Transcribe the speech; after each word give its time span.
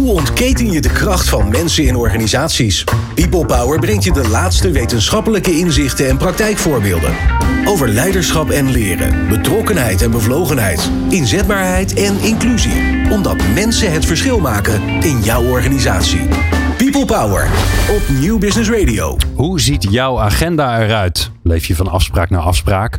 Hoe 0.00 0.12
ontketen 0.12 0.72
je 0.72 0.80
de 0.80 0.92
kracht 0.92 1.28
van 1.28 1.48
mensen 1.48 1.84
in 1.84 1.96
organisaties? 1.96 2.84
People 3.14 3.46
Power 3.46 3.78
brengt 3.78 4.04
je 4.04 4.12
de 4.12 4.28
laatste 4.28 4.70
wetenschappelijke 4.70 5.58
inzichten 5.58 6.08
en 6.08 6.16
praktijkvoorbeelden. 6.16 7.14
Over 7.64 7.88
leiderschap 7.88 8.50
en 8.50 8.70
leren, 8.70 9.28
betrokkenheid 9.28 10.02
en 10.02 10.10
bevlogenheid, 10.10 10.90
inzetbaarheid 11.08 11.94
en 11.94 12.20
inclusie. 12.20 13.10
Omdat 13.10 13.36
mensen 13.54 13.92
het 13.92 14.06
verschil 14.06 14.38
maken 14.38 15.02
in 15.02 15.20
jouw 15.22 15.44
organisatie. 15.44 16.28
People 16.76 17.04
Power 17.04 17.48
op 17.90 18.02
Nieuw 18.20 18.38
Business 18.38 18.70
Radio. 18.70 19.16
Hoe 19.34 19.60
ziet 19.60 19.86
jouw 19.90 20.20
agenda 20.20 20.82
eruit? 20.82 21.30
Leef 21.42 21.66
je 21.66 21.76
van 21.76 21.88
afspraak 21.88 22.30
naar 22.30 22.42
afspraak? 22.42 22.98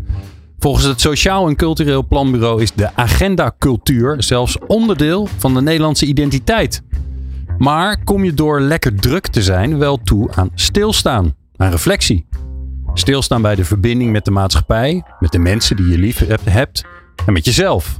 Volgens 0.62 0.86
het 0.86 1.02
Sociaal 1.02 1.48
en 1.48 1.56
Cultureel 1.56 2.08
Planbureau 2.08 2.62
is 2.62 2.72
de 2.72 2.96
agendacultuur 2.96 4.24
zelfs 4.24 4.58
onderdeel 4.68 5.28
van 5.38 5.54
de 5.54 5.62
Nederlandse 5.62 6.06
identiteit. 6.06 6.82
Maar 7.58 8.04
kom 8.04 8.24
je 8.24 8.34
door 8.34 8.62
lekker 8.62 8.96
druk 8.96 9.28
te 9.28 9.42
zijn 9.42 9.78
wel 9.78 9.98
toe 9.98 10.32
aan 10.32 10.50
stilstaan, 10.56 11.36
aan 11.56 11.72
reflectie? 11.72 12.26
Stilstaan 12.94 13.42
bij 13.42 13.56
de 13.56 13.66
verbinding 13.66 14.12
met 14.12 14.26
de 14.26 14.32
maatschappij, 14.32 15.04
met 15.20 15.32
de 15.32 15.40
mensen 15.40 15.76
die 15.76 15.88
je 15.88 15.98
lief 15.98 16.26
hebt 16.44 16.86
en 17.26 17.34
met 17.34 17.46
jezelf. 17.46 18.00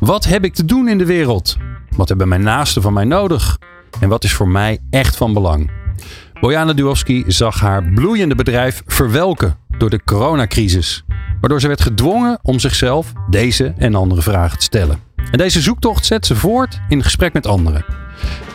Wat 0.00 0.24
heb 0.24 0.44
ik 0.44 0.54
te 0.54 0.64
doen 0.64 0.88
in 0.88 0.98
de 0.98 1.06
wereld? 1.06 1.56
Wat 1.96 2.08
hebben 2.08 2.28
mijn 2.28 2.42
naasten 2.42 2.82
van 2.82 2.92
mij 2.92 3.04
nodig? 3.04 3.58
En 4.00 4.08
wat 4.08 4.24
is 4.24 4.32
voor 4.32 4.48
mij 4.48 4.78
echt 4.90 5.16
van 5.16 5.32
belang? 5.32 5.81
Bojana 6.42 6.72
Duowski 6.72 7.24
zag 7.26 7.60
haar 7.60 7.84
bloeiende 7.84 8.34
bedrijf 8.34 8.82
verwelken 8.86 9.56
door 9.78 9.90
de 9.90 10.02
coronacrisis. 10.04 11.04
Waardoor 11.40 11.60
ze 11.60 11.66
werd 11.66 11.80
gedwongen 11.80 12.38
om 12.42 12.58
zichzelf 12.58 13.12
deze 13.30 13.74
en 13.76 13.94
andere 13.94 14.22
vragen 14.22 14.58
te 14.58 14.64
stellen. 14.64 14.98
En 15.30 15.38
deze 15.38 15.60
zoektocht 15.60 16.06
zet 16.06 16.26
ze 16.26 16.36
voort 16.36 16.80
in 16.88 17.02
gesprek 17.02 17.32
met 17.32 17.46
anderen. 17.46 17.84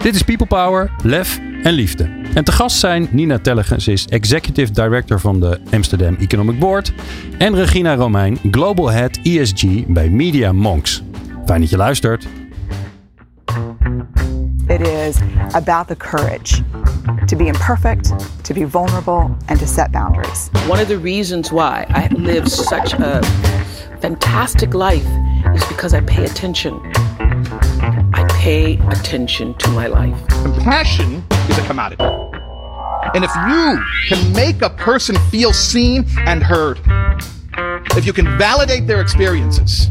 Dit 0.02 0.16
is 0.16 0.22
People 0.22 0.46
Power, 0.46 0.92
Lef 1.04 1.40
en 1.64 1.74
Liefde. 1.74 2.10
En 2.34 2.44
te 2.44 2.52
gast 2.52 2.78
zijn 2.78 3.08
Nina 3.12 3.40
Tellegen, 3.40 3.82
ze 3.82 3.92
is 3.92 4.06
Executive 4.06 4.72
Director 4.72 5.20
van 5.20 5.40
de 5.40 5.60
Amsterdam 5.72 6.16
Economic 6.16 6.60
Board. 6.60 6.94
En 7.38 7.56
Regina 7.56 7.96
Romein, 7.96 8.40
Global 8.52 8.92
Head 8.92 9.20
ESG 9.24 9.86
bij 9.88 10.10
Media 10.10 10.52
Monks. 10.52 11.04
Fijn 11.46 11.62
dat 11.62 11.70
je 11.70 11.78
luistert. 11.78 12.28
It 14.70 14.82
is 14.82 15.22
about 15.56 15.88
the 15.88 15.96
courage 15.96 16.62
to 17.28 17.38
be 17.38 17.48
imperfect, 17.48 18.12
to 18.44 18.54
be 18.54 18.66
vulnerable, 18.66 19.34
and 19.48 19.58
to 19.60 19.66
set 19.66 19.94
boundaries. 19.94 20.50
One 20.68 20.82
of 20.82 20.90
the 20.90 20.98
reasons 20.98 21.54
why 21.54 21.86
I 21.90 22.10
live 22.10 22.50
such 22.50 22.92
a 22.94 23.22
fantastic 24.02 24.74
life 24.74 25.08
is 25.56 25.66
because 25.68 25.94
I 25.94 26.02
pay 26.02 26.26
attention. 26.26 26.82
I 28.14 28.28
pay 28.30 28.78
attention 28.90 29.54
to 29.56 29.70
my 29.70 29.88
life. 29.88 30.28
Compassion 30.28 31.24
is 31.50 31.58
a 31.58 31.66
commodity. 31.66 32.04
And 33.14 33.24
if 33.24 33.32
you 33.48 33.82
can 34.10 34.34
make 34.34 34.62
a 34.62 34.70
person 34.72 35.16
feel 35.30 35.54
seen 35.54 36.06
and 36.26 36.44
heard, 36.44 36.82
if 37.96 38.06
you 38.06 38.12
can 38.12 38.38
validate 38.38 38.86
their 38.86 39.00
experiences, 39.00 39.88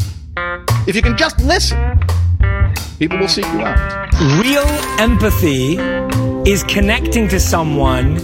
if 0.87 0.95
you 0.95 1.01
can 1.01 1.17
just 1.17 1.41
listen, 1.41 1.99
people 2.99 3.19
will 3.19 3.29
seek 3.29 3.45
you 3.53 3.61
out. 3.61 3.79
Real 4.43 4.67
empathy 4.99 5.77
is 6.51 6.63
connecting 6.65 7.29
to 7.29 7.39
someone 7.39 8.17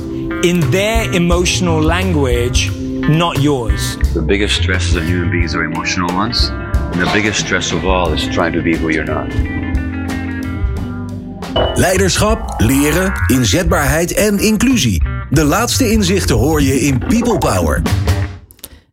in 0.44 0.60
their 0.70 1.12
emotional 1.12 1.80
language, 1.80 2.70
not 3.08 3.40
yours. 3.40 3.96
The 4.14 4.22
biggest 4.22 4.54
stresses 4.54 4.96
of 4.96 5.04
human 5.04 5.30
beings 5.30 5.54
are 5.54 5.64
emotional 5.64 6.14
ones. 6.16 6.50
And 6.92 7.00
the 7.00 7.10
biggest 7.12 7.40
stress 7.40 7.72
of 7.72 7.84
all 7.84 8.12
is 8.12 8.28
trying 8.28 8.52
to 8.52 8.62
be 8.62 8.76
who 8.76 8.88
you're 8.90 9.04
not. 9.04 9.32
Leiderschap, 11.78 12.60
leren, 12.60 13.12
inzetbaarheid 13.26 14.14
en 14.14 14.38
inclusie. 14.38 15.02
De 15.30 15.44
laatste 15.44 15.90
inzichten 15.90 16.36
hoor 16.36 16.62
je 16.62 16.80
in 16.80 16.98
People 16.98 17.38
Power. 17.38 17.82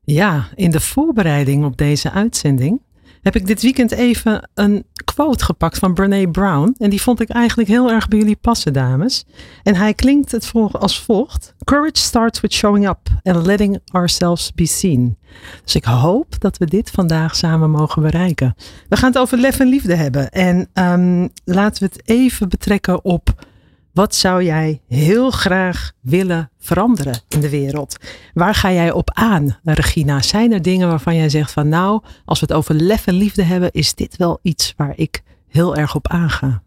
Ja, 0.04 0.48
in 0.56 0.72
de 0.72 0.80
voorbereiding 0.80 1.66
op 1.66 1.78
deze 1.78 2.12
uitzending 2.12 2.82
heb 3.22 3.36
ik 3.36 3.48
dit 3.48 3.62
weekend 3.62 3.92
even 3.92 4.50
een 4.54 4.86
quote 5.04 5.46
gepakt 5.46 5.78
van 5.78 5.94
Brene 5.94 6.32
Brown. 6.32 6.76
En 6.78 6.90
die 6.90 7.02
vond 7.02 7.22
ik 7.22 7.30
eigenlijk 7.30 7.70
heel 7.70 7.92
erg 7.92 8.08
bij 8.08 8.20
jullie 8.20 8.38
passen, 8.42 8.74
dames. 8.74 9.26
En 9.64 9.76
hij 9.76 9.94
klinkt 9.94 10.32
het 10.32 10.52
als 10.72 11.02
volgt: 11.02 11.54
Courage 11.64 11.98
starts 11.98 12.42
with 12.42 12.54
showing 12.54 12.88
up 12.88 13.00
and 13.24 13.46
letting 13.46 13.80
ourselves 13.92 14.54
be 14.54 14.66
seen. 14.66 15.18
Dus 15.64 15.76
ik 15.76 15.84
hoop 15.84 16.40
dat 16.40 16.58
we 16.58 16.66
dit 16.66 16.90
vandaag 16.90 17.36
samen 17.36 17.70
mogen 17.70 18.02
bereiken. 18.02 18.56
We 18.90 18.98
gaan 18.98 19.10
het 19.10 19.20
over 19.20 19.38
lef 19.38 19.60
en 19.60 19.68
liefde 19.68 19.96
hebben. 19.96 20.30
En 20.32 20.70
um, 20.74 21.30
laten 21.44 21.84
we 21.84 21.90
het 21.94 22.10
even 22.10 22.50
betrekken 22.50 23.04
op 23.06 23.48
wat 23.94 24.16
zou 24.16 24.44
jij 24.44 24.82
heel 24.88 25.32
graag 25.32 25.92
willen 26.02 26.52
veranderen 26.58 27.22
in 27.28 27.40
de 27.40 27.50
wereld? 27.50 27.98
Waar 28.34 28.56
ga 28.56 28.72
jij 28.72 28.92
op 28.92 29.12
aan, 29.14 29.58
Regina? 29.64 30.22
Zijn 30.22 30.52
er 30.52 30.62
dingen 30.62 30.88
waarvan 30.88 31.16
jij 31.16 31.30
zegt 31.30 31.52
van 31.52 31.70
nou, 31.70 32.04
als 32.26 32.40
we 32.40 32.46
het 32.46 32.56
over 32.56 32.76
lef 32.76 33.08
en 33.08 33.14
liefde 33.14 33.44
hebben, 33.44 33.72
is 33.72 33.96
dit 33.96 34.18
wel 34.18 34.40
iets 34.42 34.74
waar 34.78 34.94
ik 34.96 35.24
heel 35.48 35.76
erg 35.76 35.96
op 35.96 36.08
aanga? 36.08 36.62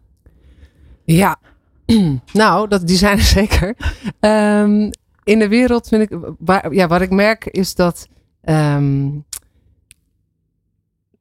Ja, 1.03 1.39
nou, 2.33 2.67
dat, 2.67 2.87
die 2.87 2.97
zijn 2.97 3.17
er 3.17 3.23
zeker. 3.39 3.75
Um, 4.19 4.89
in 5.23 5.39
de 5.39 5.47
wereld 5.47 5.87
vind 5.87 6.11
ik, 6.11 6.19
waar, 6.39 6.73
ja, 6.73 6.87
wat 6.87 7.01
ik 7.01 7.09
merk 7.09 7.45
is 7.45 7.75
dat 7.75 8.07
um, 8.43 9.25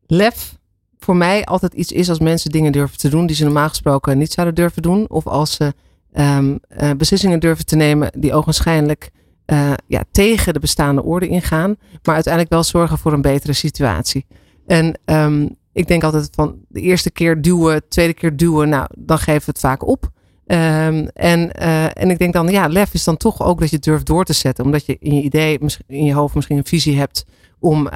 lef 0.07 0.61
voor 0.99 1.17
mij 1.17 1.45
altijd 1.45 1.73
iets 1.73 1.93
is 1.93 2.09
als 2.09 2.19
mensen 2.19 2.51
dingen 2.51 2.73
durven 2.73 2.99
te 2.99 3.09
doen 3.09 3.27
die 3.27 3.37
ze 3.37 3.45
normaal 3.45 3.69
gesproken 3.69 4.19
niet 4.19 4.33
zouden 4.33 4.55
durven 4.55 4.83
doen. 4.83 5.11
Of 5.11 5.27
als 5.27 5.55
ze 5.55 5.75
um, 6.13 6.59
uh, 6.83 6.91
beslissingen 6.97 7.41
durven 7.41 7.67
te 7.67 7.77
nemen 7.77 8.11
die 8.19 8.35
ogenschijnlijk 8.35 9.11
uh, 9.47 9.73
ja, 9.87 10.05
tegen 10.11 10.53
de 10.53 10.59
bestaande 10.59 11.03
orde 11.03 11.29
ingaan, 11.29 11.77
maar 12.03 12.15
uiteindelijk 12.15 12.53
wel 12.53 12.63
zorgen 12.63 12.99
voor 12.99 13.13
een 13.13 13.23
betere 13.23 13.53
situatie. 13.53 14.27
En 14.67 14.99
um, 15.05 15.57
ik 15.73 15.87
denk 15.87 16.03
altijd 16.03 16.29
van 16.35 16.57
de 16.69 16.81
eerste 16.81 17.11
keer 17.11 17.43
duwen, 17.43 17.89
tweede 17.89 18.15
keer 18.15 18.37
duwen, 18.37 18.69
nou, 18.69 18.87
dan 18.99 19.19
geven 19.19 19.41
we 19.41 19.51
het 19.51 19.61
vaak 19.61 19.87
op. 19.87 20.11
Um, 20.47 21.09
en, 21.09 21.51
uh, 21.61 21.85
en 21.85 22.11
ik 22.11 22.19
denk 22.19 22.33
dan, 22.33 22.49
ja, 22.49 22.67
lef 22.67 22.95
is 22.95 23.05
dan 23.05 23.17
toch 23.17 23.43
ook 23.43 23.61
dat 23.61 23.71
je 23.71 23.79
durft 23.79 24.07
door 24.07 24.25
te 24.25 24.33
zetten, 24.33 24.65
omdat 24.65 24.87
je 24.87 24.97
in 25.01 25.15
je 25.15 25.23
idee, 25.23 25.59
in 25.87 26.05
je 26.05 26.15
hoofd 26.15 26.35
misschien 26.35 26.57
een 26.57 26.65
visie 26.65 26.99
hebt, 26.99 27.25
om, 27.59 27.89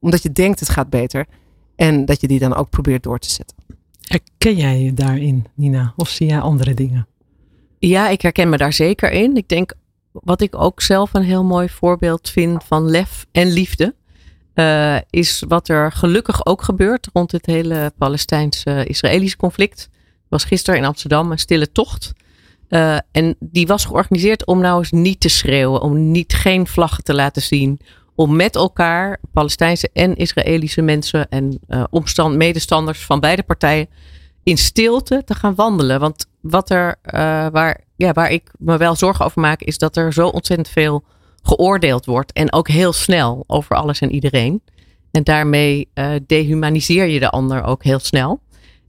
omdat 0.00 0.22
je 0.22 0.32
denkt 0.32 0.60
het 0.60 0.68
gaat 0.68 0.90
beter. 0.90 1.26
En 1.76 2.04
dat 2.04 2.20
je 2.20 2.28
die 2.28 2.38
dan 2.38 2.54
ook 2.54 2.70
probeert 2.70 3.02
door 3.02 3.18
te 3.18 3.30
zetten. 3.30 3.56
Herken 4.00 4.56
jij 4.56 4.80
je 4.80 4.92
daarin, 4.92 5.44
Nina? 5.54 5.92
Of 5.96 6.08
zie 6.08 6.26
jij 6.26 6.40
andere 6.40 6.74
dingen? 6.74 7.06
Ja, 7.86 8.08
ik 8.08 8.22
herken 8.22 8.48
me 8.48 8.56
daar 8.56 8.72
zeker 8.72 9.10
in. 9.10 9.36
Ik 9.36 9.48
denk 9.48 9.72
wat 10.12 10.40
ik 10.40 10.54
ook 10.56 10.80
zelf 10.80 11.14
een 11.14 11.22
heel 11.22 11.44
mooi 11.44 11.68
voorbeeld 11.68 12.30
vind 12.30 12.64
van 12.64 12.90
lef 12.90 13.26
en 13.32 13.52
liefde. 13.52 13.94
Uh, 14.54 14.96
is 15.10 15.42
wat 15.48 15.68
er 15.68 15.92
gelukkig 15.92 16.46
ook 16.46 16.62
gebeurt 16.62 17.08
rond 17.12 17.32
het 17.32 17.46
hele 17.46 17.92
Palestijns-Israëlische 17.98 19.36
conflict. 19.36 19.88
was 20.28 20.44
gisteren 20.44 20.80
in 20.80 20.86
Amsterdam 20.86 21.30
een 21.30 21.38
stille 21.38 21.72
tocht. 21.72 22.12
Uh, 22.68 22.96
en 23.12 23.36
die 23.40 23.66
was 23.66 23.84
georganiseerd 23.84 24.46
om 24.46 24.60
nou 24.60 24.78
eens 24.78 24.90
niet 24.90 25.20
te 25.20 25.28
schreeuwen, 25.28 25.80
om 25.80 26.10
niet 26.10 26.34
geen 26.34 26.66
vlaggen 26.66 27.04
te 27.04 27.14
laten 27.14 27.42
zien. 27.42 27.80
Om 28.14 28.36
met 28.36 28.56
elkaar, 28.56 29.18
Palestijnse 29.32 29.90
en 29.92 30.16
Israëlische 30.16 30.82
mensen 30.82 31.28
en 31.28 31.58
uh, 31.68 31.84
omstand, 31.90 32.36
medestanders 32.36 33.04
van 33.04 33.20
beide 33.20 33.42
partijen, 33.42 33.88
in 34.44 34.58
stilte 34.58 35.22
te 35.24 35.34
gaan 35.34 35.54
wandelen. 35.54 36.00
Want 36.00 36.26
wat 36.40 36.70
er, 36.70 36.96
uh, 37.06 37.12
waar, 37.52 37.80
ja, 37.96 38.12
waar 38.12 38.30
ik 38.30 38.50
me 38.58 38.76
wel 38.76 38.96
zorgen 38.96 39.24
over 39.24 39.40
maak, 39.40 39.60
is 39.60 39.78
dat 39.78 39.96
er 39.96 40.12
zo 40.12 40.28
ontzettend 40.28 40.68
veel 40.68 41.04
geoordeeld 41.42 42.04
wordt. 42.04 42.32
En 42.32 42.52
ook 42.52 42.68
heel 42.68 42.92
snel 42.92 43.44
over 43.46 43.76
alles 43.76 44.00
en 44.00 44.12
iedereen. 44.12 44.62
En 45.10 45.22
daarmee 45.22 45.88
uh, 45.94 46.10
dehumaniseer 46.26 47.06
je 47.06 47.20
de 47.20 47.30
ander 47.30 47.62
ook 47.62 47.84
heel 47.84 47.98
snel. 47.98 48.42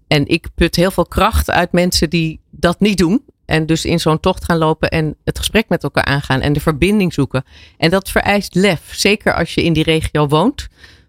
En 0.08 0.28
ik 0.28 0.48
put 0.56 0.76
heel 0.76 0.92
veel 0.92 1.06
kracht 1.06 1.52
uit 1.52 1.72
mensen 1.72 2.10
die 2.10 2.40
dat 2.50 2.80
niet 2.80 2.98
doen. 2.98 3.24
En 3.46 3.66
dus 3.66 3.86
in 3.86 4.00
zo'n 4.00 4.20
tocht 4.20 4.44
gaan 4.44 4.58
lopen 4.58 4.90
en 4.90 5.16
het 5.24 5.38
gesprek 5.38 5.70
met 5.70 5.84
elkaar 5.84 6.06
aangaan 6.06 6.42
en 6.42 6.54
de 6.54 6.60
verbinding 6.60 7.14
zoeken. 7.14 7.44
En 7.78 7.90
dat 7.90 8.10
vereist 8.10 8.56
lef. 8.56 8.94
Zeker 8.94 9.34
als 9.34 9.54
je 9.54 9.64
in 9.64 9.74
die 9.74 9.84
regio 9.84 10.28
woont. 10.28 10.68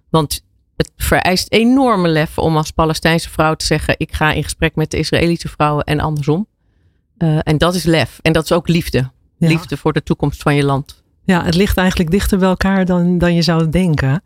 Want 0.09 0.45
het 0.77 0.93
vereist 0.97 1.53
enorme 1.53 2.09
lef 2.09 2.39
om 2.39 2.57
als 2.57 2.71
Palestijnse 2.71 3.31
vrouw 3.31 3.55
te 3.55 3.65
zeggen: 3.65 3.95
ik 3.99 4.13
ga 4.13 4.33
in 4.33 4.43
gesprek 4.43 4.75
met 4.75 4.91
de 4.91 4.99
Israëlische 4.99 5.49
vrouwen 5.49 5.85
en 5.85 6.01
andersom. 6.01 6.47
Uh, 7.19 7.39
en 7.43 7.59
dat 7.59 7.75
is 7.75 7.85
lef. 7.85 8.19
En 8.23 8.33
dat 8.33 8.45
is 8.45 8.53
ook 8.53 8.69
liefde. 8.69 9.11
Ja. 9.39 9.49
Liefde 9.49 9.77
voor 9.77 9.93
de 9.93 10.03
toekomst 10.03 10.43
van 10.43 10.55
je 10.55 10.65
land. 10.65 11.05
Ja, 11.27 11.45
het 11.45 11.55
ligt 11.55 11.77
eigenlijk 11.77 12.11
dichter 12.11 12.39
bij 12.39 12.49
elkaar 12.49 12.85
dan, 12.85 13.19
dan 13.19 13.35
je 13.35 13.43
zou 13.43 13.69
denken. 13.69 14.23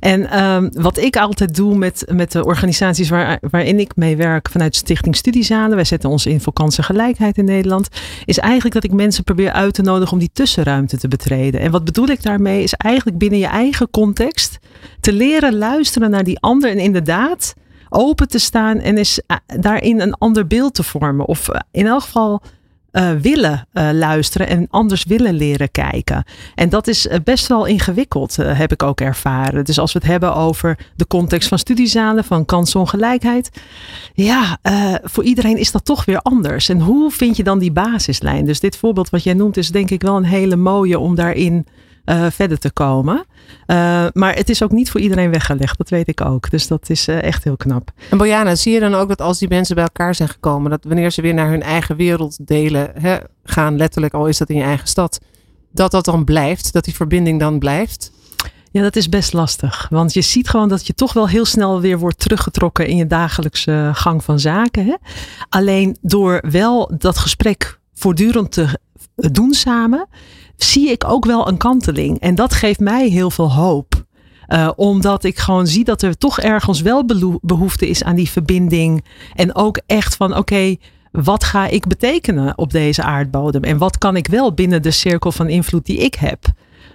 En 0.00 0.44
um, 0.44 0.70
wat 0.72 0.98
ik 0.98 1.16
altijd 1.16 1.54
doe 1.54 1.76
met, 1.76 2.04
met 2.12 2.32
de 2.32 2.44
organisaties 2.44 3.08
waar, 3.08 3.38
waarin 3.50 3.78
ik 3.78 3.96
mee 3.96 4.16
werk 4.16 4.48
vanuit 4.50 4.76
Stichting 4.76 5.16
Studiezalen, 5.16 5.74
wij 5.76 5.84
zetten 5.84 6.10
ons 6.10 6.26
in 6.26 6.40
voor 6.40 6.52
kansengelijkheid 6.52 7.38
in 7.38 7.44
Nederland, 7.44 7.88
is 8.24 8.38
eigenlijk 8.38 8.74
dat 8.74 8.84
ik 8.84 8.92
mensen 8.92 9.24
probeer 9.24 9.52
uit 9.52 9.74
te 9.74 9.82
nodigen 9.82 10.12
om 10.12 10.18
die 10.18 10.30
tussenruimte 10.32 10.98
te 10.98 11.08
betreden. 11.08 11.60
En 11.60 11.70
wat 11.70 11.84
bedoel 11.84 12.08
ik 12.08 12.22
daarmee? 12.22 12.62
Is 12.62 12.74
eigenlijk 12.74 13.18
binnen 13.18 13.38
je 13.38 13.46
eigen 13.46 13.90
context 13.90 14.58
te 15.00 15.12
leren 15.12 15.56
luisteren 15.56 16.10
naar 16.10 16.24
die 16.24 16.40
ander 16.40 16.70
en 16.70 16.78
inderdaad 16.78 17.54
open 17.88 18.28
te 18.28 18.38
staan 18.38 18.78
en 18.78 18.96
eens 18.96 19.20
eh, 19.26 19.36
daarin 19.46 20.00
een 20.00 20.14
ander 20.14 20.46
beeld 20.46 20.74
te 20.74 20.82
vormen. 20.82 21.26
Of 21.26 21.48
eh, 21.48 21.60
in 21.70 21.86
elk 21.86 22.02
geval 22.02 22.42
eh, 22.94 23.10
willen 23.10 23.66
eh, 23.72 23.88
luisteren 23.92 24.48
en 24.48 24.66
anders 24.70 25.04
willen 25.04 25.34
leren 25.34 25.70
kijken. 25.70 26.24
En 26.54 26.68
dat 26.68 26.86
is 26.86 27.06
eh, 27.06 27.18
best 27.24 27.46
wel 27.46 27.64
ingewikkeld, 27.64 28.36
heb 28.36 28.72
ik 28.72 28.82
ook 28.82 29.00
ervaren. 29.00 29.64
Dus 29.64 29.78
als 29.78 29.92
we 29.92 29.98
het 29.98 30.08
hebben 30.08 30.34
over 30.34 30.78
de 30.96 31.06
context 31.06 31.48
van 31.48 31.58
studiezalen, 31.58 32.24
van 32.24 32.44
kansongelijkheid. 32.44 33.50
Ja, 34.12 34.58
voor 35.02 35.24
iedereen 35.24 35.56
is 35.56 35.72
dat 35.72 35.84
toch 35.84 36.04
weer 36.04 36.18
anders. 36.18 36.68
En 36.68 36.80
hoe 36.80 37.10
vind 37.10 37.36
je 37.36 37.42
dan 37.44 37.58
die 37.58 37.72
basislijn? 37.72 38.44
Dus 38.44 38.60
dit 38.60 38.76
voorbeeld 38.76 39.10
wat 39.10 39.22
jij 39.22 39.34
noemt 39.34 39.56
is 39.56 39.70
denk 39.70 39.90
ik 39.90 40.02
wel 40.02 40.16
een 40.16 40.24
hele 40.24 40.56
mooie 40.56 40.98
om 40.98 41.14
daarin 41.14 41.66
eh, 42.04 42.26
verder 42.30 42.58
te 42.58 42.72
komen. 42.72 43.24
Eh, 43.66 44.06
maar 44.12 44.34
het 44.34 44.48
is 44.48 44.62
ook 44.62 44.70
niet 44.70 44.90
voor 44.90 45.00
iedereen 45.00 45.30
weggelegd, 45.30 45.78
dat 45.78 45.88
weet 45.88 46.08
ik 46.08 46.20
ook. 46.20 46.50
Dus 46.50 46.66
dat 46.66 46.90
is 46.90 47.08
eh, 47.08 47.22
echt 47.22 47.44
heel 47.44 47.56
knap. 47.56 47.90
En 48.10 48.18
Bojana, 48.18 48.54
zie 48.54 48.72
je 48.72 48.80
dan 48.80 48.94
ook 48.94 49.08
dat 49.08 49.20
als 49.20 49.38
die 49.38 49.48
mensen 49.48 49.74
bij 49.74 49.84
elkaar 49.84 50.14
zijn 50.14 50.28
gekomen, 50.28 50.70
dat 50.70 50.84
wanneer 50.84 51.10
ze 51.10 51.22
weer 51.22 51.34
naar 51.34 51.48
hun 51.48 51.62
eigen 51.62 51.96
wereld 51.96 52.46
delen, 52.46 52.90
hè, 53.00 53.16
gaan 53.44 53.76
letterlijk, 53.76 54.14
al 54.14 54.26
is 54.26 54.38
dat 54.38 54.48
in 54.48 54.56
je 54.56 54.62
eigen 54.62 54.88
stad, 54.88 55.20
dat 55.72 55.90
dat 55.90 56.04
dan 56.04 56.24
blijft, 56.24 56.72
dat 56.72 56.84
die 56.84 56.94
verbinding 56.94 57.40
dan 57.40 57.58
blijft? 57.58 58.12
Ja, 58.70 58.82
dat 58.82 58.96
is 58.96 59.08
best 59.08 59.32
lastig. 59.32 59.86
Want 59.90 60.14
je 60.14 60.20
ziet 60.20 60.48
gewoon 60.48 60.68
dat 60.68 60.86
je 60.86 60.94
toch 60.94 61.12
wel 61.12 61.28
heel 61.28 61.44
snel 61.44 61.80
weer 61.80 61.98
wordt 61.98 62.18
teruggetrokken 62.18 62.86
in 62.86 62.96
je 62.96 63.06
dagelijkse 63.06 63.90
gang 63.94 64.24
van 64.24 64.40
zaken. 64.40 64.86
Hè? 64.86 64.94
Alleen 65.48 65.96
door 66.00 66.44
wel 66.50 66.92
dat 66.98 67.18
gesprek 67.18 67.80
voortdurend 67.92 68.52
te 68.52 68.78
doen 69.14 69.52
samen, 69.52 70.06
zie 70.56 70.90
ik 70.90 71.04
ook 71.06 71.24
wel 71.24 71.48
een 71.48 71.56
kanteling. 71.56 72.20
En 72.20 72.34
dat 72.34 72.54
geeft 72.54 72.80
mij 72.80 73.08
heel 73.08 73.30
veel 73.30 73.52
hoop. 73.52 74.04
Uh, 74.48 74.70
omdat 74.76 75.24
ik 75.24 75.38
gewoon 75.38 75.66
zie 75.66 75.84
dat 75.84 76.02
er 76.02 76.18
toch 76.18 76.40
ergens 76.40 76.80
wel 76.80 77.04
behoefte 77.42 77.88
is 77.88 78.04
aan 78.04 78.16
die 78.16 78.30
verbinding. 78.30 79.04
En 79.34 79.54
ook 79.54 79.80
echt 79.86 80.16
van 80.16 80.36
oké, 80.36 80.76
wat 81.12 81.44
ga 81.44 81.66
ik 81.66 81.86
betekenen 81.86 82.58
op 82.58 82.70
deze 82.70 83.02
aardbodem? 83.02 83.62
En 83.62 83.78
wat 83.78 83.98
kan 83.98 84.16
ik 84.16 84.26
wel 84.26 84.54
binnen 84.54 84.82
de 84.82 84.90
cirkel 84.90 85.32
van 85.32 85.48
invloed 85.48 85.86
die 85.86 85.96
ik 85.96 86.14
heb? 86.14 86.44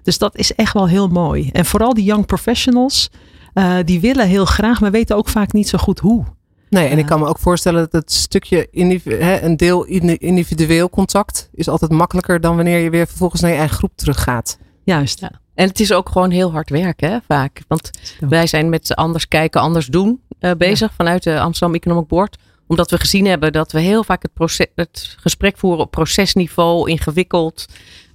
Dus 0.03 0.17
dat 0.17 0.37
is 0.37 0.55
echt 0.55 0.73
wel 0.73 0.87
heel 0.87 1.07
mooi. 1.07 1.49
En 1.51 1.65
vooral 1.65 1.93
die 1.93 2.03
young 2.03 2.25
professionals, 2.25 3.09
uh, 3.53 3.75
die 3.85 3.99
willen 3.99 4.27
heel 4.27 4.45
graag, 4.45 4.81
maar 4.81 4.91
weten 4.91 5.15
ook 5.15 5.29
vaak 5.29 5.53
niet 5.53 5.69
zo 5.69 5.77
goed 5.77 5.99
hoe. 5.99 6.25
Nee, 6.69 6.87
en 6.87 6.97
ik 6.97 7.05
kan 7.05 7.19
me 7.19 7.25
ook 7.25 7.39
voorstellen 7.39 7.81
dat 7.81 8.01
het 8.01 8.11
stukje 8.11 8.67
hè, 9.03 9.41
een 9.41 9.57
deel 9.57 9.85
individueel 10.17 10.89
contact 10.89 11.49
is 11.53 11.67
altijd 11.67 11.91
makkelijker 11.91 12.41
dan 12.41 12.55
wanneer 12.55 12.79
je 12.79 12.89
weer 12.89 13.07
vervolgens 13.07 13.41
naar 13.41 13.51
je 13.51 13.57
eigen 13.57 13.77
groep 13.77 13.91
teruggaat. 13.95 14.57
Juist. 14.83 15.19
Ja. 15.19 15.31
En 15.55 15.67
het 15.67 15.79
is 15.79 15.93
ook 15.93 16.09
gewoon 16.09 16.31
heel 16.31 16.51
hard 16.51 16.69
werken, 16.69 17.11
hè, 17.11 17.17
vaak. 17.27 17.61
Want 17.67 17.89
wij 18.19 18.47
zijn 18.47 18.69
met 18.69 18.95
anders 18.95 19.27
kijken, 19.27 19.61
anders 19.61 19.85
doen 19.85 20.21
uh, 20.39 20.51
bezig 20.57 20.89
ja. 20.89 20.95
vanuit 20.95 21.23
de 21.23 21.39
Amsterdam 21.39 21.75
Economic 21.75 22.07
Board. 22.07 22.37
Omdat 22.67 22.91
we 22.91 22.99
gezien 22.99 23.25
hebben 23.25 23.51
dat 23.51 23.71
we 23.71 23.79
heel 23.79 24.03
vaak 24.03 24.21
het, 24.21 24.33
proces, 24.33 24.67
het 24.75 25.15
gesprek 25.19 25.57
voeren 25.57 25.79
op 25.79 25.91
procesniveau, 25.91 26.89
ingewikkeld. 26.89 27.65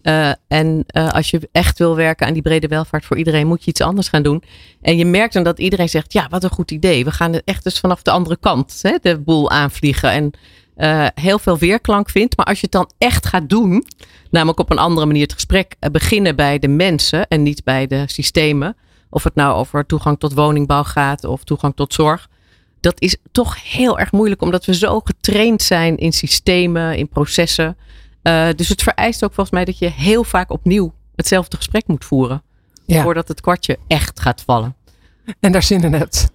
Uh, 0.05 0.31
en 0.49 0.85
uh, 0.97 1.09
als 1.09 1.31
je 1.31 1.49
echt 1.53 1.79
wil 1.79 1.97
werken 1.97 2.27
aan 2.27 2.33
die 2.33 2.43
brede 2.43 2.69
welvaart 2.69 3.05
voor 3.05 3.17
iedereen, 3.17 3.47
moet 3.47 3.65
je 3.65 3.71
iets 3.71 3.81
anders 3.81 4.09
gaan 4.09 4.23
doen. 4.23 4.43
En 4.81 4.97
je 4.97 5.05
merkt 5.05 5.33
dan 5.33 5.43
dat 5.43 5.59
iedereen 5.59 5.89
zegt: 5.89 6.12
Ja, 6.12 6.27
wat 6.31 6.45
een 6.45 6.51
goed 6.51 6.71
idee. 6.71 7.05
We 7.05 7.11
gaan 7.11 7.33
het 7.33 7.43
echt 7.45 7.65
dus 7.65 7.79
vanaf 7.79 8.03
de 8.03 8.11
andere 8.11 8.37
kant 8.37 8.79
hè, 8.83 8.97
de 9.03 9.19
boel 9.19 9.51
aanvliegen. 9.51 10.11
En 10.11 10.31
uh, 10.77 11.06
heel 11.15 11.39
veel 11.39 11.59
weerklank 11.59 12.11
vindt. 12.11 12.37
Maar 12.37 12.47
als 12.47 12.56
je 12.61 12.62
het 12.62 12.73
dan 12.73 12.91
echt 12.99 13.27
gaat 13.27 13.49
doen, 13.49 13.85
namelijk 14.31 14.59
op 14.59 14.71
een 14.71 14.79
andere 14.79 15.06
manier 15.06 15.23
het 15.23 15.33
gesprek 15.33 15.77
beginnen 15.93 16.37
bij 16.37 16.59
de 16.59 16.69
mensen 16.69 17.29
en 17.29 17.43
niet 17.43 17.65
bij 17.65 17.87
de 17.87 18.03
systemen. 18.06 18.77
Of 19.11 19.25
het 19.25 19.35
nou 19.35 19.55
over 19.55 19.87
toegang 19.87 20.19
tot 20.19 20.35
woningbouw 20.35 20.83
gaat 20.83 21.25
of 21.25 21.45
toegang 21.45 21.75
tot 21.77 21.95
zorg. 21.95 22.29
Dat 22.81 23.01
is 23.01 23.17
toch 23.33 23.73
heel 23.73 23.99
erg 23.99 24.12
moeilijk, 24.12 24.43
omdat 24.43 24.65
we 24.65 24.75
zo 24.75 25.01
getraind 25.05 25.62
zijn 25.62 25.97
in 25.97 26.12
systemen, 26.12 26.97
in 26.97 27.09
processen. 27.09 27.77
Uh, 28.25 28.49
dus 28.56 28.69
het 28.69 28.82
vereist 28.82 29.25
ook 29.25 29.35
volgens 29.35 29.56
mij 29.56 29.65
dat 29.65 29.79
je 29.79 29.91
heel 29.91 30.25
vaak 30.25 30.50
opnieuw 30.50 30.93
hetzelfde 31.17 31.56
gesprek 31.56 31.87
moet 31.87 32.05
voeren. 32.05 32.43
Ja. 32.87 33.03
Voordat 33.03 33.29
het 33.29 33.41
kwartje 33.41 33.79
echt 33.87 34.21
gaat 34.21 34.43
vallen. 34.47 34.76
En 35.41 35.53
daar 35.53 35.62
zin 35.62 35.82
in 35.82 35.93
hebt. 35.93 36.29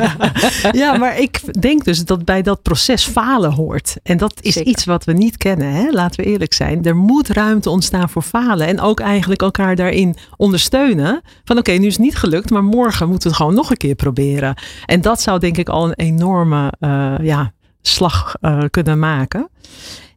ja, 0.72 0.96
maar 0.96 1.18
ik 1.18 1.60
denk 1.60 1.84
dus 1.84 2.04
dat 2.04 2.24
bij 2.24 2.42
dat 2.42 2.62
proces 2.62 3.04
falen 3.04 3.52
hoort. 3.52 3.96
En 4.02 4.16
dat 4.16 4.34
is 4.40 4.54
Zeker. 4.54 4.70
iets 4.70 4.84
wat 4.84 5.04
we 5.04 5.12
niet 5.12 5.36
kennen, 5.36 5.72
hè? 5.72 5.90
laten 5.90 6.24
we 6.24 6.30
eerlijk 6.30 6.54
zijn. 6.54 6.84
Er 6.84 6.96
moet 6.96 7.28
ruimte 7.28 7.70
ontstaan 7.70 8.08
voor 8.08 8.22
falen. 8.22 8.66
En 8.66 8.80
ook 8.80 9.00
eigenlijk 9.00 9.42
elkaar 9.42 9.76
daarin 9.76 10.16
ondersteunen. 10.36 11.20
Van 11.44 11.58
oké, 11.58 11.70
okay, 11.70 11.76
nu 11.76 11.86
is 11.86 11.92
het 11.92 12.02
niet 12.02 12.16
gelukt, 12.16 12.50
maar 12.50 12.64
morgen 12.64 13.08
moeten 13.08 13.22
we 13.22 13.28
het 13.28 13.36
gewoon 13.36 13.54
nog 13.54 13.70
een 13.70 13.76
keer 13.76 13.94
proberen. 13.94 14.54
En 14.86 15.00
dat 15.00 15.20
zou 15.20 15.38
denk 15.38 15.56
ik 15.56 15.68
al 15.68 15.84
een 15.84 15.94
enorme 15.94 16.72
uh, 16.80 17.14
ja, 17.20 17.52
slag 17.82 18.34
uh, 18.40 18.62
kunnen 18.70 18.98
maken. 18.98 19.48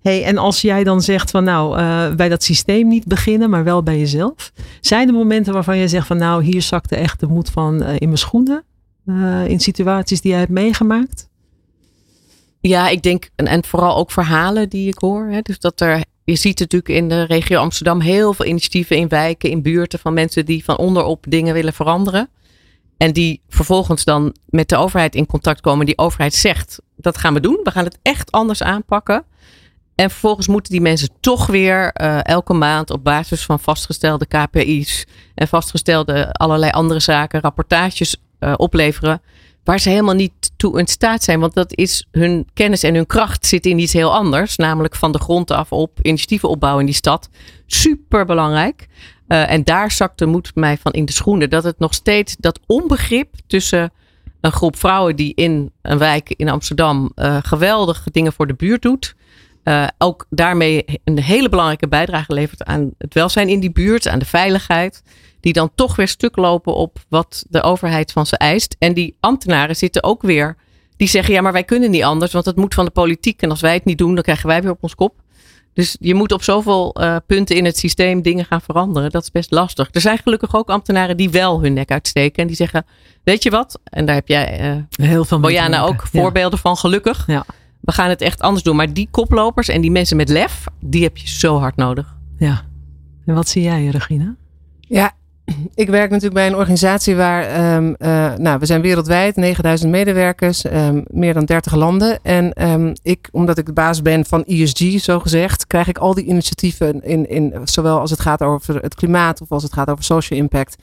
Hey, 0.01 0.23
en 0.23 0.37
als 0.37 0.61
jij 0.61 0.83
dan 0.83 1.01
zegt 1.01 1.31
van 1.31 1.43
nou, 1.43 1.79
uh, 1.79 2.15
bij 2.15 2.29
dat 2.29 2.43
systeem 2.43 2.87
niet 2.87 3.05
beginnen, 3.05 3.49
maar 3.49 3.63
wel 3.63 3.83
bij 3.83 3.99
jezelf. 3.99 4.51
Zijn 4.81 5.07
er 5.07 5.13
momenten 5.13 5.53
waarvan 5.53 5.77
je 5.77 5.87
zegt 5.87 6.07
van 6.07 6.17
nou, 6.17 6.43
hier 6.43 6.61
zakte 6.61 6.95
echt 6.95 7.19
de 7.19 7.27
moed 7.27 7.49
van 7.49 7.83
uh, 7.83 7.89
in 7.89 8.07
mijn 8.07 8.17
schoenen? 8.17 8.63
Uh, 9.05 9.47
in 9.47 9.59
situaties 9.59 10.21
die 10.21 10.31
jij 10.31 10.39
hebt 10.39 10.51
meegemaakt? 10.51 11.29
Ja, 12.59 12.89
ik 12.89 13.01
denk, 13.01 13.29
en, 13.35 13.47
en 13.47 13.65
vooral 13.65 13.95
ook 13.95 14.11
verhalen 14.11 14.69
die 14.69 14.87
ik 14.87 14.97
hoor. 14.97 15.27
Hè, 15.27 15.41
dus 15.41 15.59
dat 15.59 15.81
er, 15.81 16.03
je 16.23 16.35
ziet 16.35 16.59
natuurlijk 16.59 16.93
in 16.93 17.09
de 17.09 17.23
regio 17.23 17.59
Amsterdam 17.59 17.99
heel 17.99 18.33
veel 18.33 18.45
initiatieven 18.45 18.97
in 18.97 19.07
wijken, 19.07 19.49
in 19.49 19.61
buurten 19.61 19.99
van 19.99 20.13
mensen 20.13 20.45
die 20.45 20.63
van 20.63 20.77
onderop 20.77 21.25
dingen 21.29 21.53
willen 21.53 21.73
veranderen. 21.73 22.29
En 22.97 23.13
die 23.13 23.41
vervolgens 23.47 24.03
dan 24.03 24.35
met 24.45 24.69
de 24.69 24.75
overheid 24.75 25.15
in 25.15 25.25
contact 25.25 25.61
komen. 25.61 25.85
Die 25.85 25.97
overheid 25.97 26.33
zegt, 26.33 26.81
dat 26.95 27.17
gaan 27.17 27.33
we 27.33 27.39
doen. 27.39 27.59
We 27.63 27.71
gaan 27.71 27.85
het 27.85 27.97
echt 28.01 28.31
anders 28.31 28.63
aanpakken. 28.63 29.25
En 29.99 30.09
vervolgens 30.09 30.47
moeten 30.47 30.71
die 30.71 30.81
mensen 30.81 31.09
toch 31.19 31.47
weer 31.47 31.93
uh, 32.01 32.23
elke 32.23 32.53
maand 32.53 32.89
op 32.89 33.03
basis 33.03 33.45
van 33.45 33.59
vastgestelde 33.59 34.25
KPI's 34.25 35.05
en 35.35 35.47
vastgestelde 35.47 36.31
allerlei 36.31 36.71
andere 36.71 36.99
zaken 36.99 37.41
rapportages 37.41 38.15
uh, 38.39 38.53
opleveren. 38.57 39.21
Waar 39.63 39.79
ze 39.79 39.89
helemaal 39.89 40.15
niet 40.15 40.51
toe 40.57 40.79
in 40.79 40.87
staat 40.87 41.23
zijn. 41.23 41.39
Want 41.39 41.53
dat 41.53 41.75
is 41.75 42.07
hun 42.11 42.47
kennis 42.53 42.83
en 42.83 42.95
hun 42.95 43.05
kracht 43.05 43.45
zit 43.45 43.65
in 43.65 43.79
iets 43.79 43.93
heel 43.93 44.13
anders. 44.13 44.55
Namelijk 44.55 44.95
van 44.95 45.11
de 45.11 45.19
grond 45.19 45.51
af 45.51 45.71
op 45.71 45.99
initiatieven 46.01 46.49
opbouwen 46.49 46.81
in 46.81 46.87
die 46.89 46.95
stad. 46.95 47.29
Super 47.65 48.25
belangrijk. 48.25 48.87
Uh, 49.27 49.51
en 49.51 49.63
daar 49.63 49.91
zakt 49.91 50.19
de 50.19 50.25
moed 50.25 50.51
mij 50.55 50.77
van 50.77 50.91
in 50.91 51.05
de 51.05 51.11
schoenen. 51.13 51.49
Dat 51.49 51.63
het 51.63 51.79
nog 51.79 51.93
steeds 51.93 52.35
dat 52.39 52.59
onbegrip 52.65 53.35
tussen 53.47 53.91
een 54.41 54.51
groep 54.51 54.77
vrouwen 54.77 55.15
die 55.15 55.33
in 55.35 55.71
een 55.81 55.97
wijk 55.97 56.29
in 56.29 56.49
Amsterdam 56.49 57.11
geweldige 57.41 58.11
dingen 58.11 58.33
voor 58.33 58.47
de 58.47 58.53
buurt 58.53 58.81
doet 58.81 59.17
uh, 59.69 59.87
ook 59.97 60.25
daarmee 60.29 60.85
een 61.03 61.19
hele 61.19 61.49
belangrijke 61.49 61.87
bijdrage 61.87 62.33
levert 62.33 62.63
aan 62.63 62.91
het 62.97 63.13
welzijn 63.13 63.49
in 63.49 63.59
die 63.59 63.71
buurt, 63.71 64.07
aan 64.07 64.19
de 64.19 64.25
veiligheid. 64.25 65.03
Die 65.39 65.53
dan 65.53 65.71
toch 65.75 65.95
weer 65.95 66.07
stuk 66.07 66.35
lopen 66.35 66.75
op 66.75 66.99
wat 67.09 67.45
de 67.49 67.61
overheid 67.61 68.11
van 68.11 68.25
ze 68.25 68.37
eist. 68.37 68.75
En 68.79 68.93
die 68.93 69.15
ambtenaren 69.19 69.75
zitten 69.75 70.03
ook 70.03 70.21
weer. 70.21 70.55
Die 70.97 71.07
zeggen 71.07 71.33
ja, 71.33 71.41
maar 71.41 71.53
wij 71.53 71.63
kunnen 71.63 71.91
niet 71.91 72.03
anders, 72.03 72.31
want 72.31 72.45
het 72.45 72.55
moet 72.55 72.73
van 72.73 72.85
de 72.85 72.91
politiek. 72.91 73.41
En 73.41 73.49
als 73.49 73.61
wij 73.61 73.73
het 73.73 73.85
niet 73.85 73.97
doen, 73.97 74.13
dan 74.13 74.23
krijgen 74.23 74.47
wij 74.47 74.61
weer 74.61 74.71
op 74.71 74.83
ons 74.83 74.95
kop. 74.95 75.13
Dus 75.73 75.97
je 75.99 76.13
moet 76.13 76.31
op 76.31 76.43
zoveel 76.43 76.95
uh, 77.01 77.15
punten 77.27 77.55
in 77.55 77.65
het 77.65 77.77
systeem 77.77 78.21
dingen 78.21 78.45
gaan 78.45 78.61
veranderen. 78.61 79.09
Dat 79.09 79.23
is 79.23 79.31
best 79.31 79.51
lastig. 79.51 79.89
Er 79.91 80.01
zijn 80.01 80.17
gelukkig 80.17 80.55
ook 80.55 80.69
ambtenaren 80.69 81.17
die 81.17 81.29
wel 81.29 81.61
hun 81.61 81.73
nek 81.73 81.91
uitsteken. 81.91 82.41
En 82.41 82.47
die 82.47 82.55
zeggen, 82.55 82.85
weet 83.23 83.43
je 83.43 83.49
wat? 83.49 83.79
En 83.83 84.05
daar 84.05 84.15
heb 84.15 84.27
jij, 84.27 84.75
uh, 84.75 85.07
Heel 85.07 85.25
veel 85.25 85.39
Bojana, 85.39 85.81
ook 85.81 86.07
voorbeelden 86.11 86.59
van 86.59 86.77
gelukkig. 86.77 87.23
Ja 87.27 87.45
we 87.79 87.91
gaan 87.91 88.09
het 88.09 88.21
echt 88.21 88.41
anders 88.41 88.63
doen. 88.63 88.75
Maar 88.75 88.93
die 88.93 89.07
koplopers 89.11 89.67
en 89.67 89.81
die 89.81 89.91
mensen 89.91 90.17
met 90.17 90.29
lef, 90.29 90.65
die 90.79 91.03
heb 91.03 91.17
je 91.17 91.27
zo 91.27 91.57
hard 91.57 91.75
nodig. 91.75 92.15
Ja. 92.37 92.61
En 93.25 93.35
wat 93.35 93.47
zie 93.47 93.63
jij, 93.63 93.85
Regina? 93.85 94.35
Ja, 94.79 95.13
ik 95.73 95.89
werk 95.89 96.09
natuurlijk 96.09 96.33
bij 96.33 96.47
een 96.47 96.55
organisatie 96.55 97.15
waar, 97.15 97.75
um, 97.75 97.95
uh, 97.99 98.33
nou, 98.35 98.59
we 98.59 98.65
zijn 98.65 98.81
wereldwijd, 98.81 99.35
9000 99.35 99.91
medewerkers, 99.91 100.65
um, 100.65 101.03
meer 101.07 101.33
dan 101.33 101.45
30 101.45 101.75
landen. 101.75 102.19
En 102.23 102.69
um, 102.69 102.93
ik, 103.01 103.29
omdat 103.31 103.57
ik 103.57 103.65
de 103.65 103.73
baas 103.73 104.01
ben 104.01 104.25
van 104.25 104.43
ESG, 104.43 104.99
zo 104.99 105.19
gezegd, 105.19 105.67
krijg 105.67 105.87
ik 105.87 105.97
al 105.97 106.13
die 106.13 106.25
initiatieven, 106.25 107.03
in, 107.03 107.29
in, 107.29 107.53
zowel 107.63 107.99
als 107.99 108.11
het 108.11 108.19
gaat 108.19 108.41
over 108.41 108.81
het 108.81 108.95
klimaat 108.95 109.41
of 109.41 109.51
als 109.51 109.63
het 109.63 109.73
gaat 109.73 109.89
over 109.89 110.03
social 110.03 110.39
impact, 110.39 110.75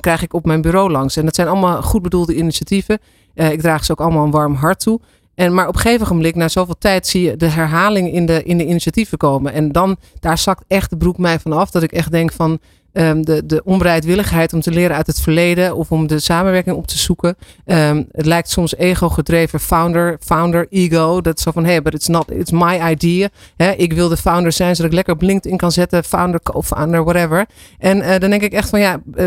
krijg 0.00 0.22
ik 0.22 0.34
op 0.34 0.44
mijn 0.44 0.60
bureau 0.60 0.90
langs. 0.90 1.16
En 1.16 1.24
dat 1.24 1.34
zijn 1.34 1.48
allemaal 1.48 1.82
goed 1.82 2.02
bedoelde 2.02 2.34
initiatieven. 2.34 2.98
Uh, 3.34 3.52
ik 3.52 3.60
draag 3.60 3.84
ze 3.84 3.92
ook 3.92 4.00
allemaal 4.00 4.24
een 4.24 4.30
warm 4.30 4.54
hart 4.54 4.80
toe. 4.80 5.00
En, 5.34 5.54
maar 5.54 5.68
op 5.68 5.74
een 5.74 5.80
gegeven 5.80 6.16
moment, 6.16 6.34
na 6.34 6.48
zoveel 6.48 6.78
tijd, 6.78 7.06
zie 7.06 7.22
je 7.22 7.36
de 7.36 7.48
herhaling 7.48 8.12
in 8.12 8.26
de, 8.26 8.42
in 8.42 8.58
de 8.58 8.66
initiatieven 8.66 9.18
komen. 9.18 9.52
En 9.52 9.72
dan, 9.72 9.96
daar 10.20 10.38
zakt 10.38 10.64
echt 10.68 10.90
de 10.90 10.96
broek 10.96 11.18
mij 11.18 11.38
van 11.38 11.52
af. 11.52 11.70
Dat 11.70 11.82
ik 11.82 11.92
echt 11.92 12.10
denk 12.10 12.32
van, 12.32 12.58
ehm, 12.94 13.22
de, 13.22 13.46
de 13.46 13.62
onbereidwilligheid 13.64 14.52
om 14.52 14.60
te 14.60 14.70
leren 14.70 14.96
uit 14.96 15.06
het 15.06 15.20
verleden 15.20 15.76
of 15.76 15.92
om 15.92 16.06
de 16.06 16.18
samenwerking 16.18 16.76
op 16.76 16.86
te 16.86 16.98
zoeken. 16.98 17.36
Ehm, 17.64 18.02
het 18.12 18.26
lijkt 18.26 18.50
soms 18.50 18.76
ego-gedreven 18.76 19.60
founder, 19.60 20.16
founder 20.20 20.66
ego. 20.70 21.20
Dat 21.20 21.36
is 21.36 21.42
zo 21.42 21.50
van, 21.50 21.64
hey, 21.64 21.82
but 21.82 21.94
it's 21.94 22.06
not, 22.06 22.30
it's 22.30 22.50
my 22.50 22.80
idea. 22.90 23.28
Ik 23.76 23.92
wil 23.92 24.08
de 24.08 24.16
founder 24.16 24.52
zijn, 24.52 24.76
zodat 24.76 24.90
ik 24.90 24.96
lekker 24.96 25.14
op 25.14 25.22
LinkedIn 25.22 25.56
kan 25.58 25.72
zetten, 25.72 26.04
founder, 26.04 26.42
co-founder, 26.42 27.04
whatever. 27.04 27.46
En 27.78 28.00
eh, 28.02 28.20
dan 28.20 28.30
denk 28.30 28.42
ik 28.42 28.52
echt 28.52 28.68
van, 28.68 28.80
ja, 28.80 29.00
eh, 29.14 29.26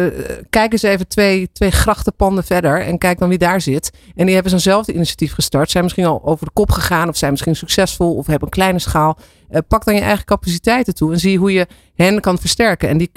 kijk 0.49 0.71
eens 0.71 0.81
even 0.81 1.07
twee, 1.07 1.49
twee 1.53 1.71
grachtenpanden 1.71 2.43
verder 2.43 2.81
en 2.81 2.97
kijk 2.97 3.19
dan 3.19 3.29
wie 3.29 3.37
daar 3.37 3.61
zit. 3.61 3.91
En 4.15 4.25
die 4.25 4.33
hebben 4.33 4.51
zo'nzelfde 4.51 4.93
initiatief 4.93 5.33
gestart. 5.33 5.71
Zijn 5.71 5.83
misschien 5.83 6.05
al 6.05 6.21
over 6.23 6.45
de 6.45 6.51
kop 6.53 6.71
gegaan 6.71 7.09
of 7.09 7.17
zijn 7.17 7.31
misschien 7.31 7.55
succesvol 7.55 8.15
of 8.15 8.27
hebben 8.27 8.47
een 8.47 8.53
kleine 8.53 8.79
schaal. 8.79 9.17
Uh, 9.51 9.57
pak 9.67 9.85
dan 9.85 9.95
je 9.95 10.01
eigen 10.01 10.25
capaciteiten 10.25 10.95
toe 10.95 11.13
en 11.13 11.19
zie 11.19 11.37
hoe 11.37 11.51
je 11.51 11.67
hen 11.95 12.21
kan 12.21 12.37
versterken. 12.37 12.89
En 12.89 12.97
die, 12.97 13.11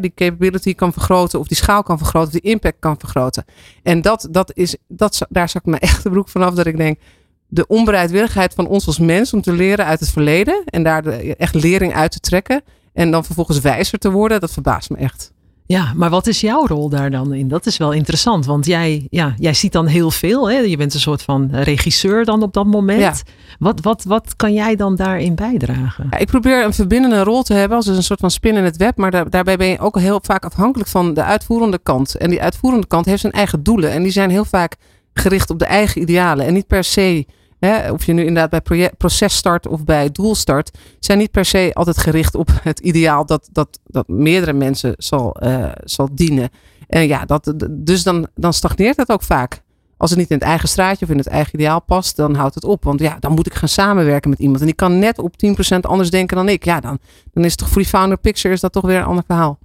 die 0.00 0.12
capability 0.14 0.74
kan 0.74 0.92
vergroten, 0.92 1.38
of 1.38 1.46
die 1.46 1.56
schaal 1.56 1.82
kan 1.82 1.98
vergroten, 1.98 2.34
of 2.34 2.40
die 2.40 2.50
impact 2.50 2.76
kan 2.78 2.98
vergroten. 2.98 3.44
En 3.82 4.02
dat, 4.02 4.28
dat 4.30 4.52
is, 4.54 4.76
dat, 4.88 5.26
daar 5.28 5.48
zak 5.48 5.64
ik 5.64 5.70
me 5.70 5.78
echt 5.88 6.02
de 6.02 6.10
broek 6.10 6.28
vanaf 6.28 6.54
dat 6.54 6.66
ik 6.66 6.76
denk. 6.76 6.98
De 7.46 7.66
onbereidwilligheid 7.66 8.54
van 8.54 8.66
ons 8.66 8.86
als 8.86 8.98
mens 8.98 9.32
om 9.32 9.40
te 9.40 9.52
leren 9.52 9.84
uit 9.84 10.00
het 10.00 10.10
verleden 10.10 10.62
en 10.64 10.82
daar 10.82 11.06
echt 11.18 11.54
lering 11.54 11.94
uit 11.94 12.10
te 12.10 12.20
trekken. 12.20 12.62
En 12.92 13.10
dan 13.10 13.24
vervolgens 13.24 13.60
wijzer 13.60 13.98
te 13.98 14.10
worden, 14.10 14.40
dat 14.40 14.52
verbaast 14.52 14.90
me 14.90 14.96
echt. 14.96 15.33
Ja, 15.66 15.92
maar 15.94 16.10
wat 16.10 16.26
is 16.26 16.40
jouw 16.40 16.66
rol 16.66 16.88
daar 16.88 17.10
dan 17.10 17.32
in? 17.32 17.48
Dat 17.48 17.66
is 17.66 17.76
wel 17.76 17.92
interessant, 17.92 18.46
want 18.46 18.66
jij, 18.66 19.06
ja, 19.10 19.34
jij 19.38 19.54
ziet 19.54 19.72
dan 19.72 19.86
heel 19.86 20.10
veel. 20.10 20.50
Hè? 20.50 20.58
Je 20.58 20.76
bent 20.76 20.94
een 20.94 21.00
soort 21.00 21.22
van 21.22 21.48
regisseur 21.50 22.24
dan 22.24 22.42
op 22.42 22.52
dat 22.52 22.66
moment. 22.66 23.00
Ja. 23.00 23.14
Wat, 23.58 23.80
wat, 23.80 24.04
wat 24.04 24.36
kan 24.36 24.52
jij 24.52 24.76
dan 24.76 24.96
daarin 24.96 25.34
bijdragen? 25.34 26.06
Ja, 26.10 26.18
ik 26.18 26.26
probeer 26.26 26.64
een 26.64 26.72
verbindende 26.72 27.22
rol 27.22 27.42
te 27.42 27.54
hebben 27.54 27.76
als 27.76 27.86
een 27.86 28.02
soort 28.02 28.20
van 28.20 28.30
spin 28.30 28.56
in 28.56 28.64
het 28.64 28.76
web. 28.76 28.96
Maar 28.96 29.10
daar, 29.10 29.30
daarbij 29.30 29.56
ben 29.56 29.66
je 29.66 29.78
ook 29.78 29.98
heel 29.98 30.20
vaak 30.22 30.44
afhankelijk 30.44 30.90
van 30.90 31.14
de 31.14 31.22
uitvoerende 31.22 31.78
kant. 31.78 32.14
En 32.14 32.30
die 32.30 32.42
uitvoerende 32.42 32.86
kant 32.86 33.06
heeft 33.06 33.20
zijn 33.20 33.32
eigen 33.32 33.62
doelen. 33.62 33.90
En 33.90 34.02
die 34.02 34.12
zijn 34.12 34.30
heel 34.30 34.44
vaak 34.44 34.76
gericht 35.14 35.50
op 35.50 35.58
de 35.58 35.66
eigen 35.66 36.00
idealen. 36.00 36.46
En 36.46 36.54
niet 36.54 36.66
per 36.66 36.84
se 36.84 37.26
Hè, 37.64 37.92
of 37.92 38.04
je 38.04 38.12
nu 38.12 38.20
inderdaad 38.20 38.50
bij 38.50 38.60
project, 38.60 38.96
proces 38.96 39.36
start 39.36 39.66
of 39.66 39.84
bij 39.84 40.10
doel 40.12 40.34
start, 40.34 40.78
zijn 40.98 41.18
niet 41.18 41.30
per 41.30 41.44
se 41.44 41.70
altijd 41.72 41.98
gericht 41.98 42.34
op 42.34 42.50
het 42.62 42.80
ideaal 42.80 43.26
dat, 43.26 43.48
dat, 43.52 43.78
dat 43.86 44.08
meerdere 44.08 44.52
mensen 44.52 44.94
zal, 44.96 45.36
uh, 45.42 45.72
zal 45.84 46.08
dienen. 46.12 46.50
En 46.86 47.06
ja, 47.06 47.24
dat, 47.24 47.54
dus 47.70 48.02
dan, 48.02 48.26
dan 48.34 48.52
stagneert 48.52 48.96
het 48.96 49.08
ook 49.08 49.22
vaak. 49.22 49.62
Als 49.96 50.10
het 50.10 50.18
niet 50.18 50.30
in 50.30 50.36
het 50.36 50.46
eigen 50.46 50.68
straatje 50.68 51.04
of 51.04 51.10
in 51.10 51.18
het 51.18 51.26
eigen 51.26 51.54
ideaal 51.54 51.80
past, 51.80 52.16
dan 52.16 52.34
houdt 52.34 52.54
het 52.54 52.64
op. 52.64 52.84
Want 52.84 53.00
ja, 53.00 53.16
dan 53.20 53.32
moet 53.32 53.46
ik 53.46 53.54
gaan 53.54 53.68
samenwerken 53.68 54.30
met 54.30 54.38
iemand. 54.38 54.60
En 54.60 54.66
die 54.66 54.74
kan 54.74 54.98
net 54.98 55.18
op 55.18 55.34
10% 55.74 55.78
anders 55.80 56.10
denken 56.10 56.36
dan 56.36 56.48
ik. 56.48 56.64
Ja, 56.64 56.80
dan, 56.80 56.98
dan 57.32 57.44
is 57.44 57.50
het 57.50 57.58
toch 57.58 57.68
voor 57.68 57.82
die 57.82 57.90
founder 57.90 58.18
picture 58.18 58.54
is 58.54 58.60
dat 58.60 58.72
toch 58.72 58.84
weer 58.84 58.98
een 58.98 59.04
ander 59.04 59.24
verhaal. 59.26 59.58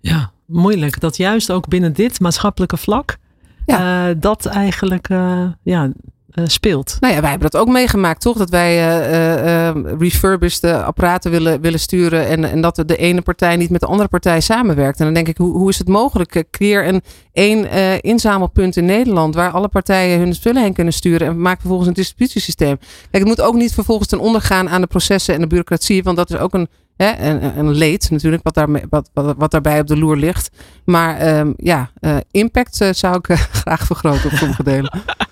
Ja, 0.00 0.30
moeilijk. 0.46 1.00
Dat 1.00 1.16
juist 1.16 1.52
ook 1.52 1.68
binnen 1.68 1.92
dit 1.92 2.20
maatschappelijke 2.20 2.76
vlak, 2.76 3.18
ja. 3.66 4.08
Uh, 4.08 4.14
dat 4.18 4.46
eigenlijk 4.46 5.08
uh, 5.08 5.46
ja, 5.62 5.90
uh, 6.34 6.44
speelt. 6.46 6.96
Nou 7.00 7.14
ja, 7.14 7.20
wij 7.20 7.30
hebben 7.30 7.50
dat 7.50 7.60
ook 7.60 7.68
meegemaakt, 7.68 8.20
toch? 8.20 8.36
Dat 8.36 8.50
wij 8.50 8.76
uh, 8.76 9.74
uh, 9.74 9.98
refurbished 9.98 10.64
apparaten 10.64 11.30
willen, 11.30 11.60
willen 11.60 11.80
sturen 11.80 12.26
en, 12.26 12.44
en 12.44 12.60
dat 12.60 12.82
de 12.86 12.96
ene 12.96 13.22
partij 13.22 13.56
niet 13.56 13.70
met 13.70 13.80
de 13.80 13.86
andere 13.86 14.08
partij 14.08 14.40
samenwerkt. 14.40 14.98
En 14.98 15.04
dan 15.04 15.14
denk 15.14 15.28
ik, 15.28 15.36
hoe, 15.36 15.52
hoe 15.52 15.68
is 15.68 15.78
het 15.78 15.88
mogelijk? 15.88 16.44
Creëer 16.50 16.88
een 16.88 17.02
één 17.32 17.70
inzamelpunt 18.02 18.76
in 18.76 18.84
Nederland 18.84 19.34
waar 19.34 19.50
alle 19.50 19.68
partijen 19.68 20.18
hun 20.18 20.34
spullen 20.34 20.62
heen 20.62 20.72
kunnen 20.72 20.92
sturen 20.92 21.26
en 21.26 21.40
maak 21.40 21.58
vervolgens 21.58 21.88
een 21.88 21.94
distributiesysteem. 21.94 22.78
Kijk, 22.78 23.24
het 23.24 23.24
moet 23.24 23.40
ook 23.40 23.54
niet 23.54 23.74
vervolgens 23.74 24.08
ten 24.08 24.18
onder 24.18 24.40
gaan 24.40 24.68
aan 24.68 24.80
de 24.80 24.86
processen 24.86 25.34
en 25.34 25.40
de 25.40 25.46
bureaucratie, 25.46 26.02
want 26.02 26.16
dat 26.16 26.30
is 26.30 26.36
ook 26.36 26.54
een 26.54 26.68
Hè, 27.00 27.28
een, 27.28 27.58
een 27.58 27.70
leed 27.70 28.10
natuurlijk, 28.10 28.42
wat, 28.42 28.54
daar, 28.54 28.68
wat, 28.90 29.10
wat, 29.12 29.34
wat 29.38 29.50
daarbij 29.50 29.80
op 29.80 29.86
de 29.86 29.96
loer 29.96 30.16
ligt. 30.16 30.50
Maar 30.84 31.38
um, 31.38 31.54
ja, 31.56 31.90
uh, 32.00 32.16
impact 32.30 32.80
uh, 32.80 32.88
zou 32.92 33.16
ik 33.16 33.28
uh, 33.28 33.36
graag 33.62 33.86
vergroten 33.86 34.30
op 34.30 34.36
sommige 34.36 34.62
delen. 34.62 35.02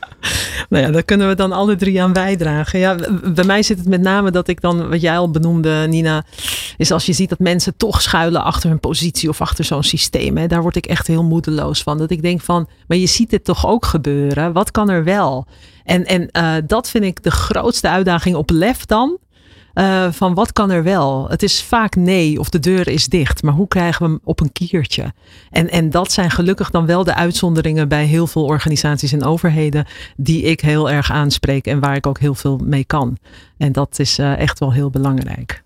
nou 0.69 0.85
ja, 0.85 0.91
daar 0.91 1.03
kunnen 1.03 1.29
we 1.29 1.35
dan 1.35 1.53
alle 1.53 1.77
drie 1.77 2.03
aan 2.03 2.13
bijdragen. 2.13 2.79
Ja, 2.79 2.97
bij 3.35 3.45
mij 3.45 3.63
zit 3.63 3.79
het 3.79 3.89
met 3.89 4.01
name 4.01 4.31
dat 4.31 4.49
ik 4.49 4.61
dan, 4.61 4.89
wat 4.89 5.01
jij 5.01 5.19
al 5.19 5.31
benoemde, 5.31 5.87
Nina, 5.89 6.25
is 6.77 6.91
als 6.91 7.07
je 7.07 7.13
ziet 7.13 7.29
dat 7.29 7.39
mensen 7.39 7.77
toch 7.77 8.03
schuilen 8.03 8.43
achter 8.43 8.69
hun 8.69 8.81
positie 8.81 9.29
of 9.29 9.41
achter 9.41 9.65
zo'n 9.65 9.83
systeem. 9.83 10.37
Hè, 10.37 10.47
daar 10.47 10.63
word 10.63 10.77
ik 10.77 10.87
echt 10.87 11.07
heel 11.07 11.25
moedeloos 11.25 11.83
van. 11.83 11.99
Dat 11.99 12.11
ik 12.11 12.23
denk 12.23 12.41
van, 12.41 12.69
maar 12.87 12.99
je 12.99 13.07
ziet 13.07 13.31
het 13.31 13.45
toch 13.45 13.67
ook 13.67 13.85
gebeuren? 13.85 14.53
Wat 14.53 14.71
kan 14.71 14.91
er 14.91 15.05
wel? 15.05 15.47
En, 15.85 16.05
en 16.07 16.29
uh, 16.33 16.55
dat 16.67 16.91
vind 16.91 17.05
ik 17.05 17.23
de 17.23 17.31
grootste 17.31 17.89
uitdaging 17.89 18.37
op 18.37 18.51
lef 18.51 18.85
dan. 18.85 19.19
Uh, 19.79 20.07
van 20.11 20.35
wat 20.35 20.53
kan 20.53 20.71
er 20.71 20.83
wel? 20.83 21.29
Het 21.29 21.43
is 21.43 21.63
vaak 21.63 21.97
nee 21.97 22.39
of 22.39 22.49
de 22.49 22.59
deur 22.59 22.89
is 22.89 23.07
dicht. 23.07 23.43
Maar 23.43 23.55
hoe 23.55 23.69
krijgen 23.69 24.03
we 24.03 24.09
hem 24.09 24.21
op 24.25 24.41
een 24.41 24.53
kiertje? 24.53 25.13
En, 25.51 25.71
en 25.71 25.91
dat 25.91 26.13
zijn 26.13 26.31
gelukkig 26.31 26.71
dan 26.71 26.87
wel 26.87 27.05
de 27.05 27.15
uitzonderingen 27.15 27.89
bij 27.89 28.05
heel 28.05 28.27
veel 28.27 28.45
organisaties 28.45 29.13
en 29.13 29.25
overheden. 29.25 29.87
Die 30.17 30.43
ik 30.43 30.61
heel 30.61 30.91
erg 30.91 31.11
aanspreek 31.11 31.67
en 31.67 31.81
waar 31.81 31.97
ik 31.97 32.07
ook 32.07 32.19
heel 32.19 32.35
veel 32.35 32.61
mee 32.65 32.85
kan. 32.85 33.17
En 33.59 33.73
dat 33.73 33.99
is 33.99 34.19
uh, 34.19 34.39
echt 34.39 34.59
wel 34.59 34.73
heel 34.73 34.91
belangrijk. 34.91 35.63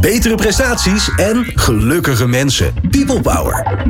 Betere 0.00 0.34
prestaties 0.34 1.14
en 1.14 1.44
gelukkige 1.44 2.26
mensen. 2.26 2.74
People 2.90 3.20
Power. 3.20 3.86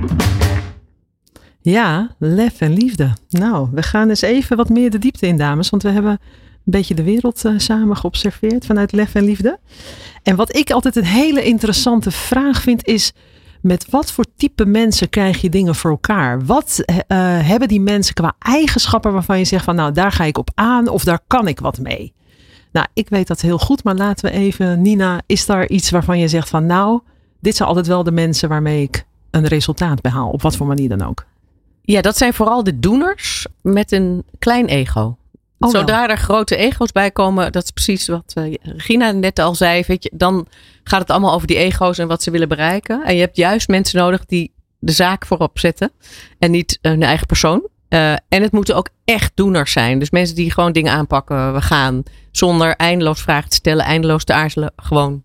Ja, 1.61 2.14
lef 2.18 2.61
en 2.61 2.73
liefde. 2.73 3.12
Nou, 3.28 3.68
we 3.73 3.82
gaan 3.82 4.08
eens 4.08 4.23
even 4.23 4.56
wat 4.56 4.68
meer 4.68 4.90
de 4.90 4.99
diepte 4.99 5.26
in, 5.26 5.37
dames. 5.37 5.70
Want 5.70 5.82
we 5.82 5.90
hebben 5.90 6.18
beetje 6.70 6.94
de 6.94 7.02
wereld 7.02 7.44
uh, 7.44 7.52
samen 7.56 7.96
geobserveerd 7.96 8.66
vanuit 8.66 8.92
lef 8.92 9.14
en 9.14 9.25
liefde. 9.25 9.58
En 10.22 10.37
wat 10.37 10.56
ik 10.56 10.70
altijd 10.70 10.96
een 10.96 11.04
hele 11.04 11.44
interessante 11.44 12.10
vraag 12.10 12.62
vind 12.62 12.87
is. 12.87 13.12
Met 13.62 13.90
wat 13.90 14.12
voor 14.12 14.25
type 14.37 14.66
mensen 14.66 15.08
krijg 15.08 15.40
je 15.40 15.50
dingen 15.50 15.75
voor 15.75 15.90
elkaar? 15.90 16.44
Wat 16.44 16.82
uh, 16.87 16.96
hebben 17.48 17.68
die 17.68 17.80
mensen 17.80 18.14
qua 18.14 18.34
eigenschappen 18.38 19.12
waarvan 19.12 19.38
je 19.38 19.44
zegt 19.44 19.64
van 19.64 19.75
nou 19.75 19.92
daar 19.92 20.12
ga 20.12 20.25
ik 20.25 20.38
op 20.38 20.50
aan 20.54 20.88
of 20.88 21.04
daar 21.04 21.20
kan 21.26 21.48
ik 21.48 21.60
wat 21.60 21.78
mee? 21.78 22.12
Nou, 22.72 22.87
ik 22.94 23.08
weet 23.08 23.26
dat 23.26 23.40
heel 23.40 23.58
goed, 23.58 23.84
maar 23.84 23.94
laten 23.94 24.25
we 24.25 24.37
even, 24.37 24.82
Nina, 24.82 25.20
is 25.26 25.46
daar 25.46 25.68
iets 25.68 25.90
waarvan 25.90 26.18
je 26.18 26.28
zegt 26.28 26.48
van 26.48 26.66
nou, 26.66 27.00
dit 27.40 27.56
zijn 27.56 27.68
altijd 27.68 27.87
wel 27.87 28.02
de 28.02 28.12
mensen 28.12 28.48
waarmee 28.48 28.82
ik 28.82 29.04
een 29.30 29.46
resultaat 29.46 30.00
behaal, 30.00 30.30
op 30.30 30.42
wat 30.42 30.56
voor 30.56 30.66
manier 30.66 30.88
dan 30.88 31.02
ook? 31.02 31.26
Ja, 31.82 32.00
dat 32.00 32.16
zijn 32.16 32.34
vooral 32.34 32.62
de 32.62 32.78
doeners 32.78 33.46
met 33.62 33.92
een 33.92 34.25
klein 34.38 34.66
ego. 34.66 35.16
Oh, 35.59 35.71
Zodra 35.71 36.09
er 36.09 36.19
grote 36.19 36.57
ego's 36.57 36.93
bij 36.93 37.11
komen, 37.11 37.53
dat 37.53 37.65
is 37.65 37.71
precies 37.71 38.09
wat 38.09 38.35
uh, 38.38 38.55
Regina 38.62 39.11
net 39.11 39.38
al 39.38 39.55
zei. 39.55 39.85
Weet 39.87 40.03
je, 40.03 40.11
dan 40.15 40.47
gaat 40.83 41.00
het 41.00 41.11
allemaal 41.11 41.33
over 41.33 41.47
die 41.47 41.57
ego's 41.57 41.99
en 41.99 42.09
wat 42.09 42.23
ze 42.23 42.31
willen 42.31 42.49
bereiken. 42.49 43.05
En 43.05 43.15
je 43.15 43.21
hebt 43.21 43.37
juist 43.37 43.69
mensen 43.69 43.99
nodig 43.99 44.25
die 44.25 44.53
de 44.79 44.93
zaak 44.93 45.27
voorop 45.27 45.59
zetten 45.59 45.93
en 46.38 46.50
niet 46.50 46.79
hun 46.83 47.03
eigen 47.03 47.27
persoon. 47.27 47.69
Uh, 47.88 48.12
en 48.12 48.43
het 48.43 48.53
moeten 48.53 48.77
ook 48.77 48.88
echt 49.05 49.33
doeners 49.35 49.73
zijn. 49.73 49.99
Dus 49.99 50.11
mensen 50.11 50.37
die 50.37 50.53
gewoon 50.53 50.73
dingen 50.73 50.93
aanpakken. 50.93 51.55
We 51.55 51.61
gaan 51.61 52.03
zonder 52.31 52.77
eindeloos 52.77 53.23
vragen 53.23 53.50
te 53.50 53.57
stellen, 53.57 53.85
eindeloos 53.85 54.25
te 54.25 54.33
aarzelen. 54.33 54.73
Gewoon 54.77 55.23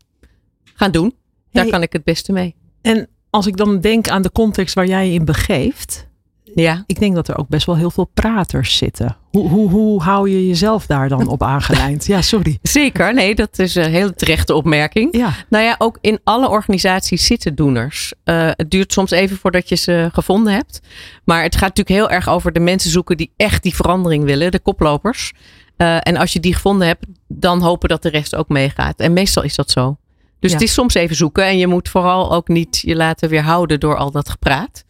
gaan 0.74 0.92
doen. 0.92 1.16
Daar 1.52 1.68
kan 1.68 1.82
ik 1.82 1.94
het 1.94 2.04
beste 2.04 2.32
mee. 2.32 2.56
En 2.82 3.08
als 3.30 3.48
ik 3.48 3.58
dan 3.58 3.82
denk 3.82 4.08
aan 4.08 4.22
de 4.22 4.32
context 4.32 4.76
waar 4.76 4.86
jij 4.86 5.08
je 5.08 5.14
in 5.14 5.26
begeeft. 5.26 6.08
Ja. 6.56 6.84
Ik 6.86 7.00
denk 7.00 7.16
dat 7.16 7.28
er 7.28 7.38
ook 7.38 7.48
best 7.48 7.66
wel 7.66 7.78
heel 7.78 7.92
veel 7.92 8.10
praters 8.14 8.78
zitten. 8.78 9.18
Hoe, 9.30 9.50
hoe, 9.50 9.70
hoe 9.70 10.02
hou 10.02 10.30
je 10.30 10.48
jezelf 10.48 10.86
daar 10.86 11.10
dan 11.10 11.28
op 11.28 11.44
aangelijnd? 11.44 12.06
Ja, 12.06 12.22
sorry. 12.22 12.60
Zeker, 12.80 13.14
nee, 13.14 13.36
dat 13.36 13.60
is 13.60 13.76
een 13.76 13.92
hele 13.92 14.14
terechte 14.14 14.54
opmerking. 14.54 15.18
Ja. 15.18 15.34
Nou 15.50 15.64
ja, 15.64 15.76
ook 15.78 15.98
in 16.02 16.20
alle 16.24 16.50
organisaties 16.50 17.26
zitten 17.26 17.56
doeners. 17.56 18.14
Uh, 18.26 18.50
het 18.52 18.72
duurt 18.72 18.94
soms 18.94 19.12
even 19.12 19.38
voordat 19.38 19.70
je 19.70 19.76
ze 19.76 20.10
gevonden 20.14 20.54
hebt. 20.54 20.80
Maar 21.24 21.44
het 21.44 21.56
gaat 21.56 21.76
natuurlijk 21.76 22.10
heel 22.10 22.10
erg 22.10 22.30
over 22.30 22.52
de 22.52 22.60
mensen 22.60 22.92
zoeken 22.92 23.18
die 23.18 23.32
echt 23.38 23.64
die 23.64 23.76
verandering 23.76 24.24
willen, 24.24 24.52
de 24.52 24.60
koplopers. 24.60 25.34
Uh, 25.78 25.98
en 26.00 26.18
als 26.18 26.34
je 26.34 26.40
die 26.40 26.54
gevonden 26.54 26.88
hebt, 26.88 27.06
dan 27.28 27.62
hopen 27.62 27.90
dat 27.90 28.02
de 28.02 28.10
rest 28.10 28.36
ook 28.36 28.50
meegaat. 28.50 29.00
En 29.00 29.14
meestal 29.14 29.44
is 29.44 29.56
dat 29.56 29.72
zo. 29.72 29.98
Dus 30.40 30.52
ja. 30.52 30.58
het 30.58 30.68
is 30.68 30.74
soms 30.74 30.94
even 30.94 31.16
zoeken 31.16 31.46
en 31.46 31.58
je 31.58 31.68
moet 31.68 31.90
vooral 31.90 32.34
ook 32.34 32.48
niet 32.48 32.80
je 32.86 32.96
laten 32.96 33.30
weerhouden 33.30 33.80
door 33.80 33.98
al 33.98 34.12
dat 34.12 34.30
gepraat. 34.30 34.84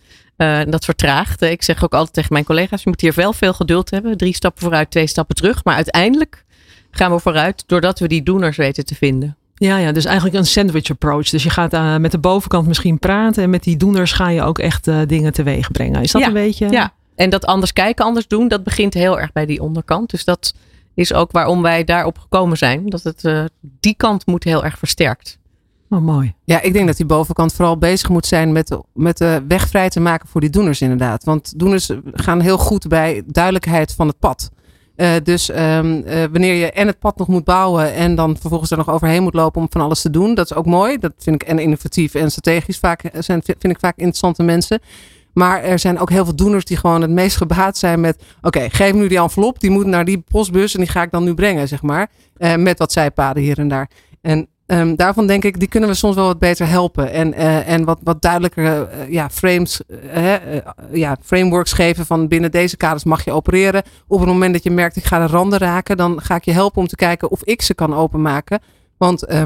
Uh, 0.44 0.60
dat 0.68 0.86
vertraagt. 0.86 1.42
Ik 1.42 1.64
zeg 1.64 1.84
ook 1.84 1.94
altijd 1.94 2.14
tegen 2.14 2.34
mijn 2.34 2.46
collega's: 2.46 2.84
je 2.84 2.90
moet 2.90 3.02
hier 3.02 3.14
wel 3.16 3.34
veel 3.34 3.54
geduld 3.54 3.90
hebben. 3.90 4.18
Drie 4.18 4.36
stappen 4.36 4.62
vooruit, 4.62 4.92
twee 4.92 5.08
stappen 5.08 5.36
terug. 5.36 5.64
Maar 5.64 5.76
uiteindelijk 5.76 6.44
gaan 6.92 7.12
we 7.12 7.20
vooruit 7.20 7.64
doordat 7.68 8.00
we 8.00 8.08
die 8.08 8.24
doeners 8.24 8.58
weten 8.58 8.86
te 8.86 8.96
vinden. 8.96 9.38
Ja, 9.56 9.78
ja, 9.78 9.92
dus 9.92 10.06
eigenlijk 10.06 10.36
een 10.36 10.46
sandwich 10.46 10.90
approach. 10.90 11.30
Dus 11.30 11.44
je 11.44 11.50
gaat 11.50 11.74
uh, 11.74 11.98
met 11.98 12.12
de 12.12 12.18
bovenkant 12.18 12.68
misschien 12.68 13.00
praten 13.00 13.44
en 13.44 13.50
met 13.50 13.64
die 13.64 13.78
doeners 13.78 14.12
ga 14.12 14.30
je 14.30 14.42
ook 14.42 14.60
echt 14.60 14.88
uh, 14.88 15.00
dingen 15.08 15.34
teweeg 15.34 15.72
brengen. 15.72 16.02
Is 16.02 16.12
dat 16.12 16.22
ja, 16.22 16.28
een 16.28 16.34
beetje? 16.34 16.70
Ja, 16.70 16.94
en 17.16 17.30
dat 17.30 17.46
anders 17.46 17.74
kijken, 17.74 18.06
anders 18.06 18.28
doen, 18.28 18.48
dat 18.48 18.64
begint 18.64 18.94
heel 18.94 19.20
erg 19.20 19.32
bij 19.32 19.46
die 19.46 19.62
onderkant. 19.62 20.10
Dus 20.10 20.24
dat 20.24 20.54
is 20.94 21.14
ook 21.14 21.32
waarom 21.32 21.62
wij 21.62 21.84
daarop 21.84 22.18
gekomen 22.18 22.58
zijn. 22.58 22.90
Dat 22.90 23.04
het 23.04 23.50
die 23.80 23.96
kant 23.98 24.26
moet 24.26 24.44
heel 24.44 24.64
erg 24.64 24.78
versterkt. 24.78 25.38
Oh, 25.94 26.02
mooi. 26.02 26.34
Ja, 26.44 26.62
ik 26.62 26.74
denk 26.74 26.88
dat 26.88 26.98
die 26.98 27.06
bovenkant 27.06 27.54
vooral 27.54 27.78
bezig 27.78 28.10
moet 28.10 28.26
zijn 28.26 28.52
met, 28.52 28.78
met 28.94 29.18
de 29.18 29.44
weg 29.48 29.68
vrij 29.68 29.90
te 29.90 30.00
maken 30.00 30.28
voor 30.28 30.42
die 30.42 30.50
doeners 30.50 30.82
inderdaad. 30.82 31.24
Want 31.24 31.60
doeners 31.60 31.92
gaan 32.14 32.40
heel 32.40 32.58
goed 32.58 32.88
bij 32.88 33.24
duidelijkheid 33.26 33.94
van 33.94 34.08
het 34.08 34.20
pad. 34.20 34.52
Eh, 34.96 35.12
dus 35.24 35.50
ehm, 35.50 36.02
eh, 36.06 36.24
wanneer 36.32 36.54
je 36.54 36.72
en 36.72 36.88
het 36.88 37.00
pad 37.00 37.18
nog 37.18 37.28
moet 37.28 37.44
bouwen 37.44 37.94
en 37.94 38.16
dan 38.16 38.38
vervolgens 38.38 38.72
er 38.72 38.78
nog 38.78 38.90
overheen 38.90 39.24
moet 39.24 39.34
lopen 39.34 39.62
om 39.62 39.68
van 39.70 39.82
alles 39.82 40.02
te 40.02 40.10
doen, 40.10 40.36
dat 40.36 40.46
is 40.46 40.58
ook 40.58 40.66
mooi. 40.66 40.98
Dat 40.98 41.14
vind 41.18 41.42
ik 41.42 41.48
en 41.48 41.60
innovatief 41.60 42.14
en 42.14 42.32
strategisch 42.32 42.78
vaak 42.78 43.02
zijn, 43.20 43.42
vind 43.44 43.64
ik 43.64 43.80
vaak 43.80 43.98
interessante 43.98 44.44
mensen. 44.44 44.80
Maar 45.34 45.64
er 45.64 45.80
zijn 45.80 46.00
ook 46.00 46.10
heel 46.10 46.26
veel 46.26 46.36
doeners 46.36 46.66
die 46.66 46.78
gewoon 46.78 47.02
het 47.02 47.12
meest 47.12 47.38
gebaat 47.38 47.78
zijn 47.78 48.00
met: 48.00 48.24
oké, 48.42 48.70
geef 48.70 48.94
nu 48.94 49.08
die 49.08 49.20
envelop, 49.20 49.60
die 49.60 49.70
moet 49.70 49.86
naar 49.86 50.06
die 50.06 50.24
postbus 50.28 50.74
en 50.74 50.80
die 50.80 50.90
ga 50.90 51.02
ik 51.02 51.12
dan 51.12 51.24
nu 51.24 51.34
brengen, 51.34 51.68
zeg 51.68 51.82
maar. 51.82 52.10
Uh, 52.38 52.56
met 52.56 52.78
wat 52.80 52.92
zijpaden 52.92 53.44
hier 53.44 53.60
en 53.60 53.68
daar. 53.68 53.90
En 54.22 54.48
um, 54.68 54.96
daarvan 54.96 55.28
denk 55.28 55.44
ik, 55.44 55.60
die 55.60 55.68
kunnen 55.68 55.90
we 55.90 55.96
soms 55.96 56.16
wel 56.16 56.26
wat 56.26 56.40
beter 56.40 56.68
helpen. 56.68 57.12
En, 57.12 57.34
uh, 57.34 57.70
en 57.70 57.84
wat, 57.84 58.00
wat 58.04 58.22
duidelijker 58.22 58.64
uh, 58.64 59.10
ja, 59.10 59.30
frames, 59.30 59.82
ja, 60.92 61.18
frameworks 61.22 61.74
geven 61.74 62.06
van 62.06 62.28
binnen 62.28 62.52
deze 62.52 62.78
kaders 62.78 63.04
mag 63.04 63.26
je 63.26 63.32
opereren. 63.32 63.84
Op 64.08 64.20
het 64.20 64.28
moment 64.28 64.54
dat 64.54 64.64
je 64.64 64.72
merkt, 64.72 64.96
ik 64.96 65.06
ga 65.06 65.20
de 65.26 65.34
randen 65.34 65.60
raken, 65.60 65.98
dan 65.98 66.22
ga 66.22 66.36
ik 66.36 66.46
je 66.46 66.52
helpen 66.52 66.82
om 66.82 66.88
te 66.88 66.96
kijken 66.96 67.32
of 67.32 67.44
ik 67.44 67.62
ze 67.62 67.74
kan 67.74 67.96
openmaken. 67.96 68.60
Want 68.98 69.30
uh, 69.30 69.44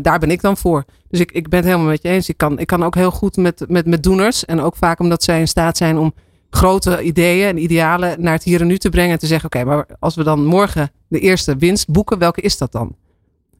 daar 0.00 0.18
ben 0.18 0.30
ik 0.30 0.40
dan 0.40 0.56
voor. 0.56 0.84
Dus 1.08 1.20
ik, 1.20 1.32
ik 1.32 1.48
ben 1.48 1.58
het 1.58 1.68
helemaal 1.68 1.90
met 1.90 2.02
je 2.02 2.08
eens. 2.08 2.28
Ik 2.28 2.36
kan, 2.36 2.58
ik 2.58 2.66
kan 2.66 2.84
ook 2.84 2.94
heel 2.94 3.10
goed 3.10 3.36
met, 3.36 3.64
met, 3.68 3.86
met 3.86 4.02
doeners. 4.02 4.44
En 4.44 4.60
ook 4.60 4.76
vaak 4.76 5.00
omdat 5.00 5.22
zij 5.22 5.40
in 5.40 5.48
staat 5.48 5.76
zijn 5.76 5.98
om 5.98 6.14
grote 6.50 7.02
ideeën 7.02 7.48
en 7.48 7.62
idealen 7.62 8.22
naar 8.22 8.32
het 8.32 8.42
hier 8.42 8.60
en 8.60 8.66
nu 8.66 8.78
te 8.78 8.88
brengen. 8.88 9.12
En 9.12 9.18
te 9.18 9.26
zeggen, 9.26 9.46
oké, 9.46 9.64
maar 9.64 9.86
als 9.98 10.14
we 10.14 10.24
dan 10.24 10.44
morgen 10.44 10.90
de 11.08 11.18
eerste 11.18 11.56
winst 11.56 11.88
boeken, 11.88 12.18
welke 12.18 12.40
is 12.40 12.58
dat 12.58 12.72
dan? 12.72 12.96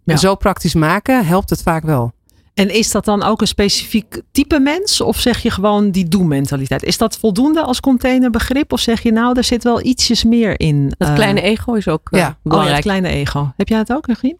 Ja. 0.05 0.13
En 0.13 0.19
zo 0.19 0.35
praktisch 0.35 0.75
maken 0.75 1.27
helpt 1.27 1.51
het 1.51 1.63
vaak 1.63 1.83
wel. 1.83 2.13
En 2.55 2.75
is 2.75 2.91
dat 2.91 3.05
dan 3.05 3.23
ook 3.23 3.41
een 3.41 3.47
specifiek 3.47 4.23
type 4.33 4.59
mens? 4.59 5.01
Of 5.01 5.21
zeg 5.21 5.43
je 5.43 5.51
gewoon 5.51 5.91
die 5.91 6.09
doe-mentaliteit? 6.09 6.83
Is 6.83 6.99
dat 6.99 7.19
voldoende 7.19 7.63
als 7.63 7.81
containerbegrip? 7.81 8.73
Of 8.73 8.81
zeg 8.81 9.03
je 9.03 9.13
nou, 9.13 9.37
er 9.37 9.45
zit 9.45 9.65
wel 9.65 9.85
ietsjes 9.85 10.25
meer 10.25 10.61
in? 10.61 10.95
Het 10.99 11.09
uh, 11.09 11.15
kleine 11.15 11.41
ego 11.41 11.73
is 11.73 11.89
ook 11.89 12.09
uh, 12.11 12.21
ja. 12.21 12.39
belangrijk. 12.43 12.85
Oh, 12.85 12.91
het 12.91 13.01
kleine 13.01 13.21
ego. 13.21 13.53
Heb 13.57 13.69
jij 13.69 13.79
het 13.79 13.93
ook, 13.93 14.07
Regine? 14.07 14.37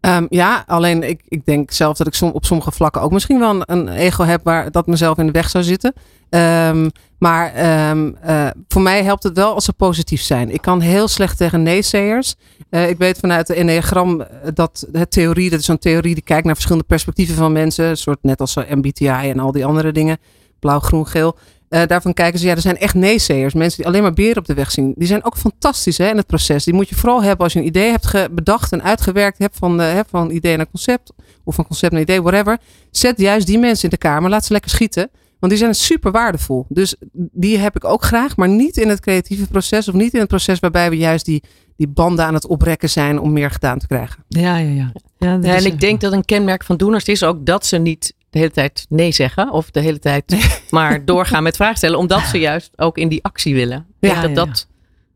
Um, 0.00 0.26
ja, 0.30 0.64
alleen 0.66 1.02
ik, 1.02 1.22
ik 1.28 1.44
denk 1.44 1.70
zelf 1.70 1.96
dat 1.96 2.06
ik 2.06 2.34
op 2.34 2.44
sommige 2.44 2.72
vlakken 2.72 3.02
ook 3.02 3.12
misschien 3.12 3.38
wel 3.38 3.62
een, 3.64 3.88
ego 3.88 4.24
heb 4.24 4.40
waar 4.44 4.70
dat 4.70 4.86
mezelf 4.86 5.18
in 5.18 5.26
de 5.26 5.32
weg 5.32 5.50
zou 5.50 5.64
zitten. 5.64 5.94
Um, 6.30 6.90
maar 7.18 7.70
um, 7.90 8.16
uh, 8.26 8.48
voor 8.68 8.82
mij 8.82 9.02
helpt 9.02 9.22
het 9.22 9.36
wel 9.36 9.54
als 9.54 9.64
ze 9.64 9.72
positief 9.72 10.22
zijn. 10.22 10.50
Ik 10.50 10.60
kan 10.60 10.80
heel 10.80 11.08
slecht 11.08 11.36
tegen 11.36 11.62
neeseers. 11.62 12.34
Uh, 12.70 12.88
ik 12.88 12.98
weet 12.98 13.18
vanuit 13.18 13.46
de 13.46 13.54
Enneagram 13.54 14.26
dat 14.54 14.86
het 14.92 15.10
theorie, 15.10 15.50
dat 15.50 15.60
is 15.60 15.68
een 15.68 15.78
theorie 15.78 16.14
die 16.14 16.22
kijkt 16.22 16.44
naar 16.44 16.54
verschillende 16.54 16.86
perspectieven 16.86 17.34
van 17.34 17.52
mensen. 17.52 17.96
Soort 17.96 18.18
net 18.22 18.40
als 18.40 18.54
MBTI 18.54 19.06
en 19.06 19.38
al 19.38 19.52
die 19.52 19.64
andere 19.64 19.92
dingen. 19.92 20.18
Blauw, 20.58 20.80
groen, 20.80 21.06
geel. 21.06 21.36
Uh, 21.70 21.82
daarvan 21.86 22.14
kijken 22.14 22.38
ze, 22.38 22.46
ja, 22.46 22.54
er 22.54 22.60
zijn 22.60 22.78
echt 22.78 22.94
neeseers. 22.94 23.54
Mensen 23.54 23.76
die 23.76 23.86
alleen 23.86 24.02
maar 24.02 24.12
beren 24.12 24.36
op 24.36 24.46
de 24.46 24.54
weg 24.54 24.70
zien. 24.70 24.94
Die 24.96 25.06
zijn 25.06 25.24
ook 25.24 25.36
fantastisch 25.36 25.98
hè, 25.98 26.08
in 26.08 26.16
het 26.16 26.26
proces. 26.26 26.64
Die 26.64 26.74
moet 26.74 26.88
je 26.88 26.94
vooral 26.94 27.22
hebben 27.22 27.44
als 27.44 27.52
je 27.52 27.58
een 27.58 27.66
idee 27.66 27.90
hebt 27.90 28.34
bedacht 28.34 28.72
en 28.72 28.82
uitgewerkt 28.82 29.38
hebt 29.38 29.56
van, 29.56 29.80
uh, 29.80 29.98
van 30.08 30.30
idee 30.30 30.56
naar 30.56 30.70
concept. 30.70 31.12
Of 31.44 31.54
van 31.54 31.66
concept 31.66 31.92
naar 31.92 32.00
idee, 32.00 32.22
whatever. 32.22 32.58
Zet 32.90 33.20
juist 33.20 33.46
die 33.46 33.58
mensen 33.58 33.84
in 33.84 33.90
de 33.90 33.96
kamer. 33.96 34.30
Laat 34.30 34.44
ze 34.44 34.52
lekker 34.52 34.70
schieten. 34.70 35.10
Want 35.38 35.52
die 35.52 35.60
zijn 35.60 35.74
super 35.74 36.10
waardevol. 36.10 36.66
Dus 36.68 36.94
die 37.12 37.58
heb 37.58 37.76
ik 37.76 37.84
ook 37.84 38.02
graag. 38.02 38.36
Maar 38.36 38.48
niet 38.48 38.76
in 38.76 38.88
het 38.88 39.00
creatieve 39.00 39.46
proces. 39.46 39.88
Of 39.88 39.94
niet 39.94 40.12
in 40.12 40.20
het 40.20 40.28
proces 40.28 40.58
waarbij 40.58 40.90
we 40.90 40.96
juist 40.96 41.24
die, 41.24 41.42
die 41.76 41.88
banden 41.88 42.24
aan 42.24 42.34
het 42.34 42.46
oprekken 42.46 42.90
zijn 42.90 43.20
om 43.20 43.32
meer 43.32 43.50
gedaan 43.50 43.78
te 43.78 43.86
krijgen. 43.86 44.24
Ja, 44.28 44.56
ja, 44.56 44.70
ja. 44.70 44.92
ja, 45.18 45.38
ja 45.42 45.56
en 45.56 45.64
ik 45.64 45.80
denk 45.80 46.00
dat 46.00 46.12
een 46.12 46.24
kenmerk 46.24 46.64
van 46.64 46.76
doeners 46.76 47.04
is 47.04 47.22
ook 47.22 47.46
dat 47.46 47.66
ze 47.66 47.76
niet 47.76 48.14
de 48.30 48.38
hele 48.38 48.50
tijd 48.50 48.86
nee 48.88 49.12
zeggen. 49.12 49.52
Of 49.52 49.70
de 49.70 49.80
hele 49.80 49.98
tijd 49.98 50.28
nee. 50.28 50.42
maar 50.70 51.04
doorgaan 51.04 51.42
met 51.42 51.56
vragen 51.56 51.76
stellen. 51.76 51.98
Omdat 51.98 52.22
ze 52.22 52.38
juist 52.38 52.72
ook 52.76 52.98
in 52.98 53.08
die 53.08 53.24
actie 53.24 53.54
willen. 53.54 53.86
Ik 54.00 54.10
ja, 54.10 54.20
denk 54.20 54.36
dat 54.36 54.46
dat 54.46 54.68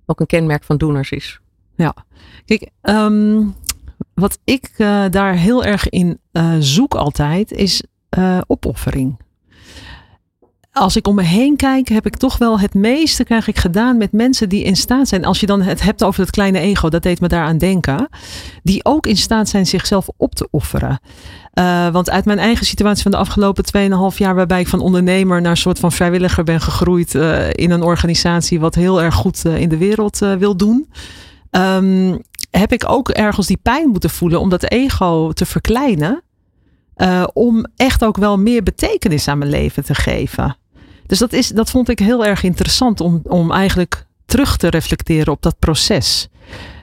ook 0.07 0.21
een 0.21 0.27
kenmerk 0.27 0.65
van 0.65 0.77
doeners 0.77 1.11
is. 1.11 1.41
Ja, 1.77 1.95
kijk, 2.45 2.71
um, 2.83 3.55
wat 4.15 4.39
ik 4.45 4.71
uh, 4.77 5.05
daar 5.11 5.35
heel 5.35 5.65
erg 5.65 5.89
in 5.89 6.21
uh, 6.33 6.57
zoek 6.59 6.95
altijd 6.95 7.53
is 7.53 7.83
uh, 8.19 8.41
opoffering 8.47 9.21
als 10.73 10.97
ik 10.97 11.07
om 11.07 11.15
me 11.15 11.23
heen 11.23 11.57
kijk, 11.57 11.89
heb 11.89 12.07
ik 12.07 12.17
toch 12.17 12.39
wel 12.39 12.61
het 12.61 12.75
meeste 12.75 13.25
krijg 13.25 13.49
ik 13.49 13.59
gedaan 13.59 13.97
met 13.97 14.13
mensen 14.13 14.49
die 14.49 14.65
in 14.65 14.77
staat 14.77 15.09
zijn. 15.09 15.25
Als 15.25 15.41
je 15.41 15.47
dan 15.47 15.63
het 15.63 15.83
hebt 15.83 16.05
over 16.05 16.21
het 16.21 16.31
kleine 16.31 16.59
ego, 16.59 16.89
dat 16.89 17.03
deed 17.03 17.21
me 17.21 17.29
daaraan 17.29 17.59
denken. 17.59 18.09
Die 18.63 18.85
ook 18.85 19.07
in 19.07 19.17
staat 19.17 19.49
zijn 19.49 19.67
zichzelf 19.67 20.09
op 20.17 20.35
te 20.35 20.49
offeren. 20.51 21.01
Uh, 21.55 21.89
want 21.89 22.11
uit 22.11 22.25
mijn 22.25 22.39
eigen 22.39 22.67
situatie 22.67 23.03
van 23.03 23.11
de 23.11 23.17
afgelopen 23.17 23.65
2,5 24.13 24.17
jaar, 24.17 24.35
waarbij 24.35 24.61
ik 24.61 24.69
van 24.69 24.81
ondernemer 24.81 25.41
naar 25.41 25.51
een 25.51 25.57
soort 25.57 25.79
van 25.79 25.93
vrijwilliger 25.93 26.45
ben 26.45 26.61
gegroeid 26.61 27.15
uh, 27.15 27.51
in 27.51 27.71
een 27.71 27.83
organisatie 27.83 28.61
wat 28.61 28.75
heel 28.75 29.03
erg 29.03 29.15
goed 29.15 29.43
uh, 29.47 29.61
in 29.61 29.69
de 29.69 29.77
wereld 29.77 30.19
wil 30.19 30.57
doen. 30.57 30.89
Um, 31.51 32.23
heb 32.51 32.73
ik 32.73 32.89
ook 32.89 33.09
ergens 33.09 33.47
die 33.47 33.59
pijn 33.63 33.89
moeten 33.89 34.11
voelen 34.11 34.41
om 34.41 34.49
dat 34.49 34.63
ego 34.63 35.33
te 35.33 35.47
verkleinen. 35.47 36.23
om 37.33 37.67
echt 37.77 38.05
ook 38.05 38.17
wel 38.17 38.39
meer 38.39 38.63
betekenis 38.63 39.29
aan 39.29 39.39
mijn 39.39 39.51
leven 39.51 39.85
te 39.85 39.95
geven. 39.95 40.57
Dus 41.13 41.21
dat, 41.21 41.33
is, 41.33 41.49
dat 41.49 41.71
vond 41.71 41.89
ik 41.89 41.99
heel 41.99 42.25
erg 42.25 42.43
interessant 42.43 43.01
om, 43.01 43.21
om 43.25 43.51
eigenlijk 43.51 44.07
terug 44.27 44.57
te 44.57 44.69
reflecteren 44.69 45.33
op 45.33 45.43
dat 45.43 45.59
proces. 45.59 46.29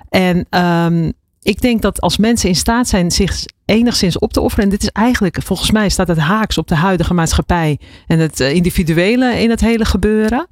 En 0.10 0.48
um, 0.50 1.14
ik 1.42 1.62
denk 1.62 1.82
dat 1.82 2.02
als 2.02 2.18
mensen 2.18 2.50
in 2.50 2.56
staat 2.56 2.88
zijn 2.88 3.12
zich 3.12 3.46
enigszins 3.66 4.20
op 4.20 4.34
te 4.34 4.42
offeren. 4.42 4.64
En 4.64 4.70
dit 4.70 4.82
is 4.82 4.90
eigenlijk, 4.90 5.42
volgens 5.44 5.72
mij 5.72 5.90
staat 5.90 6.08
het 6.08 6.18
haaks 6.18 6.58
op 6.58 6.68
de 6.68 6.76
huidige 6.76 7.14
maatschappij 7.14 7.80
en 8.08 8.20
het 8.20 8.40
eh, 8.40 8.54
individuele 8.54 9.42
in 9.42 9.50
het 9.50 9.62
hele 9.62 9.86
gebeuren. 9.86 10.48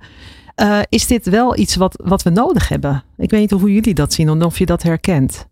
Uh, 0.62 0.80
is 0.90 1.08
dit 1.08 1.30
wel 1.30 1.58
iets 1.58 1.76
wat, 1.76 2.02
wat 2.04 2.24
we 2.24 2.30
nodig 2.30 2.70
hebben? 2.70 3.04
Ik 3.18 3.30
weet 3.30 3.40
niet 3.40 3.62
hoe 3.62 3.74
jullie 3.74 3.94
dat 3.94 4.14
zien 4.14 4.28
en 4.28 4.44
of 4.44 4.58
je 4.58 4.66
dat 4.66 4.84
herkent. 4.84 5.48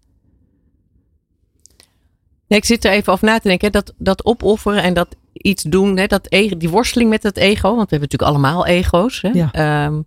Ja, 2.47 2.55
ik 2.55 2.65
zit 2.65 2.85
er 2.85 2.91
even 2.91 3.13
over 3.13 3.25
na 3.27 3.39
te 3.39 3.47
denken. 3.47 3.71
Dat, 3.71 3.93
dat 3.97 4.25
opofferen 4.25 4.83
en 4.83 4.93
dat 4.93 5.15
iets 5.33 5.63
doen, 5.63 5.97
hè, 5.97 6.05
dat 6.05 6.31
ego, 6.31 6.57
die 6.57 6.69
worsteling 6.69 7.09
met 7.09 7.23
het 7.23 7.37
ego. 7.37 7.75
Want 7.75 7.89
we 7.89 7.95
hebben 7.95 8.09
natuurlijk 8.09 8.31
allemaal 8.31 8.65
ego's. 8.65 9.21
Hè? 9.21 9.29
Ja. 9.29 9.85
Um, 9.85 10.05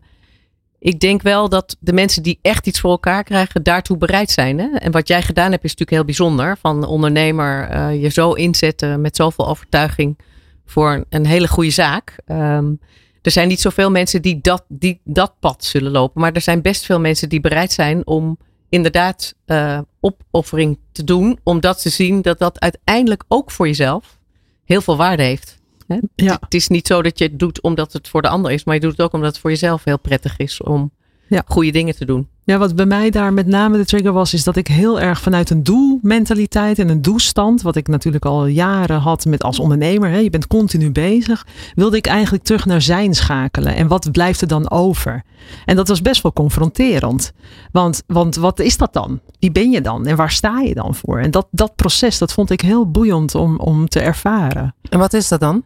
ik 0.79 1.01
denk 1.01 1.23
wel 1.23 1.49
dat 1.49 1.77
de 1.81 1.93
mensen 1.93 2.23
die 2.23 2.39
echt 2.43 2.67
iets 2.67 2.81
voor 2.81 2.91
elkaar 2.91 3.25
krijgen, 3.25 3.63
daartoe 3.63 3.97
bereid 3.97 4.31
zijn. 4.31 4.59
Hè? 4.59 4.69
En 4.77 4.93
wat 4.93 5.09
jij 5.09 5.23
gedaan 5.23 5.51
hebt, 5.51 5.65
is 5.65 5.71
natuurlijk 5.71 5.91
heel 5.91 6.05
bijzonder. 6.05 6.57
Van 6.61 6.87
ondernemer 6.87 7.71
uh, 7.73 8.03
je 8.03 8.09
zo 8.09 8.33
inzetten 8.33 9.01
met 9.01 9.17
zoveel 9.17 9.49
overtuiging 9.49 10.19
voor 10.67 10.93
een, 10.93 11.05
een 11.09 11.27
hele 11.27 11.49
goede 11.49 11.71
zaak. 11.71 12.17
Um, 12.27 12.81
er 13.23 13.31
zijn 13.31 13.49
niet 13.49 13.61
zoveel 13.61 13.91
mensen 13.91 14.23
die 14.23 14.39
dat, 14.41 14.65
die 14.69 15.01
dat 15.05 15.35
pad 15.41 15.65
zullen 15.65 15.93
lopen. 15.93 16.21
Maar 16.21 16.33
er 16.33 16.41
zijn 16.41 16.63
best 16.63 16.85
veel 16.85 17.01
mensen 17.01 17.29
die 17.29 17.41
bereid 17.41 17.73
zijn 17.73 18.07
om 18.07 18.39
inderdaad 18.69 19.35
uh, 19.47 19.81
opoffering 20.01 20.79
te 20.93 21.05
doen. 21.05 21.39
Omdat 21.43 21.81
ze 21.81 21.89
zien 21.89 22.23
dat 22.23 22.39
dat 22.39 22.61
uiteindelijk 22.61 23.25
ook 23.29 23.51
voor 23.51 23.67
jezelf 23.67 24.19
heel 24.65 24.81
veel 24.81 24.97
waarde 24.97 25.23
heeft. 25.23 25.59
Hè? 25.87 25.99
Ja. 26.15 26.37
Het 26.41 26.55
is 26.55 26.69
niet 26.69 26.87
zo 26.87 27.03
dat 27.03 27.19
je 27.19 27.25
het 27.25 27.39
doet 27.39 27.63
omdat 27.63 27.93
het 27.93 28.09
voor 28.09 28.23
de 28.23 28.29
ander 28.29 28.53
is, 28.53 28.65
maar 28.65 28.75
je 28.75 28.81
doet 28.81 28.91
het 28.91 29.01
ook 29.01 29.13
omdat 29.13 29.31
het 29.31 29.39
voor 29.39 29.51
jezelf 29.51 29.85
heel 29.85 29.99
prettig 29.99 30.37
is 30.37 30.63
om 30.63 30.93
ja. 31.29 31.43
goede 31.47 31.71
dingen 31.71 31.97
te 31.97 32.05
doen. 32.05 32.29
Ja, 32.49 32.59
wat 32.59 32.75
bij 32.75 32.87
mij 32.87 33.11
daar 33.11 33.33
met 33.33 33.47
name 33.47 33.77
de 33.77 33.85
trigger 33.85 34.13
was, 34.13 34.35
is 34.35 34.45
dat 34.45 34.57
ik 34.57 34.67
heel 34.69 35.01
erg 35.01 35.21
vanuit 35.21 35.51
een 35.51 35.63
doelmentaliteit 35.63 36.79
en 36.79 36.89
een 36.89 37.03
doelstand, 37.03 37.63
wat 37.63 37.77
ik 37.77 37.89
natuurlijk 37.89 38.25
al 38.25 38.47
jaren 38.47 39.01
had 39.01 39.25
met 39.25 39.43
als 39.43 39.59
ondernemer, 39.59 40.11
hè, 40.11 40.17
je 40.17 40.31
bent 40.31 40.47
continu 40.47 40.91
bezig, 40.91 41.47
wilde 41.75 41.97
ik 41.97 42.07
eigenlijk 42.07 42.45
terug 42.45 42.67
naar 42.67 42.83
zijn 42.83 43.15
schakelen. 43.15 43.75
En 43.75 43.89
wat 43.89 44.13
blijft 44.13 44.41
er 44.41 44.49
dan 44.49 44.71
over? 44.71 45.23
En 45.65 45.77
dat 45.77 45.89
was 45.89 46.03
best 46.03 46.23
wel 46.23 46.33
confronterend. 46.33 47.33
Want, 47.73 48.03
want 48.07 48.37
wat 48.37 48.59
is 48.59 48.77
dat 48.77 48.93
dan? 48.93 49.21
Wie 49.39 49.53
ben 49.53 49.71
je 49.71 49.81
dan? 49.81 50.07
En 50.07 50.17
waar 50.17 50.31
sta 50.31 50.61
je 50.61 50.75
dan 50.75 50.95
voor? 50.95 51.19
En 51.19 51.31
dat, 51.31 51.47
dat 51.51 51.77
proces, 51.77 52.19
dat 52.19 52.33
vond 52.33 52.51
ik 52.51 52.61
heel 52.61 52.91
boeiend 52.91 53.35
om, 53.35 53.59
om 53.59 53.89
te 53.89 54.01
ervaren. 54.01 54.75
En 54.91 54.99
wat 54.99 55.13
is 55.13 55.29
dat 55.29 55.41
dan? 55.41 55.63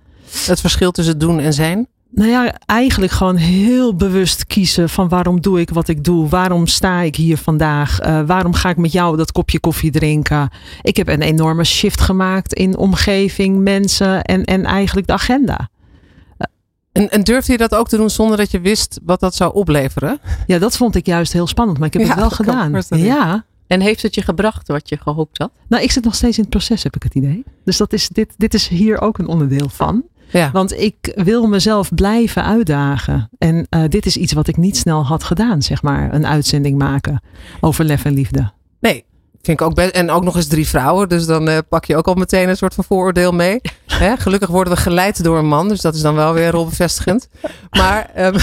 Het 0.47 0.61
verschil 0.61 0.91
tussen 0.91 1.19
doen 1.19 1.41
en 1.41 1.53
zijn? 1.53 1.89
Nou 2.15 2.31
ja, 2.31 2.55
eigenlijk 2.67 3.13
gewoon 3.13 3.37
heel 3.37 3.95
bewust 3.95 4.47
kiezen 4.47 4.89
van 4.89 5.09
waarom 5.09 5.41
doe 5.41 5.61
ik 5.61 5.71
wat 5.71 5.89
ik 5.89 6.05
doe. 6.05 6.29
Waarom 6.29 6.67
sta 6.67 7.01
ik 7.01 7.17
hier 7.17 7.37
vandaag? 7.37 8.07
Uh, 8.07 8.21
waarom 8.27 8.55
ga 8.55 8.69
ik 8.69 8.77
met 8.77 8.93
jou 8.93 9.17
dat 9.17 9.33
kopje 9.33 9.61
koffie 9.61 9.91
drinken? 9.91 10.49
Ik 10.83 10.97
heb 10.97 11.09
een 11.09 11.23
enorme 11.23 11.65
shift 11.65 12.01
gemaakt 12.01 12.53
in 12.53 12.77
omgeving, 12.77 13.59
mensen 13.59 14.23
en, 14.23 14.45
en 14.45 14.65
eigenlijk 14.65 15.07
de 15.07 15.13
agenda. 15.13 15.71
En, 16.93 17.11
en 17.11 17.23
durfde 17.23 17.53
je 17.53 17.59
dat 17.59 17.75
ook 17.75 17.89
te 17.89 17.97
doen 17.97 18.11
zonder 18.11 18.37
dat 18.37 18.51
je 18.51 18.61
wist 18.61 19.01
wat 19.05 19.21
dat 19.21 19.35
zou 19.35 19.55
opleveren? 19.55 20.21
Ja, 20.47 20.59
dat 20.59 20.77
vond 20.77 20.95
ik 20.95 21.07
juist 21.07 21.33
heel 21.33 21.47
spannend, 21.47 21.79
maar 21.79 21.87
ik 21.87 21.93
heb 21.93 22.03
ja, 22.03 22.09
het 22.09 22.19
wel 22.19 22.31
gedaan. 22.31 22.83
Ja. 22.89 23.45
En 23.67 23.81
heeft 23.81 24.03
het 24.03 24.15
je 24.15 24.23
gebracht 24.23 24.69
wat 24.69 24.89
je 24.89 24.97
gehoopt 24.97 25.39
had? 25.39 25.51
Nou, 25.69 25.83
ik 25.83 25.91
zit 25.91 26.05
nog 26.05 26.15
steeds 26.15 26.37
in 26.37 26.43
het 26.43 26.53
proces, 26.53 26.83
heb 26.83 26.97
ik 26.97 27.03
het 27.03 27.15
idee. 27.15 27.45
Dus 27.65 27.77
dat 27.77 27.93
is, 27.93 28.09
dit, 28.09 28.35
dit 28.37 28.55
is 28.55 28.69
hier 28.69 29.01
ook 29.01 29.19
een 29.19 29.27
onderdeel 29.27 29.69
van. 29.69 30.05
Ja. 30.33 30.51
Want 30.53 30.73
ik 30.81 31.13
wil 31.15 31.47
mezelf 31.47 31.95
blijven 31.95 32.45
uitdagen. 32.45 33.29
En 33.39 33.67
uh, 33.71 33.83
dit 33.89 34.07
is 34.07 34.17
iets 34.17 34.33
wat 34.33 34.49
ik 34.49 34.57
niet 34.57 34.77
snel 34.77 35.07
had 35.07 35.25
gedaan, 35.25 35.63
zeg 35.63 35.83
maar. 35.83 36.15
Een 36.15 36.27
uitzending 36.27 36.79
maken 36.79 37.23
over 37.61 37.85
lef 37.85 38.05
en 38.05 38.15
liefde. 38.15 38.51
Nee, 38.81 39.05
vind 39.43 39.61
ik 39.61 39.67
ook 39.67 39.75
best. 39.75 39.91
En 39.91 40.11
ook 40.11 40.25
nog 40.25 40.37
eens 40.37 40.47
drie 40.47 40.69
vrouwen. 40.69 41.09
Dus 41.09 41.27
dan 41.27 41.49
eh, 41.49 41.59
pak 41.69 41.85
je 41.85 41.97
ook 41.97 42.07
al 42.07 42.15
meteen 42.15 42.49
een 42.49 42.57
soort 42.57 42.75
van 42.75 42.85
vooroordeel 42.85 43.33
mee. 43.33 43.61
Hè? 43.87 44.17
Gelukkig 44.17 44.49
worden 44.49 44.73
we 44.73 44.79
geleid 44.79 45.25
door 45.25 45.39
een 45.39 45.47
man. 45.49 45.69
Dus 45.69 45.81
dat 45.81 45.95
is 45.95 46.01
dan 46.01 46.15
wel 46.15 46.33
weer 46.33 46.51
rolbevestigend. 46.51 47.29
Maar 47.71 48.11
ehm, 48.15 48.39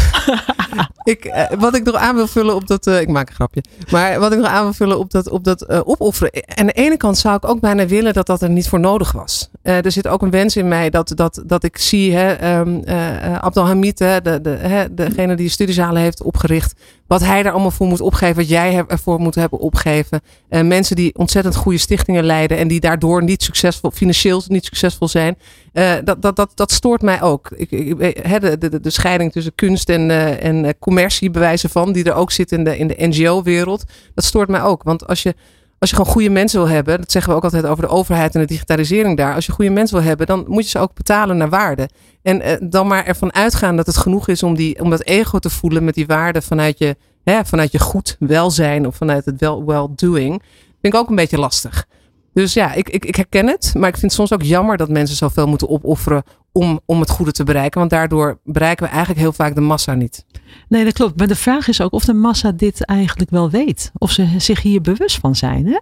ik, 1.03 1.25
eh, 1.25 1.57
wat 1.59 1.75
ik 1.75 1.83
nog 1.83 1.95
aan 1.95 2.15
wil 2.15 2.27
vullen 2.27 2.55
op 2.55 2.67
dat. 2.67 2.87
eh, 2.87 3.01
ik 3.01 3.07
maak 3.09 3.29
een 3.29 3.35
grapje. 3.35 3.63
Maar 3.91 4.19
wat 4.19 4.31
ik 4.31 4.37
nog 4.37 4.47
aan 4.47 4.63
wil 4.63 4.73
vullen 4.73 4.99
op 4.99 5.11
dat, 5.11 5.29
op 5.29 5.43
dat 5.43 5.69
opofferen. 5.85 6.31
Aan 6.55 6.65
de 6.65 6.71
ene 6.71 6.97
kant 6.97 7.17
zou 7.17 7.35
ik 7.35 7.47
ook 7.47 7.59
bijna 7.59 7.85
willen 7.85 8.13
dat 8.13 8.25
dat 8.25 8.41
er 8.41 8.49
niet 8.49 8.67
voor 8.69 8.79
nodig 8.79 9.11
was. 9.11 9.49
Er 9.61 9.91
zit 9.91 10.07
ook 10.07 10.21
een 10.21 10.29
wens 10.29 10.55
in 10.55 10.67
mij 10.67 10.89
dat, 10.89 11.11
dat, 11.15 11.43
dat 11.45 11.63
ik 11.63 11.77
zie. 11.77 12.13
Hè, 12.15 12.33
ehm, 12.33 12.79
eh, 12.85 13.25
eh, 13.25 13.39
Abdelhamid, 13.39 13.99
hè, 13.99 14.21
de, 14.21 14.41
de, 14.41 14.49
hè, 14.49 14.93
degene 14.93 15.35
die 15.35 15.45
de 15.45 15.51
studiezalen 15.51 16.01
heeft 16.01 16.23
opgericht. 16.23 16.73
Wat 17.09 17.21
hij 17.21 17.43
er 17.43 17.51
allemaal 17.51 17.71
voor 17.71 17.87
moet 17.87 18.01
opgeven. 18.01 18.35
Wat 18.35 18.49
jij 18.49 18.75
er- 18.75 18.87
ervoor 18.87 19.19
moet 19.19 19.35
hebben 19.35 19.59
opgegeven. 19.59 20.21
Eh, 20.49 20.61
mensen 20.61 20.95
die 20.95 21.15
ontzettend 21.15 21.55
goede 21.55 21.77
stichtingen 21.77 22.23
leiden. 22.23 22.57
En 22.57 22.67
die 22.67 22.79
daardoor 22.79 23.23
niet 23.23 23.43
succesvol, 23.43 23.91
financieel 23.91 24.41
niet 24.47 24.65
succesvol 24.65 25.07
zijn. 25.07 25.37
Eh, 25.73 25.93
dat, 26.03 26.21
dat, 26.21 26.35
dat, 26.35 26.51
dat 26.55 26.71
stoort 26.71 27.01
mij 27.01 27.21
ook. 27.21 27.49
Ik, 27.55 27.71
ik, 27.71 28.17
hè, 28.21 28.39
de, 28.39 28.57
de, 28.57 28.79
de 28.79 28.89
scheiding 28.89 29.31
tussen 29.31 29.55
kunst 29.55 29.89
en, 29.89 30.11
eh, 30.11 30.43
en 30.43 30.65
eh, 30.65 30.71
commercie, 30.79 31.29
bewijzen 31.29 31.69
van, 31.69 31.91
die 31.91 32.03
er 32.03 32.13
ook 32.13 32.31
zit 32.31 32.51
in 32.51 32.63
de, 32.63 32.77
in 32.77 32.87
de 32.87 32.95
NGO-wereld. 32.97 33.83
Dat 34.13 34.23
stoort 34.23 34.49
mij 34.49 34.61
ook. 34.61 34.83
Want 34.83 35.07
als 35.07 35.23
je, 35.23 35.35
als 35.79 35.89
je 35.89 35.95
gewoon 35.95 36.11
goede 36.11 36.29
mensen 36.29 36.59
wil 36.59 36.69
hebben, 36.69 36.97
dat 36.97 37.11
zeggen 37.11 37.31
we 37.31 37.37
ook 37.37 37.43
altijd 37.43 37.65
over 37.65 37.83
de 37.83 37.89
overheid 37.89 38.35
en 38.35 38.41
de 38.41 38.47
digitalisering 38.47 39.17
daar. 39.17 39.35
Als 39.35 39.45
je 39.45 39.51
goede 39.51 39.71
mensen 39.71 39.97
wil 39.97 40.05
hebben, 40.05 40.27
dan 40.27 40.45
moet 40.47 40.63
je 40.63 40.69
ze 40.69 40.79
ook 40.79 40.93
betalen 40.93 41.37
naar 41.37 41.49
waarde. 41.49 41.89
En 42.21 42.41
eh, 42.41 42.55
dan 42.69 42.87
maar 42.87 43.05
ervan 43.05 43.33
uitgaan 43.33 43.75
dat 43.75 43.85
het 43.85 43.97
genoeg 43.97 44.27
is 44.27 44.43
om, 44.43 44.55
die, 44.55 44.81
om 44.81 44.89
dat 44.89 45.03
ego 45.03 45.39
te 45.39 45.49
voelen 45.49 45.83
met 45.83 45.93
die 45.95 46.05
waarde 46.05 46.41
vanuit 46.41 46.77
je, 46.77 46.95
hè, 47.23 47.45
vanuit 47.45 47.71
je 47.71 47.79
goed 47.79 48.15
welzijn 48.19 48.87
of 48.87 48.95
vanuit 48.95 49.25
het 49.25 49.39
wel 49.39 49.65
well-doing. 49.65 50.41
Vind 50.81 50.93
ik 50.93 50.95
ook 50.95 51.09
een 51.09 51.15
beetje 51.15 51.39
lastig. 51.39 51.85
Dus 52.33 52.53
ja, 52.53 52.73
ik, 52.73 52.89
ik, 52.89 53.05
ik 53.05 53.15
herken 53.15 53.47
het. 53.47 53.73
Maar 53.77 53.89
ik 53.89 53.97
vind 53.97 54.11
het 54.11 54.21
soms 54.21 54.33
ook 54.33 54.41
jammer 54.41 54.77
dat 54.77 54.89
mensen 54.89 55.15
zoveel 55.15 55.47
moeten 55.47 55.69
opofferen 55.69 56.23
om, 56.51 56.79
om 56.85 56.99
het 56.99 57.09
goede 57.09 57.31
te 57.31 57.43
bereiken. 57.43 57.79
Want 57.79 57.91
daardoor 57.91 58.39
bereiken 58.43 58.83
we 58.85 58.89
eigenlijk 58.91 59.19
heel 59.21 59.33
vaak 59.33 59.55
de 59.55 59.61
massa 59.61 59.93
niet. 59.93 60.25
Nee, 60.67 60.83
dat 60.83 60.93
klopt. 60.93 61.17
Maar 61.17 61.27
de 61.27 61.35
vraag 61.35 61.67
is 61.67 61.81
ook 61.81 61.93
of 61.93 62.05
de 62.05 62.13
massa 62.13 62.51
dit 62.51 62.85
eigenlijk 62.85 63.29
wel 63.29 63.49
weet. 63.49 63.91
Of 63.97 64.11
ze 64.11 64.27
zich 64.37 64.61
hier 64.61 64.81
bewust 64.81 65.17
van 65.17 65.35
zijn. 65.35 65.65
Hè? 65.65 65.79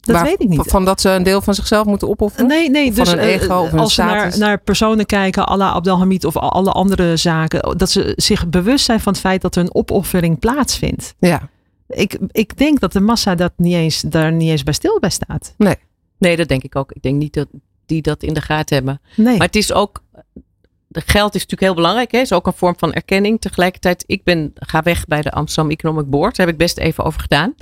Dat 0.00 0.14
Waar- 0.16 0.24
weet 0.24 0.40
ik 0.42 0.48
niet. 0.48 0.56
Van, 0.56 0.66
van 0.66 0.84
dat 0.84 1.00
ze 1.00 1.10
een 1.10 1.22
deel 1.22 1.40
van 1.40 1.54
zichzelf 1.54 1.86
moeten 1.86 2.08
opofferen? 2.08 2.46
Nee, 2.46 2.70
nee. 2.70 2.94
Van 2.94 3.04
Dus 3.04 3.12
een 3.12 3.18
eh, 3.18 3.32
ego 3.34 3.54
of 3.54 3.72
een 3.72 3.78
als 3.78 3.94
ze 3.94 4.02
naar, 4.02 4.38
naar 4.38 4.58
personen 4.60 5.06
kijken, 5.06 5.56
la 5.56 5.70
Abdelhamid 5.72 6.24
of 6.24 6.36
al- 6.36 6.52
alle 6.52 6.70
andere 6.72 7.16
zaken, 7.16 7.78
dat 7.78 7.90
ze 7.90 8.12
zich 8.16 8.48
bewust 8.48 8.84
zijn 8.84 9.00
van 9.00 9.12
het 9.12 9.20
feit 9.20 9.42
dat 9.42 9.56
er 9.56 9.62
een 9.62 9.74
opoffering 9.74 10.38
plaatsvindt. 10.38 11.14
Ja. 11.18 11.48
Ik, 11.88 12.18
ik 12.30 12.56
denk 12.56 12.80
dat 12.80 12.92
de 12.92 13.00
massa 13.00 13.34
dat 13.34 13.52
niet 13.56 13.74
eens, 13.74 14.00
daar 14.00 14.32
niet 14.32 14.50
eens 14.50 14.62
bij 14.62 14.72
stil 14.74 14.98
bij 15.00 15.10
staat. 15.10 15.54
Nee. 15.58 15.74
Nee, 16.18 16.36
dat 16.36 16.48
denk 16.48 16.62
ik 16.62 16.76
ook. 16.76 16.92
Ik 16.92 17.02
denk 17.02 17.16
niet 17.16 17.34
dat 17.34 17.48
die 17.86 18.02
dat 18.02 18.22
in 18.22 18.34
de 18.34 18.40
gaten 18.40 18.76
hebben. 18.76 19.00
Nee. 19.16 19.36
Maar 19.36 19.46
het 19.46 19.56
is 19.56 19.72
ook. 19.72 20.04
Geld 20.90 21.34
is 21.34 21.40
natuurlijk 21.40 21.60
heel 21.60 21.74
belangrijk. 21.74 22.12
Hè? 22.12 22.18
is 22.18 22.32
ook 22.32 22.46
een 22.46 22.52
vorm 22.52 22.74
van 22.78 22.92
erkenning. 22.92 23.40
Tegelijkertijd, 23.40 24.04
ik 24.06 24.24
ben, 24.24 24.52
ga 24.54 24.82
weg 24.82 25.04
bij 25.04 25.22
de 25.22 25.30
Amsterdam 25.30 25.72
Economic 25.72 26.10
Board. 26.10 26.36
Daar 26.36 26.46
heb 26.46 26.54
ik 26.54 26.60
best 26.60 26.78
even 26.78 27.04
over 27.04 27.20
gedaan. 27.20 27.54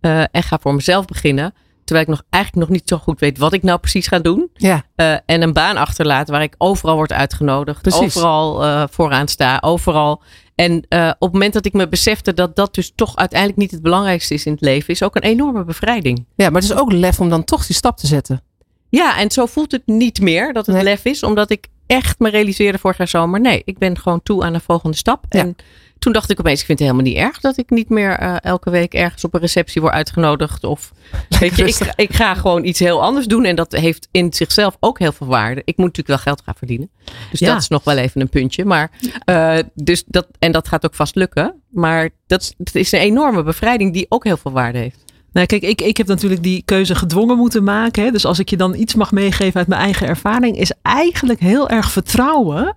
Eh, 0.00 0.20
en 0.20 0.42
ga 0.42 0.58
voor 0.60 0.74
mezelf 0.74 1.04
beginnen. 1.04 1.54
Terwijl 1.84 2.08
ik 2.08 2.14
nog 2.14 2.24
eigenlijk 2.30 2.66
nog 2.66 2.76
niet 2.78 2.88
zo 2.88 2.96
goed 2.96 3.20
weet 3.20 3.38
wat 3.38 3.52
ik 3.52 3.62
nou 3.62 3.78
precies 3.78 4.06
ga 4.06 4.18
doen. 4.18 4.50
Ja. 4.54 4.84
Eh, 4.94 5.12
en 5.26 5.42
een 5.42 5.52
baan 5.52 5.76
achterlaten 5.76 6.32
waar 6.32 6.42
ik 6.42 6.54
overal 6.58 6.94
word 6.94 7.12
uitgenodigd. 7.12 7.82
Precies. 7.82 8.16
Overal 8.16 8.64
eh, 8.64 8.84
vooraan 8.90 9.28
sta. 9.28 9.58
Overal. 9.60 10.22
En 10.54 10.76
op 10.78 11.20
het 11.20 11.32
moment 11.32 11.52
dat 11.52 11.64
ik 11.64 11.72
me 11.72 11.88
besefte 11.88 12.34
dat 12.34 12.56
dat 12.56 12.74
dus 12.74 12.92
toch 12.94 13.16
uiteindelijk 13.16 13.60
niet 13.60 13.70
het 13.70 13.82
belangrijkste 13.82 14.34
is 14.34 14.46
in 14.46 14.52
het 14.52 14.60
leven. 14.60 14.94
Is 14.94 15.02
ook 15.02 15.16
een 15.16 15.22
enorme 15.22 15.64
bevrijding. 15.64 16.26
Ja, 16.34 16.50
maar 16.50 16.60
het 16.60 16.70
is 16.70 16.76
ook 16.76 16.92
lef 16.92 17.20
om 17.20 17.28
dan 17.28 17.44
toch 17.44 17.66
die 17.66 17.76
stap 17.76 17.96
te 17.96 18.06
zetten. 18.06 18.42
Ja, 18.90 19.18
en 19.18 19.30
zo 19.30 19.46
voelt 19.46 19.72
het 19.72 19.82
niet 19.86 20.20
meer 20.20 20.52
dat 20.52 20.66
het 20.66 20.74
Nee. 20.74 20.84
lef 20.84 21.04
is. 21.04 21.22
Omdat 21.22 21.50
ik 21.50 21.66
echt 21.86 22.18
me 22.18 22.30
realiseerde 22.30 22.78
vorig 22.78 22.96
jaar 22.98 23.08
zomer. 23.08 23.40
Nee, 23.40 23.62
ik 23.64 23.78
ben 23.78 23.98
gewoon 23.98 24.22
toe 24.22 24.44
aan 24.44 24.52
de 24.52 24.60
volgende 24.60 24.96
stap. 24.96 25.24
En 25.28 25.56
toen 25.98 26.12
dacht 26.12 26.30
ik 26.30 26.40
opeens, 26.40 26.60
ik 26.60 26.66
vind 26.66 26.78
het 26.78 26.88
helemaal 26.88 27.10
niet 27.12 27.20
erg 27.22 27.40
dat 27.40 27.56
ik 27.58 27.70
niet 27.70 27.88
meer 27.88 28.12
eh, 28.18 28.36
elke 28.40 28.70
week 28.70 28.94
ergens 28.94 29.24
op 29.24 29.34
een 29.34 29.40
receptie 29.40 29.80
word 29.80 29.92
uitgenodigd. 29.94 30.64
Of 30.64 30.92
weet 31.40 31.56
je, 31.56 31.64
ik, 31.66 31.92
ik 31.96 32.12
ga 32.14 32.34
gewoon 32.34 32.64
iets 32.64 32.78
heel 32.78 33.02
anders 33.02 33.26
doen. 33.26 33.44
En 33.44 33.56
dat 33.56 33.72
heeft 33.72 34.08
in 34.10 34.32
zichzelf 34.32 34.76
ook 34.80 34.98
heel 34.98 35.12
veel 35.12 35.26
waarde. 35.26 35.60
Ik 35.64 35.76
moet 35.76 35.86
natuurlijk 35.86 36.08
wel 36.08 36.18
geld 36.34 36.42
gaan 36.44 36.54
verdienen. 36.56 36.90
Dus 37.30 37.40
Ja. 37.40 37.52
dat 37.52 37.62
is 37.62 37.68
nog 37.68 37.84
wel 37.84 37.96
even 37.96 38.20
een 38.20 38.28
puntje. 38.28 38.64
Maar, 38.64 38.90
eh, 39.24 39.58
dus 39.74 40.04
dat, 40.06 40.26
en 40.38 40.52
dat 40.52 40.68
gaat 40.68 40.84
ook 40.84 40.94
vast 40.94 41.14
lukken. 41.14 41.54
Maar 41.70 42.08
dat, 42.26 42.54
dat 42.58 42.74
is 42.74 42.92
een 42.92 43.00
enorme 43.00 43.42
bevrijding 43.42 43.92
die 43.92 44.06
ook 44.08 44.24
heel 44.24 44.36
veel 44.36 44.52
waarde 44.52 44.78
heeft. 44.78 45.04
Nou, 45.32 45.46
kijk, 45.46 45.62
ik, 45.62 45.80
ik 45.80 45.96
heb 45.96 46.06
natuurlijk 46.06 46.42
die 46.42 46.62
keuze 46.64 46.94
gedwongen 46.94 47.36
moeten 47.36 47.64
maken. 47.64 48.04
Hè. 48.04 48.10
Dus 48.10 48.24
als 48.24 48.38
ik 48.38 48.50
je 48.50 48.56
dan 48.56 48.74
iets 48.74 48.94
mag 48.94 49.12
meegeven 49.12 49.58
uit 49.58 49.68
mijn 49.68 49.80
eigen 49.80 50.06
ervaring, 50.06 50.58
is 50.58 50.72
eigenlijk 50.82 51.40
heel 51.40 51.68
erg 51.68 51.90
vertrouwen 51.90 52.76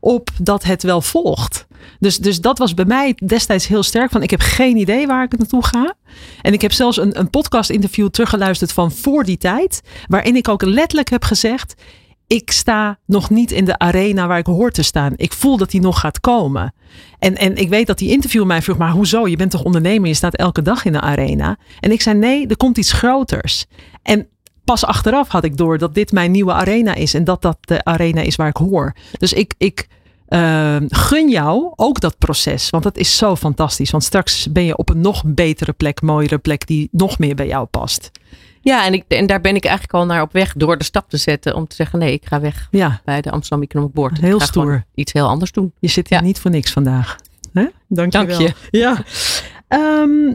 op 0.00 0.30
dat 0.40 0.64
het 0.64 0.82
wel 0.82 1.00
volgt. 1.00 1.66
Dus, 1.98 2.18
dus 2.18 2.40
dat 2.40 2.58
was 2.58 2.74
bij 2.74 2.84
mij 2.84 3.18
destijds 3.26 3.66
heel 3.66 3.82
sterk. 3.82 4.10
Van 4.10 4.22
ik 4.22 4.30
heb 4.30 4.40
geen 4.40 4.76
idee 4.76 5.06
waar 5.06 5.24
ik 5.24 5.38
naartoe 5.38 5.64
ga. 5.64 5.94
En 6.42 6.52
ik 6.52 6.60
heb 6.60 6.72
zelfs 6.72 6.96
een, 6.96 7.18
een 7.18 7.30
podcast 7.30 7.70
interview 7.70 8.08
teruggeluisterd 8.08 8.72
van 8.72 8.92
voor 8.92 9.24
die 9.24 9.38
tijd. 9.38 9.82
Waarin 10.08 10.36
ik 10.36 10.48
ook 10.48 10.62
letterlijk 10.62 11.10
heb 11.10 11.24
gezegd. 11.24 11.74
Ik 12.26 12.50
sta 12.50 12.98
nog 13.06 13.30
niet 13.30 13.50
in 13.50 13.64
de 13.64 13.78
arena 13.78 14.26
waar 14.26 14.38
ik 14.38 14.46
hoor 14.46 14.70
te 14.70 14.82
staan. 14.82 15.12
Ik 15.16 15.32
voel 15.32 15.56
dat 15.56 15.70
die 15.70 15.80
nog 15.80 16.00
gaat 16.00 16.20
komen. 16.20 16.74
En, 17.18 17.36
en 17.36 17.56
ik 17.56 17.68
weet 17.68 17.86
dat 17.86 17.98
die 17.98 18.10
interview 18.10 18.44
mij 18.44 18.62
vroeg, 18.62 18.76
maar 18.76 18.90
hoezo? 18.90 19.26
Je 19.26 19.36
bent 19.36 19.50
toch 19.50 19.62
ondernemer? 19.62 20.08
Je 20.08 20.14
staat 20.14 20.36
elke 20.36 20.62
dag 20.62 20.84
in 20.84 20.92
de 20.92 21.00
arena. 21.00 21.58
En 21.80 21.92
ik 21.92 22.02
zei 22.02 22.18
nee, 22.18 22.46
er 22.46 22.56
komt 22.56 22.78
iets 22.78 22.92
groters. 22.92 23.66
En 24.02 24.28
pas 24.64 24.84
achteraf 24.84 25.28
had 25.28 25.44
ik 25.44 25.56
door 25.56 25.78
dat 25.78 25.94
dit 25.94 26.12
mijn 26.12 26.30
nieuwe 26.30 26.52
arena 26.52 26.94
is. 26.94 27.14
En 27.14 27.24
dat 27.24 27.42
dat 27.42 27.58
de 27.60 27.84
arena 27.84 28.20
is 28.20 28.36
waar 28.36 28.48
ik 28.48 28.56
hoor. 28.56 28.94
Dus 29.18 29.32
ik, 29.32 29.54
ik 29.58 29.88
eh, 30.28 30.76
gun 30.88 31.30
jou 31.30 31.72
ook 31.76 32.00
dat 32.00 32.18
proces. 32.18 32.70
Want 32.70 32.82
dat 32.82 32.96
is 32.96 33.16
zo 33.16 33.36
fantastisch. 33.36 33.90
Want 33.90 34.04
straks 34.04 34.48
ben 34.52 34.64
je 34.64 34.76
op 34.76 34.88
een 34.88 35.00
nog 35.00 35.22
betere 35.26 35.72
plek, 35.72 36.02
mooiere 36.02 36.38
plek 36.38 36.66
die 36.66 36.88
nog 36.92 37.18
meer 37.18 37.34
bij 37.34 37.46
jou 37.46 37.66
past. 37.66 38.10
Ja, 38.68 38.86
en, 38.86 38.92
ik, 38.92 39.04
en 39.08 39.26
daar 39.26 39.40
ben 39.40 39.56
ik 39.56 39.64
eigenlijk 39.64 39.94
al 39.94 40.06
naar 40.06 40.22
op 40.22 40.32
weg 40.32 40.52
door 40.56 40.78
de 40.78 40.84
stap 40.84 41.10
te 41.10 41.16
zetten. 41.16 41.54
Om 41.54 41.66
te 41.66 41.74
zeggen, 41.74 41.98
nee, 41.98 42.12
ik 42.12 42.26
ga 42.26 42.40
weg 42.40 42.68
Ja, 42.70 43.00
bij 43.04 43.20
de 43.20 43.30
Amsterdam 43.30 43.62
Economic 43.62 43.92
Board. 43.92 44.20
Heel 44.20 44.34
ik 44.34 44.40
ga 44.40 44.46
stoer. 44.46 44.84
iets 44.94 45.12
heel 45.12 45.28
anders 45.28 45.52
doen. 45.52 45.72
je 45.78 45.88
zit 45.88 46.08
hier 46.08 46.22
niet 46.22 46.38
voor 46.38 46.50
niks 46.50 46.72
vandaag. 46.72 47.16
Hè? 47.52 47.66
Dank 47.88 48.12
je 48.12 48.18
Dank 48.18 48.28
wel. 48.28 48.40
je. 48.40 48.52
Ja. 48.70 49.04
Ehm, 49.68 50.34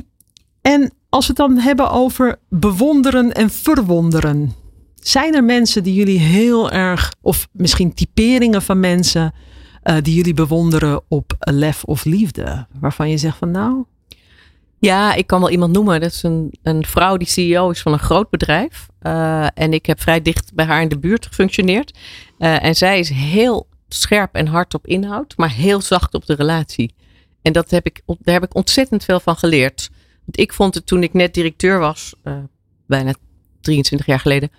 en 0.61 0.93
als 1.09 1.27
we 1.27 1.33
het 1.37 1.47
dan 1.47 1.57
hebben 1.57 1.91
over 1.91 2.39
bewonderen 2.49 3.31
en 3.31 3.49
verwonderen. 3.49 4.53
Zijn 4.95 5.35
er 5.35 5.43
mensen 5.43 5.83
die 5.83 5.93
jullie 5.93 6.19
heel 6.19 6.71
erg, 6.71 7.13
of 7.21 7.47
misschien 7.51 7.93
typeringen 7.93 8.61
van 8.61 8.79
mensen 8.79 9.33
eh, 9.83 9.95
die 10.01 10.15
jullie 10.15 10.33
bewonderen 10.33 11.01
op 11.07 11.33
lef 11.39 11.83
of 11.83 12.05
liefde? 12.05 12.67
Waarvan 12.79 13.09
je 13.09 13.17
zegt 13.17 13.37
van 13.37 13.51
nou, 13.51 13.85
Ja, 14.81 15.13
ik 15.13 15.27
kan 15.27 15.39
wel 15.39 15.49
iemand 15.49 15.73
noemen. 15.73 16.01
Dat 16.01 16.11
is 16.11 16.23
een, 16.23 16.53
een 16.63 16.85
vrouw 16.85 17.17
die 17.17 17.27
CEO 17.27 17.69
is 17.69 17.81
van 17.81 17.93
een 17.93 17.99
groot 17.99 18.29
bedrijf. 18.29 18.87
Eh, 18.99 19.47
en 19.53 19.73
ik 19.73 19.85
heb 19.85 20.01
vrij 20.01 20.21
dicht 20.21 20.53
bij 20.53 20.65
haar 20.65 20.81
in 20.81 20.87
de 20.87 20.99
buurt 20.99 21.25
gefunctioneerd. 21.25 21.97
Eh, 22.37 22.63
en 22.63 22.75
zij 22.75 22.99
is 22.99 23.09
heel 23.09 23.67
scherp 23.87 24.35
en 24.35 24.47
hard 24.47 24.73
op 24.73 24.87
inhoud, 24.87 25.33
maar 25.37 25.51
heel 25.51 25.81
zacht 25.81 26.13
op 26.13 26.25
de 26.25 26.35
relatie. 26.35 26.93
En 27.41 27.53
dat 27.53 27.71
heb 27.71 27.85
ik, 27.85 28.01
daar 28.05 28.33
heb 28.33 28.43
ik 28.43 28.55
ontzettend 28.55 29.03
veel 29.03 29.19
van 29.19 29.35
geleerd. 29.35 29.89
Want 30.25 30.39
ik 30.39 30.53
vond 30.53 30.75
het 30.75 30.85
toen 30.85 31.03
ik 31.03 31.13
net 31.13 31.33
directeur 31.33 31.79
was, 31.79 32.13
eh, 32.23 32.33
bijna 32.87 33.13
23 33.61 34.07
jaar 34.07 34.19
geleden, 34.19 34.51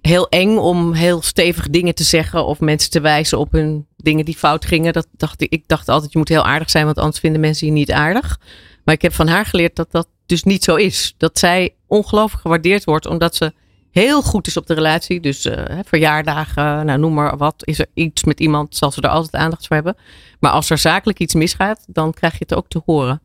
heel 0.00 0.28
eng 0.28 0.56
om 0.56 0.92
heel 0.92 1.22
stevig 1.22 1.68
dingen 1.68 1.94
te 1.94 2.04
zeggen 2.04 2.46
of 2.46 2.60
mensen 2.60 2.90
te 2.90 3.00
wijzen 3.00 3.38
op 3.38 3.52
hun 3.52 3.86
dingen 3.96 4.24
die 4.24 4.36
fout 4.36 4.64
gingen. 4.64 4.92
Dat 4.92 5.06
dacht 5.16 5.40
ik, 5.40 5.52
ik 5.52 5.64
dacht 5.66 5.88
altijd, 5.88 6.12
je 6.12 6.18
moet 6.18 6.28
heel 6.28 6.44
aardig 6.44 6.70
zijn, 6.70 6.84
want 6.84 6.98
anders 6.98 7.18
vinden 7.18 7.40
mensen 7.40 7.66
je 7.66 7.72
niet 7.72 7.92
aardig. 7.92 8.38
Maar 8.84 8.94
ik 8.94 9.02
heb 9.02 9.12
van 9.12 9.28
haar 9.28 9.46
geleerd 9.46 9.76
dat 9.76 9.90
dat 9.92 10.08
dus 10.26 10.42
niet 10.42 10.64
zo 10.64 10.74
is. 10.74 11.14
Dat 11.18 11.38
zij 11.38 11.74
ongelooflijk 11.86 12.42
gewaardeerd 12.42 12.84
wordt, 12.84 13.06
omdat 13.06 13.34
ze 13.34 13.52
heel 13.90 14.22
goed 14.22 14.46
is 14.46 14.56
op 14.56 14.66
de 14.66 14.74
relatie. 14.74 15.20
Dus 15.20 15.44
hè, 15.44 15.84
verjaardagen, 15.84 16.86
nou, 16.86 16.98
noem 16.98 17.14
maar 17.14 17.36
wat. 17.36 17.54
Is 17.66 17.78
er 17.78 17.86
iets 17.94 18.24
met 18.24 18.40
iemand, 18.40 18.76
zal 18.76 18.90
ze 18.90 19.00
er 19.00 19.08
altijd 19.08 19.42
aandacht 19.42 19.66
voor 19.66 19.76
hebben. 19.76 19.96
Maar 20.40 20.50
als 20.50 20.70
er 20.70 20.78
zakelijk 20.78 21.18
iets 21.18 21.34
misgaat, 21.34 21.84
dan 21.86 22.12
krijg 22.12 22.32
je 22.32 22.38
het 22.48 22.54
ook 22.54 22.68
te 22.68 22.82
horen. 22.84 23.20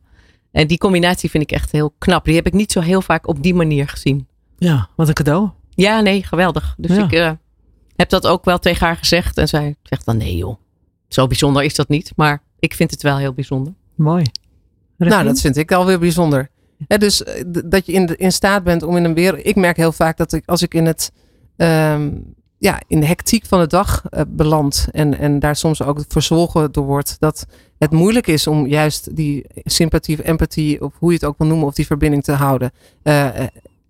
En 0.52 0.66
die 0.66 0.78
combinatie 0.78 1.30
vind 1.30 1.42
ik 1.42 1.52
echt 1.52 1.72
heel 1.72 1.94
knap. 1.98 2.24
Die 2.24 2.34
heb 2.34 2.46
ik 2.46 2.52
niet 2.52 2.72
zo 2.72 2.80
heel 2.80 3.02
vaak 3.02 3.26
op 3.28 3.42
die 3.42 3.54
manier 3.54 3.88
gezien. 3.88 4.26
ja, 4.58 4.88
wat 4.96 5.08
een 5.08 5.14
cadeau. 5.14 5.50
Ja, 5.74 6.00
nee, 6.00 6.22
geweldig. 6.24 6.74
Dus 6.78 6.96
Ja. 6.96 7.04
ik 7.04 7.12
eh, 7.12 7.30
heb 7.96 8.08
dat 8.08 8.26
ook 8.26 8.44
wel 8.44 8.58
tegen 8.58 8.86
haar 8.86 8.96
gezegd. 8.96 9.36
En 9.38 9.48
zij 9.48 9.76
zegt 9.82 10.04
dan, 10.06 10.16
nee 10.16 10.36
joh, 10.36 10.56
zo 11.08 11.26
bijzonder 11.26 11.62
is 11.62 11.74
dat 11.74 11.88
niet. 11.88 12.12
Maar 12.16 12.42
ik 12.58 12.74
vind 12.74 12.90
het 12.90 13.02
wel 13.02 13.16
heel 13.16 13.32
bijzonder. 13.32 13.72
Mooi. 13.94 14.24
Nou, 15.08 15.24
dat 15.24 15.40
vind 15.40 15.56
ik 15.56 15.72
alweer 15.72 15.98
bijzonder. 15.98 16.48
Dus 16.86 17.22
eh, 17.24 17.44
dat 17.64 17.86
je 17.86 17.92
in, 18.16 18.32
staat 18.32 18.64
bent 18.64 18.82
om 18.82 18.96
in 18.96 19.04
een 19.04 19.14
wereld. 19.14 19.46
Ik 19.46 19.56
merk 19.56 19.76
heel 19.76 19.92
vaak 19.92 20.16
dat 20.16 20.32
ik 20.32 20.42
als 20.46 20.62
ik 20.62 20.74
in 20.74 20.86
het. 20.86 21.12
ehm, 21.56 22.10
ja, 22.58 22.80
in 22.86 23.00
de 23.00 23.06
hectiek 23.06 23.46
van 23.46 23.60
de 23.60 23.66
dag 23.66 24.02
eh, 24.10 24.22
beland. 24.28 24.88
En, 24.92 25.18
en 25.18 25.38
daar 25.38 25.56
soms 25.56 25.82
ook 25.82 26.04
verzwolgen 26.08 26.72
door 26.72 26.84
wordt. 26.84 27.16
Dat 27.18 27.46
het 27.78 27.90
moeilijk 27.90 28.26
is 28.26 28.46
om 28.46 28.66
juist 28.66 29.16
die 29.16 29.46
sympathie 29.64 30.18
of 30.18 30.24
empathie. 30.24 30.84
of 30.84 30.92
hoe 30.98 31.08
je 31.08 31.14
het 31.14 31.24
ook 31.24 31.38
wil 31.38 31.46
noemen. 31.46 31.66
of 31.66 31.74
die 31.74 31.86
verbinding 31.86 32.22
te 32.22 32.32
houden. 32.32 32.70
Eh, 33.02 33.28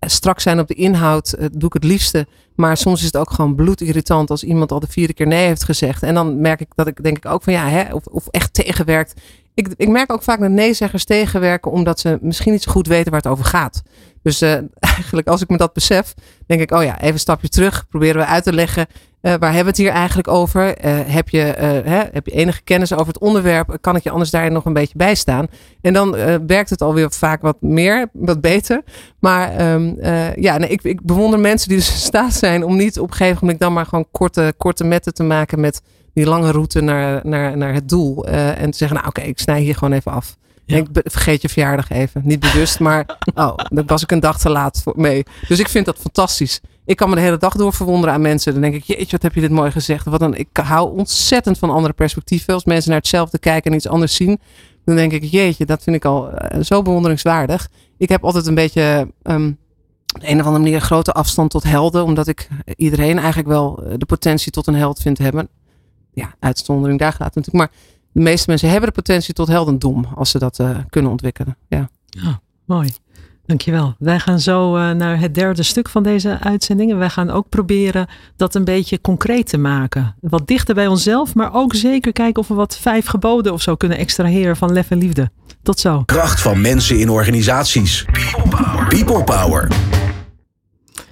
strak 0.07 0.39
zijn 0.39 0.59
op 0.59 0.67
de 0.67 0.73
inhoud 0.73 1.35
uh, 1.39 1.45
doe 1.51 1.67
ik 1.67 1.73
het 1.73 1.83
liefste. 1.83 2.27
Maar 2.55 2.77
soms 2.77 2.99
is 2.99 3.05
het 3.05 3.17
ook 3.17 3.31
gewoon 3.31 3.55
bloedirritant 3.55 4.29
als 4.29 4.43
iemand 4.43 4.71
al 4.71 4.79
de 4.79 4.87
vierde 4.87 5.13
keer 5.13 5.27
nee 5.27 5.47
heeft 5.47 5.63
gezegd. 5.63 6.03
En 6.03 6.13
dan 6.13 6.41
merk 6.41 6.59
ik 6.59 6.67
dat 6.75 6.87
ik 6.87 7.03
denk 7.03 7.17
ik 7.17 7.25
ook 7.25 7.43
van 7.43 7.53
ja, 7.53 7.67
hè, 7.67 7.93
of, 7.93 8.05
of 8.05 8.27
echt 8.27 8.53
tegenwerkt. 8.53 9.21
Ik, 9.53 9.67
ik 9.75 9.87
merk 9.87 10.11
ook 10.11 10.23
vaak 10.23 10.39
dat 10.39 10.49
neezeggers 10.49 11.05
tegenwerken 11.05 11.71
omdat 11.71 11.99
ze 11.99 12.17
misschien 12.21 12.51
niet 12.51 12.63
zo 12.63 12.71
goed 12.71 12.87
weten 12.87 13.11
waar 13.11 13.21
het 13.21 13.31
over 13.31 13.45
gaat. 13.45 13.81
Dus 14.23 14.41
uh, 14.41 14.53
eigenlijk 14.95 15.27
als 15.27 15.41
ik 15.41 15.49
me 15.49 15.57
dat 15.57 15.73
besef, 15.73 16.13
denk 16.47 16.61
ik, 16.61 16.71
oh 16.71 16.83
ja, 16.83 16.99
even 16.99 17.13
een 17.13 17.19
stapje 17.19 17.49
terug. 17.49 17.87
Proberen 17.87 18.21
we 18.21 18.27
uit 18.27 18.43
te 18.43 18.53
leggen 18.53 18.87
uh, 19.21 19.33
waar 19.39 19.53
hebben 19.53 19.63
we 19.63 19.69
het 19.69 19.77
hier 19.77 19.89
eigenlijk 19.91 20.27
over? 20.27 20.85
Uh, 20.85 20.99
heb, 21.05 21.29
je, 21.29 21.37
hè, 21.37 22.03
heb 22.11 22.25
je 22.25 22.31
enige 22.31 22.61
kennis 22.63 22.93
over 22.93 23.07
het 23.07 23.19
onderwerp? 23.19 23.77
Kan 23.81 23.95
ik 23.95 24.03
je 24.03 24.09
anders 24.09 24.29
daar 24.29 24.51
nog 24.51 24.65
een 24.65 24.73
beetje 24.73 24.97
bij 24.97 25.15
staan? 25.15 25.47
En 25.81 25.93
dan 25.93 26.11
werkt 26.47 26.69
het 26.69 26.81
alweer 26.81 27.11
vaak 27.11 27.41
wat 27.41 27.61
meer, 27.61 28.09
wat 28.13 28.41
beter. 28.41 28.83
Maar 29.19 29.73
um, 29.73 29.97
ja, 30.35 30.57
ik, 30.57 30.83
ik 30.83 31.01
bewonder 31.01 31.39
mensen 31.39 31.69
die 31.69 31.77
dus 31.77 31.91
in 31.91 31.97
staat 31.97 32.33
zijn 32.33 32.63
om 32.63 32.75
niet 32.75 32.99
op 32.99 33.09
een 33.09 33.15
gegeven 33.15 33.37
moment 33.41 33.59
dan 33.59 33.73
maar 33.73 33.85
gewoon 33.85 34.07
korte, 34.11 34.53
korte 34.57 34.83
metten 34.83 35.13
te 35.13 35.23
maken 35.23 35.59
met 35.59 35.81
die 36.13 36.25
lange 36.25 36.51
route 36.51 36.81
naar, 36.81 37.21
naar, 37.23 37.57
naar 37.57 37.73
het 37.73 37.89
doel. 37.89 38.25
en 38.25 38.71
te 38.71 38.77
zeggen, 38.77 38.97
nou 38.97 39.09
oké, 39.09 39.19
okay, 39.19 39.31
ik 39.31 39.39
snij 39.39 39.61
hier 39.61 39.75
gewoon 39.75 39.93
even 39.93 40.11
af. 40.11 40.37
Ja. 40.65 40.77
Ik 40.77 40.87
vergeet 40.93 41.41
je 41.41 41.49
verjaardag 41.49 41.89
even. 41.89 42.21
Niet 42.25 42.39
bewust, 42.39 42.79
maar 42.87 43.17
oh, 43.35 43.57
dan 43.69 43.85
was 43.85 44.03
ik 44.03 44.11
een 44.11 44.19
dag 44.19 44.39
te 44.39 44.49
laat 44.49 44.81
voor, 44.83 44.93
mee. 44.95 45.23
Dus 45.47 45.59
ik 45.59 45.69
vind 45.69 45.85
dat 45.85 45.97
fantastisch. 45.97 46.61
Ik 46.85 46.95
kan 46.95 47.09
me 47.09 47.15
de 47.15 47.21
hele 47.21 47.37
dag 47.37 47.53
door 47.53 47.73
verwonderen 47.73 48.13
aan 48.13 48.21
mensen. 48.21 48.51
Dan 48.51 48.61
denk 48.61 48.73
ik, 48.73 48.83
jeetje, 48.83 49.11
wat 49.11 49.21
heb 49.21 49.33
je 49.33 49.41
dit 49.41 49.51
mooi 49.51 49.71
gezegd. 49.71 50.05
Wat 50.05 50.19
dan, 50.19 50.35
ik 50.35 50.47
hou 50.63 50.97
ontzettend 50.97 51.57
van 51.57 51.69
andere 51.69 51.93
perspectieven. 51.93 52.53
Als 52.53 52.65
mensen 52.65 52.89
naar 52.89 52.99
hetzelfde 52.99 53.39
kijken 53.39 53.71
en 53.71 53.77
iets 53.77 53.87
anders 53.87 54.15
zien. 54.15 54.39
Dan 54.85 54.95
denk 54.95 55.11
ik, 55.11 55.23
jeetje, 55.23 55.65
dat 55.65 55.83
vind 55.83 55.95
ik 55.95 56.05
al 56.05 56.29
uh, 56.29 56.61
zo 56.63 56.81
bewonderingswaardig. 56.81 57.67
Ik 57.97 58.09
heb 58.09 58.23
altijd 58.23 58.47
een 58.47 58.55
beetje... 58.55 59.11
Um, 59.23 59.59
op 60.15 60.21
een 60.21 60.39
of 60.39 60.45
andere 60.45 60.63
manier 60.63 60.75
een 60.75 60.81
grote 60.81 61.11
afstand 61.11 61.49
tot 61.49 61.63
helden. 61.63 62.03
Omdat 62.03 62.27
ik 62.27 62.47
iedereen 62.75 63.17
eigenlijk 63.17 63.47
wel 63.47 63.83
de 63.97 64.05
potentie 64.05 64.51
tot 64.51 64.67
een 64.67 64.75
held 64.75 64.99
vind 64.99 65.17
hebben. 65.17 65.49
Ja, 66.13 66.33
uitzondering 66.39 66.99
daar 66.99 67.13
gaat 67.13 67.35
natuurlijk. 67.35 67.55
Maar 67.55 67.71
de 68.11 68.21
meeste 68.21 68.49
mensen 68.49 68.69
hebben 68.69 68.87
de 68.87 68.95
potentie 68.95 69.33
tot 69.33 69.47
heldendom 69.47 70.05
als 70.15 70.29
ze 70.29 70.39
dat 70.39 70.59
uh, 70.59 70.77
kunnen 70.89 71.11
ontwikkelen. 71.11 71.57
Ja. 71.67 71.89
ja, 72.05 72.41
mooi. 72.65 72.89
Dankjewel. 73.45 73.95
Wij 73.99 74.19
gaan 74.19 74.39
zo 74.39 74.77
uh, 74.77 74.91
naar 74.91 75.19
het 75.19 75.35
derde 75.35 75.63
stuk 75.63 75.89
van 75.89 76.03
deze 76.03 76.39
uitzending. 76.39 76.91
En 76.91 76.97
wij 76.97 77.09
gaan 77.09 77.29
ook 77.29 77.49
proberen 77.49 78.07
dat 78.35 78.55
een 78.55 78.63
beetje 78.63 79.01
concreet 79.01 79.47
te 79.47 79.57
maken. 79.57 80.15
Wat 80.19 80.47
dichter 80.47 80.75
bij 80.75 80.87
onszelf, 80.87 81.35
maar 81.35 81.53
ook 81.53 81.75
zeker 81.75 82.11
kijken 82.11 82.41
of 82.41 82.47
we 82.47 82.53
wat 82.53 82.77
vijf 82.77 83.05
geboden 83.05 83.53
of 83.53 83.61
zo 83.61 83.75
kunnen 83.75 83.97
extraheren 83.97 84.57
van 84.57 84.73
lef 84.73 84.91
en 84.91 84.97
liefde. 84.97 85.31
Tot 85.63 85.79
zo. 85.79 86.03
Kracht 86.05 86.41
van 86.41 86.61
mensen 86.61 86.99
in 86.99 87.09
organisaties. 87.09 88.05
People 88.11 88.57
Power. 88.57 88.87
People 88.87 89.23
power. 89.23 89.67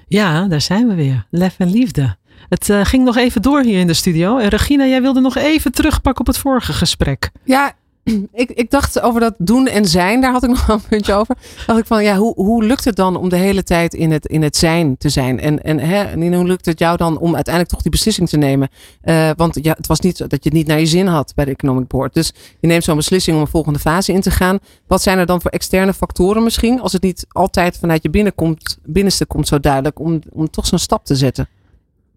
Ja, 0.08 0.48
daar 0.48 0.62
zijn 0.62 0.88
we 0.88 0.96
weer. 0.96 1.26
Lef 1.30 1.56
en 1.58 1.70
liefde. 1.70 2.18
Het 2.50 2.70
uh, 2.70 2.86
ging 2.86 3.04
nog 3.04 3.18
even 3.18 3.42
door 3.42 3.62
hier 3.62 3.80
in 3.80 3.88
de 3.88 3.94
studio. 3.94 4.38
En 4.38 4.48
Regina, 4.48 4.86
jij 4.86 5.02
wilde 5.02 5.20
nog 5.20 5.36
even 5.36 5.72
terugpakken 5.72 6.22
op 6.22 6.28
het 6.28 6.38
vorige 6.38 6.74
gesprek. 6.74 7.32
Ja, 7.44 7.74
ik, 8.34 8.50
ik 8.50 8.70
dacht 8.70 9.02
over 9.02 9.20
dat 9.20 9.34
doen 9.38 9.68
en 9.68 9.86
zijn, 9.86 10.22
daar 10.22 10.32
had 10.32 10.44
ik 10.44 10.50
nog 10.56 10.68
een 10.68 10.82
puntje 10.90 11.14
over. 11.14 11.36
Dacht 11.66 11.80
ik 11.80 11.86
van, 11.86 12.04
ja, 12.04 12.16
hoe, 12.16 12.34
hoe 12.36 12.64
lukt 12.64 12.86
het 12.86 12.96
dan 12.96 13.16
om 13.16 13.30
de 13.30 13.36
hele 13.36 13.64
tijd 13.64 13.94
in 13.94 14.12
het, 14.12 14.26
in 14.26 14.42
het 14.42 14.58
zijn 14.58 14.98
te 14.98 15.10
zijn? 15.10 15.40
En, 15.40 15.64
en, 15.64 15.80
hè, 15.80 16.04
en 16.04 16.34
hoe 16.34 16.48
lukt 16.48 16.66
het 16.66 16.80
jou 16.80 16.98
dan 16.98 17.18
om 17.18 17.36
uiteindelijk 17.36 17.74
toch 17.74 17.82
die 17.82 17.92
beslissing 17.92 18.30
te 18.30 18.38
nemen? 18.38 18.70
Uh, 19.04 19.30
want 19.36 19.60
ja, 19.62 19.74
het 19.78 19.88
was 19.88 20.00
niet 20.00 20.18
dat 20.18 20.30
je 20.30 20.38
het 20.50 20.54
niet 20.54 20.68
naar 20.68 20.80
je 20.80 20.86
zin 20.86 21.08
had 21.08 21.32
bij 21.36 21.46
de 21.46 21.52
Economic 21.52 21.88
Board. 21.88 22.14
Dus 22.14 22.34
je 22.60 22.68
neemt 22.68 22.84
zo'n 22.84 22.96
beslissing 22.96 23.36
om 23.36 23.42
een 23.42 23.48
volgende 23.48 23.80
fase 23.80 24.14
in 24.14 24.22
te 24.22 24.32
gaan. 24.32 24.60
Wat 24.88 25.02
zijn 25.02 25.18
er 25.18 25.26
dan 25.26 25.42
voor 25.42 25.52
externe 25.52 25.94
factoren 25.94 26.44
misschien? 26.44 26.82
Als 26.82 26.94
het 26.94 27.02
niet 27.02 27.26
altijd 27.30 27.78
vanuit 27.78 28.04
je 28.04 28.10
binnenkomt, 28.10 28.78
binnenste 28.84 29.26
komt 29.26 29.48
zo 29.48 29.60
duidelijk, 29.60 30.00
om, 30.00 30.20
om 30.30 30.50
toch 30.50 30.66
zo'n 30.66 30.80
stap 30.80 31.06
te 31.06 31.16
zetten. 31.16 31.48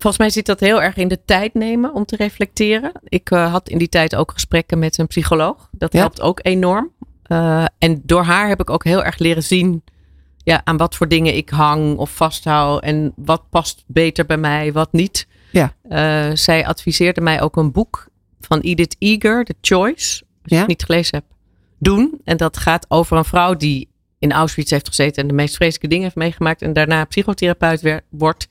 Volgens 0.03 0.23
mij 0.23 0.31
zit 0.31 0.47
dat 0.47 0.61
heel 0.61 0.83
erg 0.83 0.97
in 0.97 1.09
de 1.09 1.25
tijd 1.25 1.55
nemen 1.55 1.95
om 1.95 2.05
te 2.05 2.17
reflecteren. 2.17 2.93
Ik 3.05 3.31
uh, 3.31 3.51
had 3.53 3.69
in 3.69 3.79
die 3.79 3.89
tijd 3.89 4.15
ook 4.15 4.31
gesprekken 4.33 4.79
met 4.79 4.99
een 4.99 5.07
psycholoog. 5.07 5.69
Dat 5.73 5.93
ja. 5.93 5.99
helpt 5.99 6.21
ook 6.21 6.41
enorm. 6.43 6.91
Uh, 7.27 7.65
en 7.79 8.03
door 8.05 8.23
haar 8.23 8.49
heb 8.49 8.61
ik 8.61 8.71
ook 8.71 8.85
heel 8.85 9.05
erg 9.05 9.19
leren 9.19 9.43
zien 9.43 9.85
ja, 10.37 10.61
aan 10.65 10.77
wat 10.77 10.95
voor 10.95 11.09
dingen 11.09 11.37
ik 11.37 11.51
hang 11.51 11.97
of 11.97 12.11
vasthoud. 12.11 12.83
En 12.83 13.13
wat 13.17 13.43
past 13.51 13.85
beter 13.87 14.27
bij 14.27 14.37
mij, 14.37 14.73
wat 14.73 14.93
niet. 14.93 15.27
Ja. 15.51 15.75
Uh, 15.89 16.37
zij 16.37 16.67
adviseerde 16.67 17.21
mij 17.21 17.43
ook 17.43 17.57
een 17.57 17.73
boek 17.73 18.09
van 18.41 18.61
Edith 18.61 18.97
Eger, 18.99 19.45
The 19.45 19.55
Choice. 19.61 20.23
Als 20.23 20.27
ja. 20.43 20.57
je 20.57 20.57
het 20.57 20.67
niet 20.67 20.85
gelezen 20.85 21.19
hebt, 21.19 21.33
doen. 21.79 22.21
En 22.25 22.37
dat 22.37 22.57
gaat 22.57 22.87
over 22.89 23.17
een 23.17 23.25
vrouw 23.25 23.57
die 23.57 23.89
in 24.19 24.33
Auschwitz 24.33 24.71
heeft 24.71 24.89
gezeten 24.89 25.23
en 25.23 25.29
de 25.29 25.35
meest 25.35 25.57
vreselijke 25.57 25.89
dingen 25.89 26.05
heeft 26.05 26.17
meegemaakt. 26.17 26.63
En 26.63 26.73
daarna 26.73 27.05
psychotherapeut 27.05 28.03
wordt. 28.11 28.49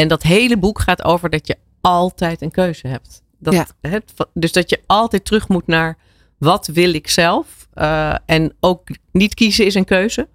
En 0.00 0.08
dat 0.08 0.22
hele 0.22 0.58
boek 0.58 0.80
gaat 0.80 1.04
over 1.04 1.30
dat 1.30 1.46
je 1.46 1.56
altijd 1.80 2.42
een 2.42 2.50
keuze 2.50 2.86
hebt. 2.88 3.22
Dat, 3.38 3.54
ja. 3.54 3.66
het, 3.80 4.12
dus 4.34 4.52
dat 4.52 4.70
je 4.70 4.80
altijd 4.86 5.24
terug 5.24 5.48
moet 5.48 5.66
naar 5.66 5.98
wat 6.38 6.66
wil 6.66 6.94
ik 6.94 7.08
zelf. 7.08 7.68
Uh, 7.74 8.14
en 8.26 8.56
ook 8.60 8.88
niet 9.12 9.34
kiezen 9.34 9.66
is 9.66 9.74
een 9.74 9.84
keuze. 9.84 10.28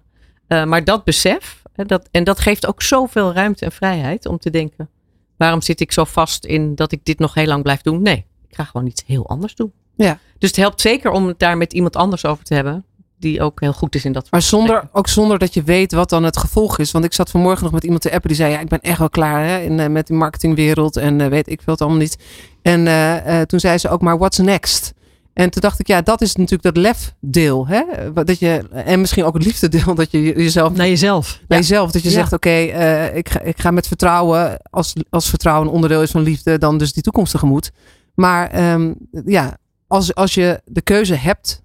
Uh, 0.48 0.64
maar 0.64 0.84
dat 0.84 1.04
besef. 1.04 1.62
Dat, 1.74 2.08
en 2.10 2.24
dat 2.24 2.40
geeft 2.40 2.66
ook 2.66 2.82
zoveel 2.82 3.32
ruimte 3.32 3.64
en 3.64 3.72
vrijheid 3.72 4.26
om 4.26 4.38
te 4.38 4.50
denken. 4.50 4.90
Waarom 5.36 5.62
zit 5.62 5.80
ik 5.80 5.92
zo 5.92 6.04
vast 6.04 6.44
in 6.44 6.74
dat 6.74 6.92
ik 6.92 7.04
dit 7.04 7.18
nog 7.18 7.34
heel 7.34 7.46
lang 7.46 7.62
blijf 7.62 7.80
doen? 7.80 8.02
Nee, 8.02 8.26
ik 8.48 8.54
ga 8.54 8.64
gewoon 8.64 8.86
iets 8.86 9.02
heel 9.06 9.28
anders 9.28 9.54
doen. 9.54 9.72
Ja. 9.96 10.18
Dus 10.38 10.48
het 10.48 10.58
helpt 10.58 10.80
zeker 10.80 11.10
om 11.10 11.26
het 11.26 11.38
daar 11.38 11.56
met 11.56 11.72
iemand 11.72 11.96
anders 11.96 12.24
over 12.24 12.44
te 12.44 12.54
hebben 12.54 12.84
die 13.18 13.42
ook 13.42 13.60
heel 13.60 13.72
goed 13.72 13.94
is 13.94 14.04
in 14.04 14.12
dat. 14.12 14.30
Maar 14.30 14.42
zonder, 14.42 14.88
ook 14.92 15.08
zonder 15.08 15.38
dat 15.38 15.54
je 15.54 15.62
weet 15.62 15.92
wat 15.92 16.08
dan 16.08 16.24
het 16.24 16.36
gevolg 16.36 16.78
is. 16.78 16.90
Want 16.90 17.04
ik 17.04 17.12
zat 17.12 17.30
vanmorgen 17.30 17.64
nog 17.64 17.72
met 17.72 17.84
iemand 17.84 18.02
te 18.02 18.12
appen 18.12 18.28
die 18.28 18.36
zei: 18.36 18.52
Ja, 18.52 18.60
ik 18.60 18.68
ben 18.68 18.80
echt 18.80 18.98
wel 18.98 19.08
klaar 19.08 19.46
hè, 19.46 19.58
in, 19.58 19.78
uh, 19.78 19.86
met 19.86 20.06
die 20.06 20.16
marketingwereld 20.16 20.96
en 20.96 21.20
uh, 21.20 21.26
weet 21.26 21.50
ik 21.50 21.62
veel 21.62 21.72
het 21.72 21.82
allemaal 21.82 22.00
niet. 22.00 22.18
En 22.62 22.86
uh, 22.86 23.40
toen 23.40 23.60
zei 23.60 23.78
ze 23.78 23.88
ook 23.88 24.00
maar: 24.00 24.18
What's 24.18 24.38
next? 24.38 24.94
En 25.32 25.50
toen 25.50 25.60
dacht 25.60 25.80
ik, 25.80 25.86
ja, 25.86 26.02
dat 26.02 26.20
is 26.20 26.36
natuurlijk 26.36 26.74
dat 26.74 26.76
lefdeel. 26.76 27.66
Hè? 27.66 27.82
Dat 28.12 28.38
je, 28.38 28.68
en 28.70 29.00
misschien 29.00 29.24
ook 29.24 29.34
het 29.34 29.44
liefdedeel, 29.44 29.94
dat 30.04 30.10
je 30.10 30.22
jezelf. 30.22 30.76
Naar 30.76 30.88
jezelf. 30.88 31.32
Naar 31.48 31.58
ja. 31.58 31.64
jezelf. 31.64 31.90
Dat 31.90 32.02
je 32.02 32.08
ja. 32.08 32.14
zegt, 32.14 32.32
oké, 32.32 32.48
okay, 32.48 33.08
ik, 33.08 33.28
ga, 33.28 33.40
ik 33.40 33.60
ga 33.60 33.70
met 33.70 33.86
vertrouwen. 33.86 34.58
Als, 34.70 34.92
als 35.10 35.28
vertrouwen 35.28 35.68
een 35.68 35.74
onderdeel 35.74 36.02
is 36.02 36.10
van 36.10 36.22
liefde, 36.22 36.58
dan 36.58 36.78
dus 36.78 36.92
die 36.92 37.02
toekomst 37.02 37.32
tegemoet. 37.32 37.70
Maar 38.14 38.72
um, 38.72 38.94
ja, 39.24 39.58
als, 39.86 40.14
als 40.14 40.34
je 40.34 40.60
de 40.64 40.80
keuze 40.80 41.14
hebt 41.14 41.62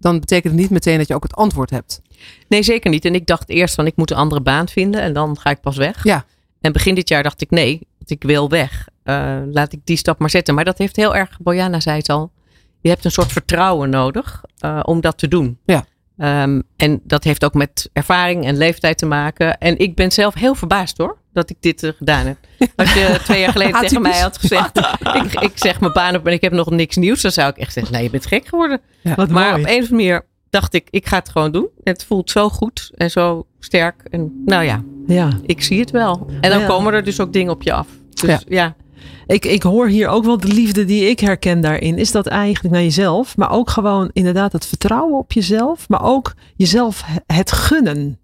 dan 0.00 0.20
betekent 0.20 0.52
het 0.52 0.62
niet 0.62 0.70
meteen 0.70 0.98
dat 0.98 1.08
je 1.08 1.14
ook 1.14 1.22
het 1.22 1.34
antwoord 1.34 1.70
hebt. 1.70 2.00
Nee, 2.48 2.62
zeker 2.62 2.90
niet. 2.90 3.04
En 3.04 3.14
ik 3.14 3.26
dacht 3.26 3.48
eerst 3.48 3.74
van 3.74 3.86
ik 3.86 3.96
moet 3.96 4.10
een 4.10 4.16
andere 4.16 4.40
baan 4.40 4.68
vinden 4.68 5.00
en 5.00 5.12
dan 5.12 5.38
ga 5.38 5.50
ik 5.50 5.60
pas 5.60 5.76
weg. 5.76 6.04
Ja. 6.04 6.24
En 6.60 6.72
begin 6.72 6.94
dit 6.94 7.08
jaar 7.08 7.22
dacht 7.22 7.40
ik 7.40 7.50
nee, 7.50 7.88
ik 8.04 8.22
wil 8.22 8.48
weg. 8.48 8.88
Uh, 9.04 9.36
laat 9.50 9.72
ik 9.72 9.80
die 9.84 9.96
stap 9.96 10.18
maar 10.18 10.30
zetten. 10.30 10.54
Maar 10.54 10.64
dat 10.64 10.78
heeft 10.78 10.96
heel 10.96 11.16
erg, 11.16 11.38
Bojana 11.40 11.80
zei 11.80 11.96
het 11.96 12.08
al, 12.08 12.32
je 12.80 12.88
hebt 12.88 13.04
een 13.04 13.10
soort 13.10 13.32
vertrouwen 13.32 13.90
nodig 13.90 14.44
uh, 14.64 14.80
om 14.82 15.00
dat 15.00 15.18
te 15.18 15.28
doen. 15.28 15.58
Ja. 15.64 15.84
Um, 16.42 16.62
en 16.76 17.00
dat 17.04 17.24
heeft 17.24 17.44
ook 17.44 17.54
met 17.54 17.90
ervaring 17.92 18.44
en 18.44 18.56
leeftijd 18.56 18.98
te 18.98 19.06
maken. 19.06 19.58
En 19.58 19.78
ik 19.78 19.94
ben 19.94 20.12
zelf 20.12 20.34
heel 20.34 20.54
verbaasd 20.54 20.98
hoor, 20.98 21.18
dat 21.32 21.50
ik 21.50 21.56
dit 21.60 21.82
uh, 21.82 21.90
gedaan 21.96 22.26
heb. 22.26 22.36
Als 22.76 22.92
je 22.92 23.18
twee 23.24 23.40
jaar 23.40 23.52
geleden 23.52 23.80
tegen 23.80 24.02
mij 24.02 24.18
had 24.20 24.38
gezegd, 24.38 24.78
ik, 25.22 25.40
ik 25.40 25.52
zeg 25.54 25.80
mijn 25.80 25.92
baan 25.92 26.16
op 26.16 26.26
en 26.26 26.32
ik 26.32 26.40
heb 26.40 26.52
nog 26.52 26.70
niks 26.70 26.96
nieuws, 26.96 27.22
dan 27.22 27.32
zou 27.32 27.50
ik 27.50 27.56
echt 27.56 27.72
zeggen, 27.72 27.92
nee, 27.92 28.02
je 28.02 28.10
bent 28.10 28.26
gek 28.26 28.46
geworden. 28.46 28.80
Ja, 29.00 29.14
maar 29.16 29.30
mooi. 29.30 29.46
op 29.46 29.54
een 29.54 29.62
of 29.62 29.66
andere 29.66 29.90
manier 29.90 30.26
dacht 30.50 30.74
ik, 30.74 30.88
ik 30.90 31.06
ga 31.06 31.18
het 31.18 31.28
gewoon 31.28 31.52
doen. 31.52 31.68
Het 31.84 32.04
voelt 32.04 32.30
zo 32.30 32.48
goed 32.48 32.90
en 32.94 33.10
zo 33.10 33.46
sterk. 33.58 34.02
En 34.10 34.42
nou 34.44 34.64
ja, 34.64 34.82
ja. 35.06 35.38
ik 35.46 35.62
zie 35.62 35.80
het 35.80 35.90
wel. 35.90 36.30
En 36.40 36.50
dan 36.50 36.60
ja. 36.60 36.66
komen 36.66 36.92
er 36.92 37.04
dus 37.04 37.20
ook 37.20 37.32
dingen 37.32 37.52
op 37.52 37.62
je 37.62 37.72
af. 37.72 37.88
Dus 38.10 38.30
ja. 38.30 38.40
ja. 38.48 38.76
Ik, 39.26 39.44
ik 39.44 39.62
hoor 39.62 39.88
hier 39.88 40.08
ook 40.08 40.24
wel 40.24 40.38
de 40.38 40.52
liefde 40.52 40.84
die 40.84 41.08
ik 41.08 41.20
herken 41.20 41.60
daarin. 41.60 41.98
Is 41.98 42.12
dat 42.12 42.26
eigenlijk 42.26 42.74
naar 42.74 42.82
jezelf. 42.82 43.36
Maar 43.36 43.50
ook 43.50 43.70
gewoon 43.70 44.10
inderdaad 44.12 44.52
het 44.52 44.66
vertrouwen 44.66 45.18
op 45.18 45.32
jezelf. 45.32 45.88
Maar 45.88 46.02
ook 46.02 46.34
jezelf 46.56 47.04
het 47.26 47.52
gunnen. 47.52 48.18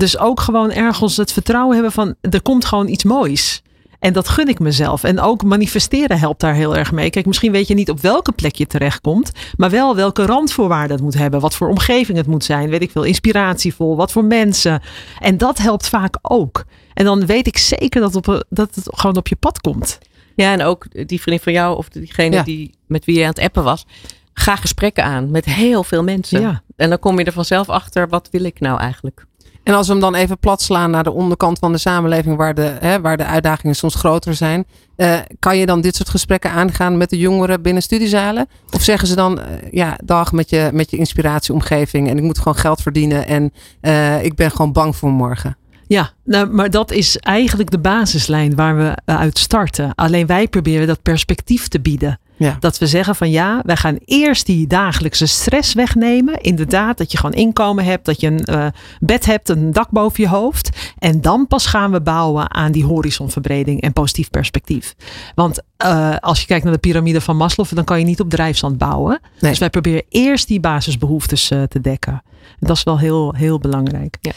Dus 0.00 0.18
ook 0.18 0.40
gewoon 0.40 0.72
ergens 0.72 1.16
het 1.16 1.32
vertrouwen 1.32 1.74
hebben 1.74 1.92
van 1.92 2.14
er 2.20 2.42
komt 2.42 2.64
gewoon 2.64 2.88
iets 2.88 3.04
moois. 3.04 3.62
En 3.98 4.12
dat 4.12 4.28
gun 4.28 4.48
ik 4.48 4.58
mezelf. 4.58 5.04
En 5.04 5.20
ook 5.20 5.44
manifesteren 5.44 6.18
helpt 6.18 6.40
daar 6.40 6.54
heel 6.54 6.76
erg 6.76 6.92
mee. 6.92 7.10
Kijk, 7.10 7.26
misschien 7.26 7.52
weet 7.52 7.68
je 7.68 7.74
niet 7.74 7.90
op 7.90 8.00
welke 8.00 8.32
plek 8.32 8.54
je 8.54 8.66
terechtkomt. 8.66 9.32
Maar 9.56 9.70
wel 9.70 9.96
welke 9.96 10.26
randvoorwaarden 10.26 10.90
het 10.96 11.04
moet 11.04 11.14
hebben. 11.14 11.40
Wat 11.40 11.54
voor 11.54 11.68
omgeving 11.68 12.18
het 12.18 12.26
moet 12.26 12.44
zijn. 12.44 12.70
Weet 12.70 12.82
ik 12.82 12.90
veel. 12.90 13.02
Inspiratievol. 13.02 13.96
Wat 13.96 14.12
voor 14.12 14.24
mensen. 14.24 14.82
En 15.18 15.36
dat 15.36 15.58
helpt 15.58 15.88
vaak 15.88 16.18
ook. 16.22 16.64
En 16.94 17.04
dan 17.04 17.26
weet 17.26 17.46
ik 17.46 17.58
zeker 17.58 18.00
dat, 18.00 18.16
op, 18.16 18.44
dat 18.48 18.74
het 18.74 18.88
gewoon 18.90 19.16
op 19.16 19.28
je 19.28 19.36
pad 19.36 19.60
komt. 19.60 19.98
Ja, 20.34 20.52
en 20.52 20.62
ook 20.62 21.06
die 21.08 21.20
vriendin 21.20 21.44
van 21.44 21.52
jou 21.52 21.76
of 21.76 21.88
diegene 21.88 22.36
ja. 22.36 22.42
die 22.42 22.74
met 22.86 23.04
wie 23.04 23.18
je 23.18 23.22
aan 23.22 23.28
het 23.28 23.38
appen 23.38 23.64
was. 23.64 23.86
Ga 24.32 24.56
gesprekken 24.56 25.04
aan 25.04 25.30
met 25.30 25.44
heel 25.44 25.84
veel 25.84 26.02
mensen. 26.02 26.40
Ja. 26.40 26.62
En 26.76 26.88
dan 26.88 26.98
kom 26.98 27.18
je 27.18 27.24
er 27.24 27.32
vanzelf 27.32 27.68
achter, 27.68 28.08
wat 28.08 28.28
wil 28.30 28.44
ik 28.44 28.60
nou 28.60 28.78
eigenlijk? 28.78 29.28
En 29.62 29.74
als 29.74 29.86
we 29.86 29.92
hem 29.92 30.00
dan 30.00 30.14
even 30.14 30.38
plat 30.38 30.62
slaan 30.62 30.90
naar 30.90 31.04
de 31.04 31.12
onderkant 31.12 31.58
van 31.58 31.72
de 31.72 31.78
samenleving, 31.78 32.36
waar 32.36 32.54
de, 32.54 32.76
hè, 32.80 33.00
waar 33.00 33.16
de 33.16 33.24
uitdagingen 33.24 33.76
soms 33.76 33.94
groter 33.94 34.34
zijn. 34.34 34.64
Uh, 34.96 35.18
kan 35.38 35.58
je 35.58 35.66
dan 35.66 35.80
dit 35.80 35.96
soort 35.96 36.08
gesprekken 36.08 36.50
aangaan 36.50 36.96
met 36.96 37.10
de 37.10 37.18
jongeren 37.18 37.62
binnen 37.62 37.82
studiezalen? 37.82 38.48
Of 38.70 38.82
zeggen 38.82 39.08
ze 39.08 39.14
dan, 39.14 39.38
uh, 39.38 39.44
ja, 39.70 39.98
dag 40.04 40.32
met 40.32 40.50
je, 40.50 40.70
met 40.72 40.90
je 40.90 40.96
inspiratieomgeving 40.96 42.08
en 42.08 42.16
ik 42.16 42.22
moet 42.22 42.38
gewoon 42.38 42.56
geld 42.56 42.82
verdienen 42.82 43.26
en 43.26 43.52
uh, 43.82 44.24
ik 44.24 44.34
ben 44.34 44.50
gewoon 44.50 44.72
bang 44.72 44.96
voor 44.96 45.10
morgen? 45.10 45.56
Ja, 45.90 46.10
nou, 46.24 46.46
maar 46.46 46.70
dat 46.70 46.90
is 46.90 47.16
eigenlijk 47.16 47.70
de 47.70 47.78
basislijn 47.78 48.54
waar 48.54 48.76
we 48.76 48.96
eh, 49.04 49.18
uit 49.18 49.38
starten. 49.38 49.94
Alleen 49.94 50.26
wij 50.26 50.48
proberen 50.48 50.86
dat 50.86 51.02
perspectief 51.02 51.68
te 51.68 51.80
bieden. 51.80 52.20
Ja. 52.46 52.56
Dat 52.60 52.78
we 52.78 52.86
zeggen 52.86 53.14
van 53.16 53.30
ja, 53.30 53.62
wij 53.64 53.76
gaan 53.76 53.98
eerst 54.04 54.46
die 54.46 54.66
dagelijkse 54.66 55.26
stress 55.26 55.74
wegnemen. 55.74 56.40
Inderdaad, 56.40 56.98
dat 56.98 57.12
je 57.12 57.18
gewoon 57.18 57.34
inkomen 57.34 57.84
hebt, 57.84 58.04
dat 58.04 58.20
je 58.20 58.26
een 58.26 58.44
eh, 58.44 58.66
bed 59.00 59.26
hebt, 59.26 59.48
een 59.48 59.72
dak 59.72 59.90
boven 59.90 60.22
je 60.22 60.28
hoofd. 60.28 60.68
En 60.98 61.20
dan 61.20 61.46
pas 61.46 61.66
gaan 61.66 61.90
we 61.90 62.00
bouwen 62.00 62.54
aan 62.54 62.72
die 62.72 62.84
horizonverbreding 62.84 63.80
en 63.80 63.92
positief 63.92 64.30
perspectief. 64.30 64.94
Want 65.34 65.62
eh, 65.76 66.16
als 66.16 66.40
je 66.40 66.46
kijkt 66.46 66.64
naar 66.64 66.72
de 66.72 66.78
piramide 66.78 67.20
van 67.20 67.36
Maslow, 67.36 67.66
dan 67.74 67.84
kan 67.84 67.98
je 67.98 68.04
niet 68.04 68.20
op 68.20 68.30
drijfzand 68.30 68.78
bouwen. 68.78 69.20
Nee. 69.40 69.50
Dus 69.50 69.60
wij 69.60 69.70
proberen 69.70 70.02
eerst 70.08 70.48
die 70.48 70.60
basisbehoeftes 70.60 71.50
eh, 71.50 71.62
te 71.62 71.80
dekken. 71.80 72.22
En 72.42 72.66
dat 72.66 72.76
is 72.76 72.82
wel 72.82 72.98
heel, 72.98 73.34
heel 73.34 73.58
belangrijk. 73.58 74.16
Ja. 74.20 74.32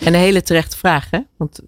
En 0.00 0.14
een 0.14 0.20
hele 0.20 0.42
terechte 0.42 0.76
vraag, 0.76 1.06
hè? 1.10 1.18
Want 1.36 1.60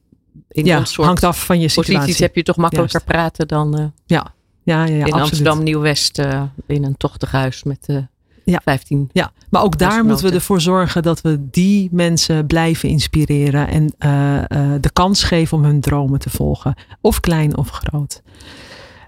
in 0.49 0.65
Ja, 0.65 0.85
soort 0.85 1.07
hangt 1.07 1.25
af 1.25 1.45
van 1.45 1.61
je 1.61 1.69
situatie. 1.69 1.95
posities 1.97 2.19
heb 2.19 2.35
je 2.35 2.43
toch 2.43 2.57
makkelijker 2.57 3.05
praten 3.05 3.49
dan 3.49 3.93
Ja, 4.07 4.35
ja, 4.67 4.85
ja, 4.85 4.85
ja 4.85 4.95
in 4.95 5.03
absoluut. 5.03 5.21
Amsterdam 5.23 5.63
Nieuw-West 5.63 6.19
eh, 6.19 6.43
in 6.67 6.85
een 6.85 6.97
tochtig 6.97 7.31
huis 7.33 7.63
met 7.63 7.85
eh 7.87 7.97
Ja. 8.45 8.61
15. 8.65 9.09
Ja, 9.13 9.33
maar 9.51 9.63
ook 9.63 9.79
daar 9.79 10.05
moeten 10.05 10.27
we 10.29 10.35
ervoor 10.35 10.61
zorgen 10.61 11.03
dat 11.03 11.21
we 11.21 11.49
die 11.51 11.89
mensen 11.93 12.47
blijven 12.47 12.89
inspireren 12.89 13.69
en 13.69 13.95
eh, 13.99 14.37
eh, 14.51 14.81
de 14.81 14.91
kans 14.93 15.23
geven 15.23 15.57
om 15.57 15.65
hun 15.65 15.81
dromen 15.81 16.19
te 16.19 16.31
volgen, 16.31 16.75
of 17.01 17.21
klein 17.21 17.57
of 17.57 17.69
groot. 17.69 18.23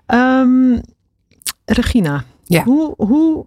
Ehm, 0.06 0.78
Regina, 1.64 2.24
Ja. 2.44 2.62
hoe, 2.64 2.94
hoe 2.96 3.46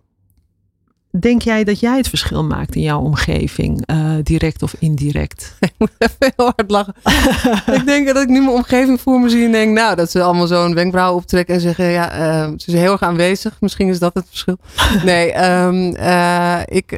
denk 1.19 1.41
jij 1.41 1.63
dat 1.63 1.79
jij 1.79 1.97
het 1.97 2.09
verschil 2.09 2.43
maakt 2.43 2.75
in 2.75 2.81
jouw 2.81 2.99
omgeving, 2.99 3.85
eh, 3.85 4.15
direct 4.23 4.63
of 4.63 4.75
indirect? 4.79 5.55
Ik 5.59 5.73
moet 5.77 5.91
even 5.97 6.33
heel 6.35 6.51
hard 6.55 6.71
lachen. 6.71 6.95
ik 7.79 7.85
denk 7.85 8.07
dat 8.07 8.17
ik 8.17 8.27
nu 8.27 8.39
mijn 8.39 8.55
omgeving 8.55 9.01
voor 9.01 9.19
me 9.19 9.29
zie 9.29 9.45
en 9.45 9.51
denk, 9.51 9.73
nou, 9.73 9.95
dat 9.95 10.11
ze 10.11 10.21
allemaal 10.21 10.47
zo'n 10.47 10.73
wenkbrauw 10.73 11.15
optrekken 11.15 11.55
en 11.55 11.61
zeggen, 11.61 11.85
ja, 11.85 12.11
eh, 12.11 12.51
ze 12.57 12.67
is 12.67 12.73
heel 12.73 12.91
erg 12.91 13.01
aanwezig. 13.01 13.57
Misschien 13.59 13.87
is 13.87 13.99
dat 13.99 14.13
het 14.13 14.25
verschil. 14.27 14.57
Nee, 15.03 15.31
ehm, 15.31 15.93
eh, 15.93 16.59
ik, 16.65 16.91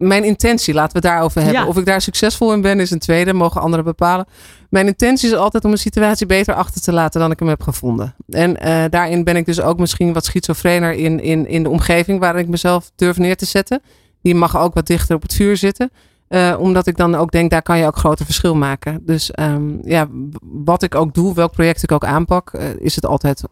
mijn 0.00 0.24
intentie, 0.24 0.74
laten 0.74 0.92
we 0.92 0.98
het 0.98 1.14
daarover 1.14 1.42
hebben. 1.42 1.60
Ja. 1.60 1.68
Of 1.68 1.76
ik 1.76 1.84
daar 1.84 2.00
succesvol 2.00 2.52
in 2.52 2.60
ben, 2.60 2.80
is 2.80 2.90
een 2.90 2.98
tweede, 2.98 3.32
mogen 3.32 3.60
anderen 3.60 3.84
bepalen. 3.84 4.26
Mijn 4.70 4.86
intentie 4.86 5.28
is 5.28 5.34
altijd 5.34 5.64
om 5.64 5.70
een 5.70 5.78
situatie 5.78 6.26
beter 6.26 6.54
achter 6.54 6.80
te 6.80 6.92
laten 6.92 7.20
dan 7.20 7.30
ik 7.30 7.38
hem 7.38 7.48
heb 7.48 7.62
gevonden. 7.62 8.14
En 8.28 8.60
eh, 8.60 8.84
daarin 8.90 9.24
ben 9.24 9.36
ik 9.36 9.46
dus 9.46 9.60
ook 9.60 9.78
misschien 9.78 10.12
wat 10.12 10.24
schizofrener 10.24 10.92
in, 10.92 11.20
in, 11.20 11.46
in 11.46 11.62
de 11.62 11.68
omgeving 11.68 12.20
waar 12.20 12.38
ik 12.38 12.48
mezelf 12.48 12.90
durf 12.96 13.18
neer 13.18 13.36
te 13.36 13.44
zetten. 13.44 13.82
Die 14.22 14.34
mag 14.34 14.58
ook 14.58 14.74
wat 14.74 14.86
dichter 14.86 15.16
op 15.16 15.22
het 15.22 15.34
vuur 15.34 15.56
zitten. 15.56 15.90
Eh, 16.28 16.56
omdat 16.58 16.86
ik 16.86 16.96
dan 16.96 17.14
ook 17.14 17.30
denk, 17.30 17.50
daar 17.50 17.62
kan 17.62 17.78
je 17.78 17.86
ook 17.86 17.96
groter 17.96 18.24
verschil 18.24 18.54
maken. 18.54 19.02
Dus 19.06 19.30
ehm, 19.30 19.88
ja, 19.88 20.08
wat 20.40 20.82
ik 20.82 20.94
ook 20.94 21.14
doe, 21.14 21.34
welk 21.34 21.52
project 21.52 21.82
ik 21.82 21.92
ook 21.92 22.04
aanpak, 22.04 22.52
eh, 22.52 22.68
is 22.78 22.94
het 22.94 23.06
altijd 23.06 23.42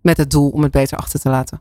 met 0.00 0.16
het 0.16 0.30
doel 0.30 0.48
om 0.50 0.62
het 0.62 0.72
beter 0.72 0.98
achter 0.98 1.20
te 1.20 1.28
laten. 1.28 1.60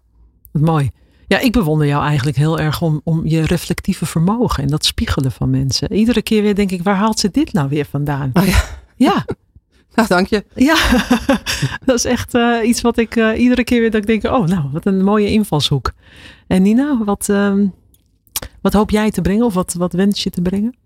Wat 0.51 0.61
mooi. 0.61 0.91
Ja, 1.33 1.39
ik 1.39 1.51
bewonder 1.51 1.87
jou 1.87 2.03
eigenlijk 2.03 2.37
heel 2.37 2.59
erg 2.59 2.81
om, 2.81 3.01
om 3.03 3.21
je 3.25 3.41
reflectieve 3.41 4.05
vermogen 4.05 4.63
en 4.63 4.69
dat 4.69 4.85
spiegelen 4.85 5.31
van 5.31 5.49
mensen. 5.49 5.93
Iedere 5.93 6.21
keer 6.21 6.41
weer 6.41 6.55
denk 6.55 6.71
ik, 6.71 6.83
waar 6.83 6.95
haalt 6.95 7.19
ze 7.19 7.31
dit 7.31 7.53
nou 7.53 7.69
weer 7.69 7.85
vandaan? 7.85 8.29
Oh 8.33 8.45
ja. 8.45 8.63
Ja, 8.95 9.25
Nou, 9.95 10.07
dank 10.07 10.27
je. 10.27 10.43
Ja, 10.55 10.75
dat 11.85 11.95
is 11.95 12.05
echt 12.05 12.33
eh, 12.33 12.57
iets 12.63 12.81
wat 12.81 12.97
ik 12.97 13.15
eh, 13.15 13.39
iedere 13.39 13.63
keer 13.63 13.79
weer 13.79 13.91
dat 13.91 14.01
ik 14.01 14.07
denk, 14.07 14.35
oh 14.35 14.47
nou, 14.47 14.69
wat 14.71 14.85
een 14.85 15.03
mooie 15.03 15.31
invalshoek. 15.31 15.93
En 16.47 16.61
Nina, 16.61 17.03
wat, 17.03 17.29
ehm, 17.29 17.67
wat 18.61 18.73
hoop 18.73 18.89
jij 18.89 19.11
te 19.11 19.21
brengen 19.21 19.45
of 19.45 19.53
wat, 19.53 19.73
wat 19.73 19.93
wens 19.93 20.23
je 20.23 20.29
te 20.29 20.41
brengen? 20.41 20.77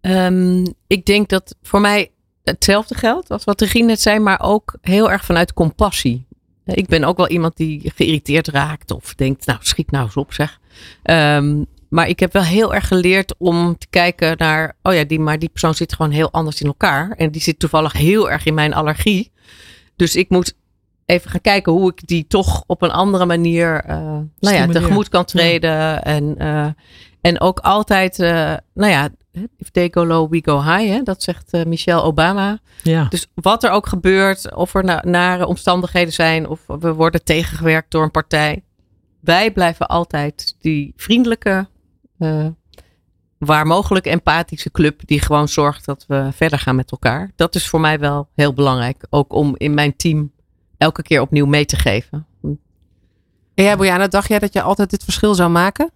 Ehm, 0.00 0.66
ik 0.86 1.04
denk 1.04 1.28
dat 1.28 1.56
voor 1.62 1.80
mij 1.80 2.10
hetzelfde 2.42 2.94
geldt 2.94 3.30
als 3.30 3.44
wat 3.44 3.60
Regine 3.60 3.86
net 3.86 4.00
zei, 4.00 4.18
maar 4.18 4.40
ook 4.40 4.76
heel 4.80 5.10
erg 5.10 5.24
vanuit 5.24 5.52
compassie. 5.52 6.26
Ik 6.64 6.86
ben 6.86 7.04
ook 7.04 7.16
wel 7.16 7.28
iemand 7.28 7.56
die 7.56 7.92
geïrriteerd 7.94 8.48
raakt 8.48 8.90
of 8.90 9.14
denkt, 9.14 9.46
nou 9.46 9.58
schiet 9.62 9.90
nou 9.90 10.04
eens 10.04 10.16
op 10.16 10.32
zeg. 10.32 10.60
Ehm, 11.02 11.62
maar 11.88 12.08
ik 12.08 12.20
heb 12.20 12.32
wel 12.32 12.42
heel 12.42 12.74
erg 12.74 12.88
geleerd 12.88 13.34
om 13.38 13.78
te 13.78 13.86
kijken 13.90 14.34
naar, 14.38 14.76
oh 14.82 14.94
ja, 14.94 15.04
die, 15.04 15.20
maar 15.20 15.38
die 15.38 15.48
persoon 15.48 15.74
zit 15.74 15.92
gewoon 15.94 16.10
heel 16.10 16.30
anders 16.30 16.60
in 16.60 16.66
elkaar. 16.66 17.10
En 17.10 17.30
die 17.30 17.42
zit 17.42 17.58
toevallig 17.58 17.92
heel 17.92 18.30
erg 18.30 18.44
in 18.44 18.54
mijn 18.54 18.74
allergie. 18.74 19.32
Dus 19.96 20.16
ik 20.16 20.28
moet 20.28 20.54
even 21.06 21.30
gaan 21.30 21.40
kijken 21.40 21.72
hoe 21.72 21.90
ik 21.90 22.06
die 22.06 22.26
toch 22.26 22.64
op 22.66 22.82
een 22.82 22.90
andere 22.90 23.26
manier 23.26 23.84
eh, 23.84 23.96
nou 24.38 24.54
ja, 24.56 24.66
tegemoet 24.66 25.08
kan 25.08 25.24
treden. 25.24 26.02
En, 26.02 26.38
eh, 26.38 26.68
en 27.20 27.40
ook 27.40 27.58
altijd, 27.58 28.18
eh, 28.18 28.54
nou 28.74 28.90
ja, 28.90 29.08
if 29.56 29.70
they 29.70 29.88
go 29.90 30.06
low, 30.06 30.30
we 30.30 30.40
go 30.44 30.62
high. 30.62 30.92
Hè? 30.92 31.02
Dat 31.02 31.22
zegt 31.22 31.50
eh, 31.50 31.64
Michelle 31.64 32.02
Obama. 32.02 32.58
Ja, 32.82 33.04
Dus 33.04 33.26
wat 33.34 33.64
er 33.64 33.70
ook 33.70 33.86
gebeurt, 33.86 34.54
of 34.54 34.74
er 34.74 34.84
na, 34.84 35.02
nare 35.06 35.46
omstandigheden 35.46 36.12
zijn, 36.12 36.48
of 36.48 36.60
we 36.66 36.92
worden 36.92 37.24
tegengewerkt 37.24 37.90
door 37.90 38.02
een 38.02 38.10
partij. 38.10 38.64
Wij 39.20 39.52
blijven 39.52 39.86
altijd 39.86 40.56
die 40.60 40.92
vriendelijke, 40.96 41.68
eh, 42.18 42.46
waar 43.38 43.66
mogelijk 43.66 44.06
empathische 44.06 44.70
club 44.70 45.00
die 45.06 45.20
gewoon 45.20 45.48
zorgt 45.48 45.84
dat 45.84 46.04
we 46.08 46.28
verder 46.32 46.58
gaan 46.58 46.76
met 46.76 46.90
elkaar. 46.90 47.30
Dat 47.36 47.54
is 47.54 47.68
voor 47.68 47.80
mij 47.80 47.98
wel 47.98 48.28
heel 48.34 48.52
belangrijk. 48.52 49.06
Ook 49.10 49.32
om 49.32 49.54
in 49.56 49.74
mijn 49.74 49.96
team 49.96 50.32
elke 50.78 51.02
keer 51.02 51.20
opnieuw 51.20 51.46
mee 51.46 51.64
te 51.64 51.76
geven. 51.76 52.26
En 53.54 53.64
jij, 53.64 53.76
Bojana, 53.76 54.06
dacht 54.06 54.28
jij 54.28 54.38
dat 54.38 54.52
je 54.52 54.62
altijd 54.62 54.90
dit 54.90 55.04
verschil 55.04 55.34
zou 55.34 55.50
maken? 55.50 55.90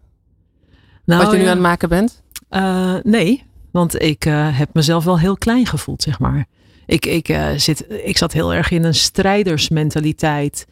nou, 1.05 1.23
wat 1.23 1.33
je 1.33 1.37
nu 1.37 1.45
ja. 1.45 1.51
aan 1.51 1.57
het 1.57 1.67
maken 1.67 1.89
bent? 1.89 2.23
Eh, 2.49 2.95
nee, 3.03 3.45
want 3.71 4.03
ik 4.03 4.25
eh, 4.25 4.59
heb 4.59 4.69
mezelf 4.73 5.05
wel 5.05 5.19
heel 5.19 5.37
klein 5.37 5.67
gevoeld, 5.67 6.03
zeg 6.03 6.19
maar. 6.19 6.47
Ik, 6.87 7.07
ik, 7.07 7.29
eh, 7.29 7.47
zit, 7.57 7.87
ik 8.05 8.17
zat 8.17 8.33
heel 8.33 8.55
erg 8.55 8.71
in 8.71 8.85
een 8.85 8.95
strijdersmentaliteit. 8.95 10.67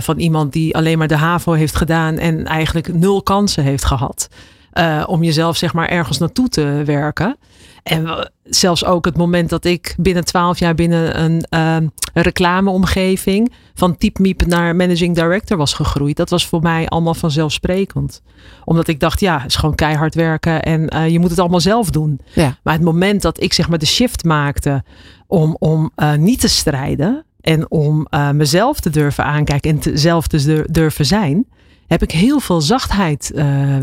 van 0.00 0.18
iemand 0.18 0.52
die 0.52 0.76
alleen 0.76 0.98
maar 0.98 1.08
de 1.08 1.16
HAVO 1.16 1.52
heeft 1.52 1.74
gedaan 1.76 2.18
en 2.18 2.44
eigenlijk 2.46 2.94
nul 2.94 3.22
kansen 3.22 3.64
heeft 3.64 3.84
gehad. 3.84 4.28
eh, 4.72 5.04
om 5.06 5.22
jezelf 5.22 5.56
zeg 5.56 5.72
maar 5.72 5.88
ergens 5.88 6.18
naartoe 6.18 6.48
te 6.48 6.82
werken. 6.84 7.36
En 7.82 8.30
zelfs 8.44 8.84
ook 8.84 9.04
het 9.04 9.16
moment 9.16 9.50
dat 9.50 9.64
ik 9.64 9.94
binnen 9.98 10.24
twaalf 10.24 10.58
jaar 10.58 10.74
binnen 10.74 11.22
een 11.22 11.46
ehm, 11.48 11.86
reclameomgeving 12.14 13.52
van 13.74 13.96
typmiep 13.96 14.46
naar 14.46 14.76
managing 14.76 15.14
director 15.14 15.56
was 15.56 15.74
gegroeid. 15.74 16.16
Dat 16.16 16.30
was 16.30 16.46
voor 16.46 16.62
mij 16.62 16.88
allemaal 16.88 17.14
vanzelfsprekend. 17.14 18.22
Omdat 18.64 18.88
ik 18.88 19.00
dacht, 19.00 19.20
ja, 19.20 19.38
het 19.38 19.50
is 19.50 19.56
gewoon 19.56 19.74
keihard 19.74 20.14
werken 20.14 20.62
en 20.62 20.88
eh, 20.88 21.08
je 21.08 21.18
moet 21.18 21.30
het 21.30 21.38
allemaal 21.38 21.60
zelf 21.60 21.90
doen. 21.90 22.20
Ja. 22.32 22.58
Maar 22.62 22.74
het 22.74 22.82
moment 22.82 23.22
dat 23.22 23.42
ik 23.42 23.52
zeg 23.52 23.68
maar 23.68 23.78
de 23.78 23.86
shift 23.86 24.24
maakte 24.24 24.84
om, 25.26 25.56
om 25.58 25.90
eh, 25.94 26.14
niet 26.14 26.40
te 26.40 26.48
strijden 26.48 27.24
en 27.40 27.70
om 27.70 28.06
eh, 28.10 28.30
mezelf 28.30 28.80
te 28.80 28.90
durven 28.90 29.24
aankijken 29.24 29.70
en 29.70 29.78
te, 29.78 29.96
zelf 29.96 30.26
te 30.26 30.44
dur- 30.44 30.72
durven 30.72 31.06
zijn, 31.06 31.46
heb 31.86 32.02
ik 32.02 32.10
heel 32.10 32.40
veel 32.40 32.60
zachtheid 32.60 33.32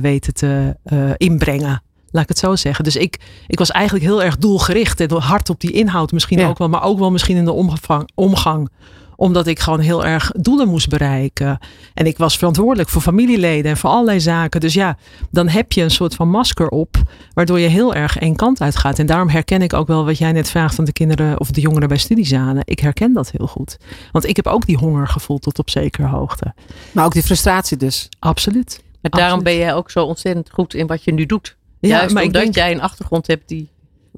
weten 0.02 0.34
te 0.34 0.76
inbrengen. 1.18 1.82
Laat 2.12 2.24
ik 2.24 2.30
het 2.30 2.38
zo 2.38 2.56
zeggen. 2.56 2.84
Dus 2.84 2.96
ik, 2.96 3.20
ik 3.48 3.60
was 3.60 3.72
eigenlijk 3.72 4.06
heel 4.06 4.24
erg 4.24 4.38
doelgericht 4.38 5.00
en 5.00 5.12
hard 5.12 5.50
op 5.50 5.60
die 5.60 5.72
inhoud 5.72 6.12
misschien 6.12 6.40
Ja. 6.40 6.48
ook 6.48 6.58
wel, 6.58 6.70
maar 6.70 6.84
ook 6.84 7.00
wel 7.00 7.12
misschien 7.12 7.38
in 7.38 7.46
de 7.46 7.52
omvang, 7.52 8.10
omgang 8.16 8.70
omdat 9.20 9.48
ik 9.48 9.60
gewoon 9.60 9.80
heel 9.80 10.06
erg 10.06 10.32
doelen 10.32 10.68
moest 10.68 10.90
bereiken. 10.90 11.58
En 11.94 12.06
ik 12.06 12.18
was 12.18 12.38
verantwoordelijk 12.38 12.90
voor 12.90 13.02
familieleden 13.02 13.72
en 13.72 13.78
voor 13.78 13.90
allerlei 13.90 14.20
zaken. 14.20 14.60
Dus 14.60 14.74
ja, 14.74 14.98
dan 15.32 15.48
heb 15.48 15.72
je 15.72 15.82
een 15.82 15.92
soort 15.92 16.16
van 16.16 16.30
masker 16.30 16.70
op. 16.70 16.96
Waardoor 17.34 17.60
je 17.60 17.68
heel 17.68 17.94
erg 17.94 18.18
één 18.18 18.36
kant 18.36 18.62
uit 18.62 18.76
gaat. 18.76 19.00
En 19.00 19.06
daarom 19.06 19.30
herken 19.30 19.62
ik 19.62 19.74
ook 19.74 19.88
wel 19.88 20.06
wat 20.06 20.18
jij 20.18 20.32
net 20.32 20.50
vraagt 20.50 20.76
van 20.76 20.86
de 20.86 20.92
kinderen 20.92 21.40
of 21.40 21.52
de 21.52 21.62
jongeren 21.62 21.88
bij 21.88 21.98
studiezalen. 21.98 22.62
Ik 22.66 22.80
herken 22.80 23.14
dat 23.14 23.32
heel 23.38 23.48
goed. 23.48 23.78
Want 24.12 24.26
ik 24.26 24.36
heb 24.36 24.48
ook 24.48 24.66
die 24.66 24.78
honger 24.78 25.08
gevoeld 25.08 25.42
tot 25.42 25.60
op 25.60 25.70
zekere 25.70 26.08
hoogte. 26.08 26.54
Maar 26.92 27.06
ook 27.06 27.14
die 27.14 27.24
frustratie 27.24 27.78
dus. 27.78 28.10
Absoluut. 28.20 28.84
Maar 29.02 29.12
daarom 29.12 29.40
Absoluut. 29.40 29.58
ben 29.58 29.66
jij 29.66 29.76
ook 29.76 29.92
zo 29.92 30.04
ontzettend 30.04 30.50
goed 30.52 30.74
in 30.74 30.88
wat 30.88 31.04
je 31.04 31.14
nu 31.14 31.26
doet. 31.26 31.58
Ja, 31.80 31.90
Juist 31.90 32.14
maar 32.14 32.24
omdat 32.24 32.42
denk- 32.42 32.56
jij 32.56 32.72
een 32.72 32.82
achtergrond 32.82 33.28
hebt 33.28 33.48
die, 33.48 33.70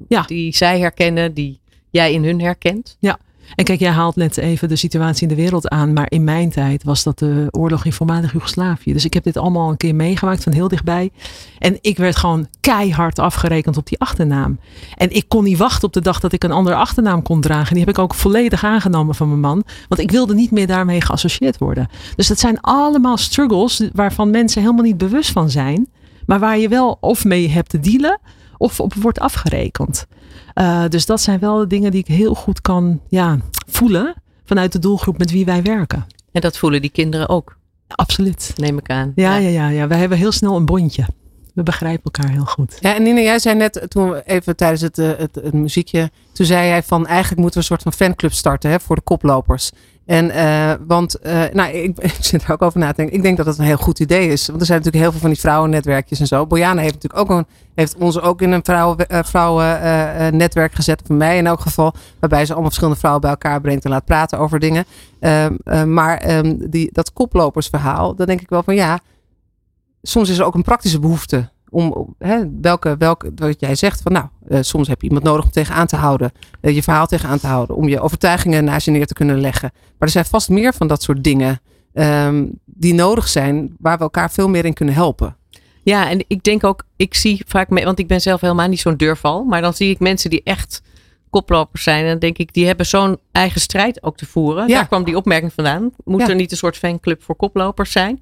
Ja. 0.08 0.22
die 0.22 0.56
zij 0.56 0.80
herkennen, 0.80 1.34
die 1.34 1.60
jij 1.90 2.12
in 2.12 2.24
hun 2.24 2.40
herkent. 2.40 2.96
Ja. 3.00 3.18
En 3.54 3.64
kijk, 3.64 3.80
jij 3.80 3.90
haalt 3.90 4.16
net 4.16 4.36
even 4.36 4.68
de 4.68 4.76
situatie 4.76 5.22
in 5.22 5.28
de 5.36 5.42
wereld 5.42 5.68
aan. 5.68 5.92
Maar 5.92 6.06
in 6.08 6.24
mijn 6.24 6.50
tijd 6.50 6.84
was 6.84 7.02
dat 7.02 7.18
de 7.18 7.46
oorlog 7.50 7.84
in 7.84 7.92
voormalig 7.92 8.32
Joegoslavië. 8.32 8.92
Dus 8.92 9.04
ik 9.04 9.14
heb 9.14 9.24
dit 9.24 9.36
allemaal 9.36 9.70
een 9.70 9.76
keer 9.76 9.94
meegemaakt 9.94 10.42
van 10.42 10.52
heel 10.52 10.68
dichtbij. 10.68 11.10
En 11.58 11.78
ik 11.80 11.96
werd 11.96 12.16
gewoon 12.16 12.46
keihard 12.60 13.18
afgerekend 13.18 13.76
op 13.76 13.86
die 13.86 13.98
achternaam. 14.00 14.58
En 14.94 15.10
ik 15.10 15.28
kon 15.28 15.44
niet 15.44 15.58
wachten 15.58 15.84
op 15.86 15.92
de 15.92 16.00
dag 16.00 16.20
dat 16.20 16.32
ik 16.32 16.44
een 16.44 16.52
andere 16.52 16.76
achternaam 16.76 17.22
kon 17.22 17.40
dragen. 17.40 17.68
En 17.68 17.74
die 17.74 17.84
heb 17.84 17.94
ik 17.94 17.98
ook 18.02 18.14
volledig 18.14 18.64
aangenomen 18.64 19.14
van 19.14 19.28
mijn 19.28 19.40
man. 19.40 19.64
Want 19.88 20.00
ik 20.00 20.10
wilde 20.10 20.34
niet 20.34 20.50
meer 20.50 20.66
daarmee 20.66 21.00
geassocieerd 21.00 21.58
worden. 21.58 21.88
Dus 22.16 22.26
dat 22.28 22.38
zijn 22.38 22.60
allemaal 22.60 23.16
struggles 23.16 23.82
waarvan 23.92 24.30
mensen 24.30 24.62
helemaal 24.62 24.84
niet 24.84 24.98
bewust 24.98 25.30
van 25.30 25.50
zijn. 25.50 25.88
Maar 26.26 26.38
waar 26.38 26.58
je 26.58 26.68
wel 26.68 26.98
of 27.00 27.24
mee 27.24 27.48
hebt 27.48 27.68
te 27.68 27.80
dealen 27.80 28.20
of 28.56 28.80
op 28.80 28.94
wordt 28.94 29.20
afgerekend. 29.20 30.06
Uh, 30.54 30.88
dus 30.88 31.06
dat 31.06 31.20
zijn 31.20 31.38
wel 31.38 31.58
de 31.58 31.66
dingen 31.66 31.90
die 31.90 32.00
ik 32.00 32.06
heel 32.06 32.34
goed 32.34 32.60
kan 32.60 33.00
ja, 33.08 33.38
voelen 33.68 34.14
vanuit 34.44 34.72
de 34.72 34.78
doelgroep 34.78 35.18
met 35.18 35.30
wie 35.30 35.44
wij 35.44 35.62
werken. 35.62 36.06
En 36.32 36.40
dat 36.40 36.58
voelen 36.58 36.80
die 36.80 36.90
kinderen 36.90 37.28
ook. 37.28 37.56
Absoluut. 37.88 38.52
Neem 38.56 38.78
ik 38.78 38.90
aan. 38.90 39.12
Ja, 39.14 39.36
ja, 39.36 39.48
ja. 39.48 39.68
ja. 39.68 39.86
Wij 39.86 39.98
hebben 39.98 40.18
heel 40.18 40.32
snel 40.32 40.56
een 40.56 40.66
bondje. 40.66 41.06
We 41.54 41.62
begrijpen 41.62 42.04
elkaar 42.04 42.30
heel 42.30 42.44
goed. 42.44 42.76
Ja, 42.80 42.94
en 42.94 43.02
Nina, 43.02 43.20
jij 43.20 43.38
zei 43.38 43.56
net 43.56 43.86
toen 43.88 44.10
we 44.10 44.22
even 44.24 44.56
tijdens 44.56 44.80
het, 44.80 44.98
eh, 44.98 45.10
het, 45.16 45.34
het 45.34 45.52
muziekje, 45.52 46.10
toen 46.32 46.46
zei 46.46 46.66
jij 46.66 46.82
van 46.82 47.06
eigenlijk 47.06 47.40
moeten 47.40 47.60
we 47.60 47.66
een 47.66 47.76
soort 47.76 47.82
van 47.82 48.06
fanclub 48.06 48.32
starten 48.32 48.70
hè, 48.70 48.80
voor 48.80 48.96
de 48.96 49.02
koplopers. 49.02 49.70
En 50.06 50.30
eh, 50.30 50.72
want, 50.86 51.18
eh, 51.18 51.42
nou, 51.52 51.72
ik, 51.72 51.98
ik 52.16 52.16
zit 52.20 52.42
er 52.42 52.52
ook 52.52 52.62
over 52.62 52.78
na 52.78 52.88
te 52.88 52.96
denken. 52.96 53.16
Ik 53.16 53.22
denk 53.22 53.36
dat 53.36 53.46
dat 53.46 53.58
een 53.58 53.64
heel 53.64 53.76
goed 53.76 54.00
idee 54.00 54.28
is. 54.28 54.46
Want 54.46 54.60
er 54.60 54.66
zijn 54.66 54.78
natuurlijk 54.78 55.04
heel 55.04 55.12
veel 55.12 55.20
van 55.20 55.30
die 55.30 55.40
vrouwennetwerkjes 55.40 56.20
en 56.20 56.26
zo. 56.26 56.46
Bojana 56.46 56.80
heeft 56.80 56.94
natuurlijk 56.94 57.30
ook 57.30 57.38
een, 57.38 57.46
heeft 57.74 57.96
ons 57.96 58.20
ook 58.20 58.42
in 58.42 58.52
een 58.52 58.64
vrouwen, 58.64 59.08
eh, 59.08 59.18
vrouwennetwerk 59.22 60.74
gezet. 60.74 61.02
Voor 61.06 61.16
mij 61.16 61.36
in 61.36 61.46
elk 61.46 61.60
geval. 61.60 61.94
Waarbij 62.18 62.40
ze 62.40 62.50
allemaal 62.50 62.68
verschillende 62.68 62.98
vrouwen 62.98 63.22
bij 63.22 63.30
elkaar 63.30 63.60
brengt 63.60 63.84
en 63.84 63.90
laat 63.90 64.04
praten 64.04 64.38
over 64.38 64.58
dingen. 64.58 64.84
Ehm, 65.20 65.54
eh, 65.64 65.84
maar 65.84 66.18
ehm, 66.18 66.56
die, 66.58 66.88
dat 66.92 67.12
koplopersverhaal, 67.12 68.14
dan 68.14 68.26
denk 68.26 68.40
ik 68.40 68.48
wel 68.48 68.62
van 68.62 68.74
ja. 68.74 68.98
Soms 70.02 70.28
is 70.28 70.38
er 70.38 70.44
ook 70.44 70.54
een 70.54 70.62
praktische 70.62 70.98
behoefte 70.98 71.50
om 71.72 72.14
hè, 72.18 72.42
welke, 72.60 72.96
welke, 72.98 73.32
wat 73.34 73.60
jij 73.60 73.74
zegt 73.74 74.02
van 74.02 74.12
nou, 74.12 74.26
eh, 74.48 74.58
soms 74.62 74.88
heb 74.88 75.00
je 75.02 75.06
iemand 75.06 75.24
nodig 75.26 75.44
om 75.44 75.50
tegenaan 75.50 75.86
te 75.86 75.96
houden, 75.96 76.32
eh, 76.60 76.74
je 76.74 76.82
verhaal 76.82 77.06
tegenaan 77.06 77.38
te 77.38 77.46
houden, 77.46 77.76
om 77.76 77.88
je 77.88 78.00
overtuigingen 78.00 78.64
naast 78.64 78.84
je 78.84 78.90
neer 78.90 79.06
te 79.06 79.14
kunnen 79.14 79.40
leggen. 79.40 79.70
Maar 79.74 79.92
er 79.98 80.08
zijn 80.08 80.24
vast 80.24 80.48
meer 80.48 80.74
van 80.74 80.86
dat 80.86 81.02
soort 81.02 81.24
dingen 81.24 81.60
ehm, 81.92 82.46
die 82.64 82.94
nodig 82.94 83.28
zijn, 83.28 83.74
waar 83.78 83.96
we 83.96 84.02
elkaar 84.02 84.30
veel 84.30 84.48
meer 84.48 84.64
in 84.64 84.72
kunnen 84.74 84.94
helpen. 84.94 85.36
Ja, 85.82 86.10
en 86.10 86.24
ik 86.26 86.42
denk 86.42 86.64
ook, 86.64 86.84
ik 86.96 87.14
zie 87.14 87.42
vaak, 87.46 87.68
me- 87.68 87.84
want 87.84 87.98
ik 87.98 88.06
ben 88.06 88.20
zelf 88.20 88.40
helemaal 88.40 88.68
niet 88.68 88.80
zo'n 88.80 88.96
deurval, 88.96 89.44
maar 89.44 89.60
dan 89.60 89.74
zie 89.74 89.90
ik 89.90 89.98
mensen 90.00 90.30
die 90.30 90.40
echt 90.44 90.82
koplopers 91.30 91.82
zijn. 91.82 92.02
En 92.04 92.10
dan 92.10 92.18
denk 92.18 92.38
ik, 92.38 92.52
die 92.54 92.66
hebben 92.66 92.86
zo'n 92.86 93.18
eigen 93.32 93.60
strijd 93.60 94.02
ook 94.02 94.16
te 94.16 94.26
voeren. 94.26 94.68
Ja. 94.68 94.74
Daar 94.74 94.86
kwam 94.86 95.04
die 95.04 95.16
opmerking 95.16 95.52
vandaan. 95.52 95.90
Moet 96.04 96.20
Ja. 96.20 96.28
er 96.28 96.34
niet 96.34 96.50
een 96.50 96.56
soort 96.56 96.76
fanclub 96.76 97.22
voor 97.22 97.36
koplopers 97.36 97.92
zijn? 97.92 98.18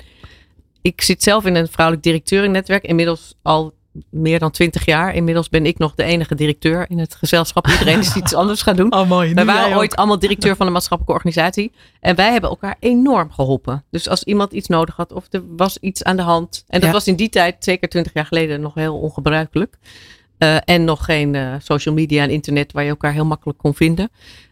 Ik 0.82 1.00
zit 1.02 1.22
zelf 1.22 1.44
in 1.44 1.54
een 1.54 1.68
vrouwelijk 1.68 2.04
directeurennetwerk, 2.06 2.84
inmiddels 2.84 3.34
al 3.42 3.72
meer 4.10 4.38
dan 4.38 4.50
twintig 4.50 4.84
jaar. 4.84 5.14
Inmiddels 5.14 5.48
ben 5.48 5.66
ik 5.66 5.78
nog 5.78 5.94
de 5.94 6.02
enige 6.02 6.34
directeur 6.34 6.84
in 6.88 6.98
het 6.98 7.14
gezelschap. 7.14 7.66
Iedereen 7.68 7.98
is 7.98 8.14
iets 8.16 8.34
anders 8.40 8.62
gaan 8.62 8.76
doen. 8.76 8.92
Oh, 8.94 9.08
mooi. 9.08 9.34
Wij 9.34 9.44
waren 9.44 9.72
ook. 9.72 9.78
ooit 9.78 9.96
allemaal 9.96 10.18
directeur 10.18 10.56
van 10.56 10.66
een 10.66 10.72
maatschappelijke 10.72 11.24
organisatie. 11.24 11.72
En 12.00 12.14
wij 12.16 12.32
hebben 12.32 12.50
elkaar 12.50 12.76
enorm 12.80 13.30
geholpen. 13.32 13.84
Dus 13.90 14.08
als 14.08 14.24
iemand 14.24 14.52
iets 14.52 14.68
nodig 14.68 14.96
had 14.96 15.12
of 15.12 15.26
er 15.30 15.42
was 15.56 15.78
iets 15.78 16.02
aan 16.04 16.16
de 16.16 16.22
hand. 16.22 16.64
En 16.68 16.78
dat 16.80 16.88
Ja. 16.88 16.94
was 16.94 17.06
in 17.06 17.16
die 17.16 17.28
tijd, 17.28 17.56
zeker 17.58 17.88
twintig 17.88 18.12
jaar 18.14 18.26
geleden, 18.26 18.60
nog 18.60 18.74
heel 18.74 18.98
ongebruikelijk. 18.98 19.76
Eh, 20.38 20.56
en 20.64 20.84
nog 20.84 21.04
geen 21.04 21.34
eh, 21.34 21.54
social 21.58 21.94
media 21.94 22.22
en 22.22 22.30
internet 22.30 22.72
waar 22.72 22.82
je 22.84 22.90
elkaar 22.90 23.12
heel 23.12 23.24
makkelijk 23.24 23.58
kon 23.58 23.74
vinden. 23.74 24.10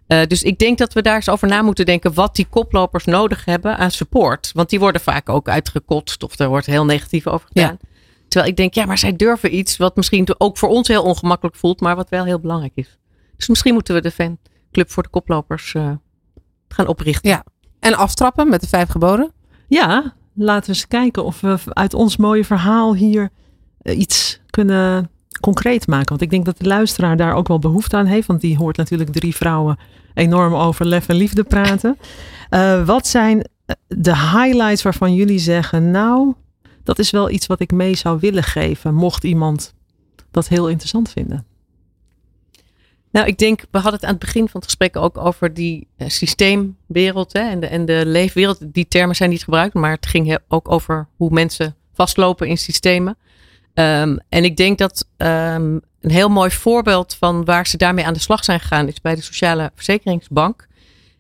Eh, 0.09 0.27
dus 0.27 0.43
ik 0.43 0.59
denk 0.59 0.79
dat 0.79 0.93
we 0.93 1.03
daar 1.03 1.15
eens 1.15 1.29
over 1.29 1.49
na 1.49 1.63
moeten 1.63 1.87
denken 1.87 2.15
wat 2.15 2.37
die 2.37 2.47
koplopers 2.51 3.05
nodig 3.05 3.45
hebben 3.45 3.79
aan 3.79 3.91
support. 3.91 4.51
Want 4.55 4.71
die 4.71 4.79
worden 4.79 5.01
vaak 5.01 5.29
ook 5.29 5.49
uitgekotst 5.49 6.23
of 6.23 6.39
er 6.39 6.49
wordt 6.49 6.67
heel 6.67 6.85
negatief 6.85 7.27
over 7.27 7.49
gedaan. 7.53 7.79
Terwijl 8.29 8.51
ik 8.51 8.57
denk, 8.57 8.75
ja, 8.75 8.85
maar 8.85 8.99
zij 8.99 9.17
durven 9.17 9.55
iets 9.55 9.77
wat 9.77 9.97
misschien 9.97 10.29
ook 10.39 10.59
voor 10.59 10.69
ons 10.69 10.89
heel 10.89 11.03
ongemakkelijk 11.03 11.57
voelt, 11.57 11.81
maar 11.81 11.97
wat 11.97 12.09
wel 12.09 12.25
heel 12.25 12.41
belangrijk 12.41 12.73
is. 12.75 12.99
Dus 13.37 13.49
misschien 13.49 13.75
moeten 13.75 13.95
we 13.95 14.01
de 14.01 14.11
fanclub 14.11 14.91
voor 14.91 15.03
de 15.03 15.09
koplopers 15.09 15.75
eh, 15.75 15.93
gaan 16.69 16.87
oprichten. 16.87 17.31
Ja. 17.31 17.45
En 17.81 17.95
aftrappen 17.95 18.49
met 18.49 18.61
de 18.61 18.69
vijf 18.69 18.89
geboden. 18.89 19.33
Ja, 19.67 20.15
laten 20.35 20.71
we 20.71 20.77
eens 20.77 20.87
kijken 20.87 21.25
of 21.25 21.41
we 21.41 21.59
uit 21.69 21.95
ons 21.95 22.17
mooie 22.17 22.45
verhaal 22.45 22.95
hier 22.95 23.31
eh, 23.79 23.99
iets 23.99 24.41
kunnen 24.51 25.11
concreet 25.41 25.87
maken. 25.87 26.09
Want 26.09 26.21
ik 26.21 26.31
denk 26.31 26.45
dat 26.45 26.59
de 26.59 26.67
luisteraar 26.67 27.17
daar 27.17 27.35
ook 27.35 27.49
wel 27.49 27.59
behoefte 27.59 27.97
aan 27.97 28.07
heeft. 28.07 28.27
Want 28.27 28.41
die 28.41 28.57
hoort 28.57 28.77
natuurlijk 28.77 29.11
drie 29.13 29.37
vrouwen 29.37 29.79
enorm 30.15 30.55
over 30.55 30.87
lef 30.87 31.09
en 31.09 31.17
liefde 31.17 31.45
praten. 31.45 31.99
Eh, 32.49 32.87
wat 32.87 33.07
zijn 33.07 33.49
eh, 33.67 33.77
de 33.87 34.17
highlights 34.17 34.83
waarvan 34.83 35.15
jullie 35.15 35.39
zeggen, 35.39 35.91
nou, 35.91 36.35
dat 36.85 36.99
is 36.99 37.11
wel 37.11 37.31
iets 37.31 37.47
wat 37.47 37.61
ik 37.61 37.73
mee 37.73 37.97
zou 37.97 38.19
willen 38.21 38.43
geven, 38.43 38.95
mocht 38.95 39.25
iemand 39.25 39.75
dat 40.31 40.49
heel 40.49 40.69
interessant 40.69 41.11
vinden. 41.11 41.47
Nou, 43.11 43.27
ik 43.27 43.39
denk, 43.39 43.61
we 43.71 43.79
hadden 43.79 43.95
het 43.95 44.05
aan 44.05 44.11
het 44.11 44.19
begin 44.19 44.49
van 44.49 44.61
het 44.61 44.65
gesprek 44.65 44.97
ook 44.97 45.19
over 45.19 45.55
die 45.55 45.89
eh, 45.97 46.09
systeemwereld 46.09 47.33
hè, 47.33 47.41
en, 47.41 47.61
de, 47.61 47.67
en 47.67 47.85
de 47.85 48.03
leefwereld. 48.07 48.59
Die 48.63 48.89
termen 48.89 49.17
zijn 49.17 49.31
niet 49.31 49.45
gebruikt, 49.45 49.75
maar 49.75 49.91
het 49.91 50.07
ging 50.07 50.39
ook 50.49 50.71
over 50.71 51.09
hoe 51.17 51.31
mensen 51.31 51.77
vastlopen 51.93 52.49
in 52.49 52.59
systemen. 52.59 53.17
Ehm, 53.79 54.17
en 54.29 54.45
ik 54.45 54.57
denk 54.57 54.79
dat 54.79 55.09
ehm, 55.17 55.79
een 56.01 56.11
heel 56.11 56.29
mooi 56.29 56.51
voorbeeld 56.51 57.15
van 57.15 57.45
waar 57.45 57.67
ze 57.67 57.77
daarmee 57.77 58.07
aan 58.07 58.13
de 58.13 58.21
slag 58.21 58.45
zijn 58.45 58.61
gegaan 58.61 58.89
is 58.89 59.01
bij 59.01 59.15
de 59.15 59.23
Sociale 59.23 59.71
Verzekeringsbank. 59.75 60.67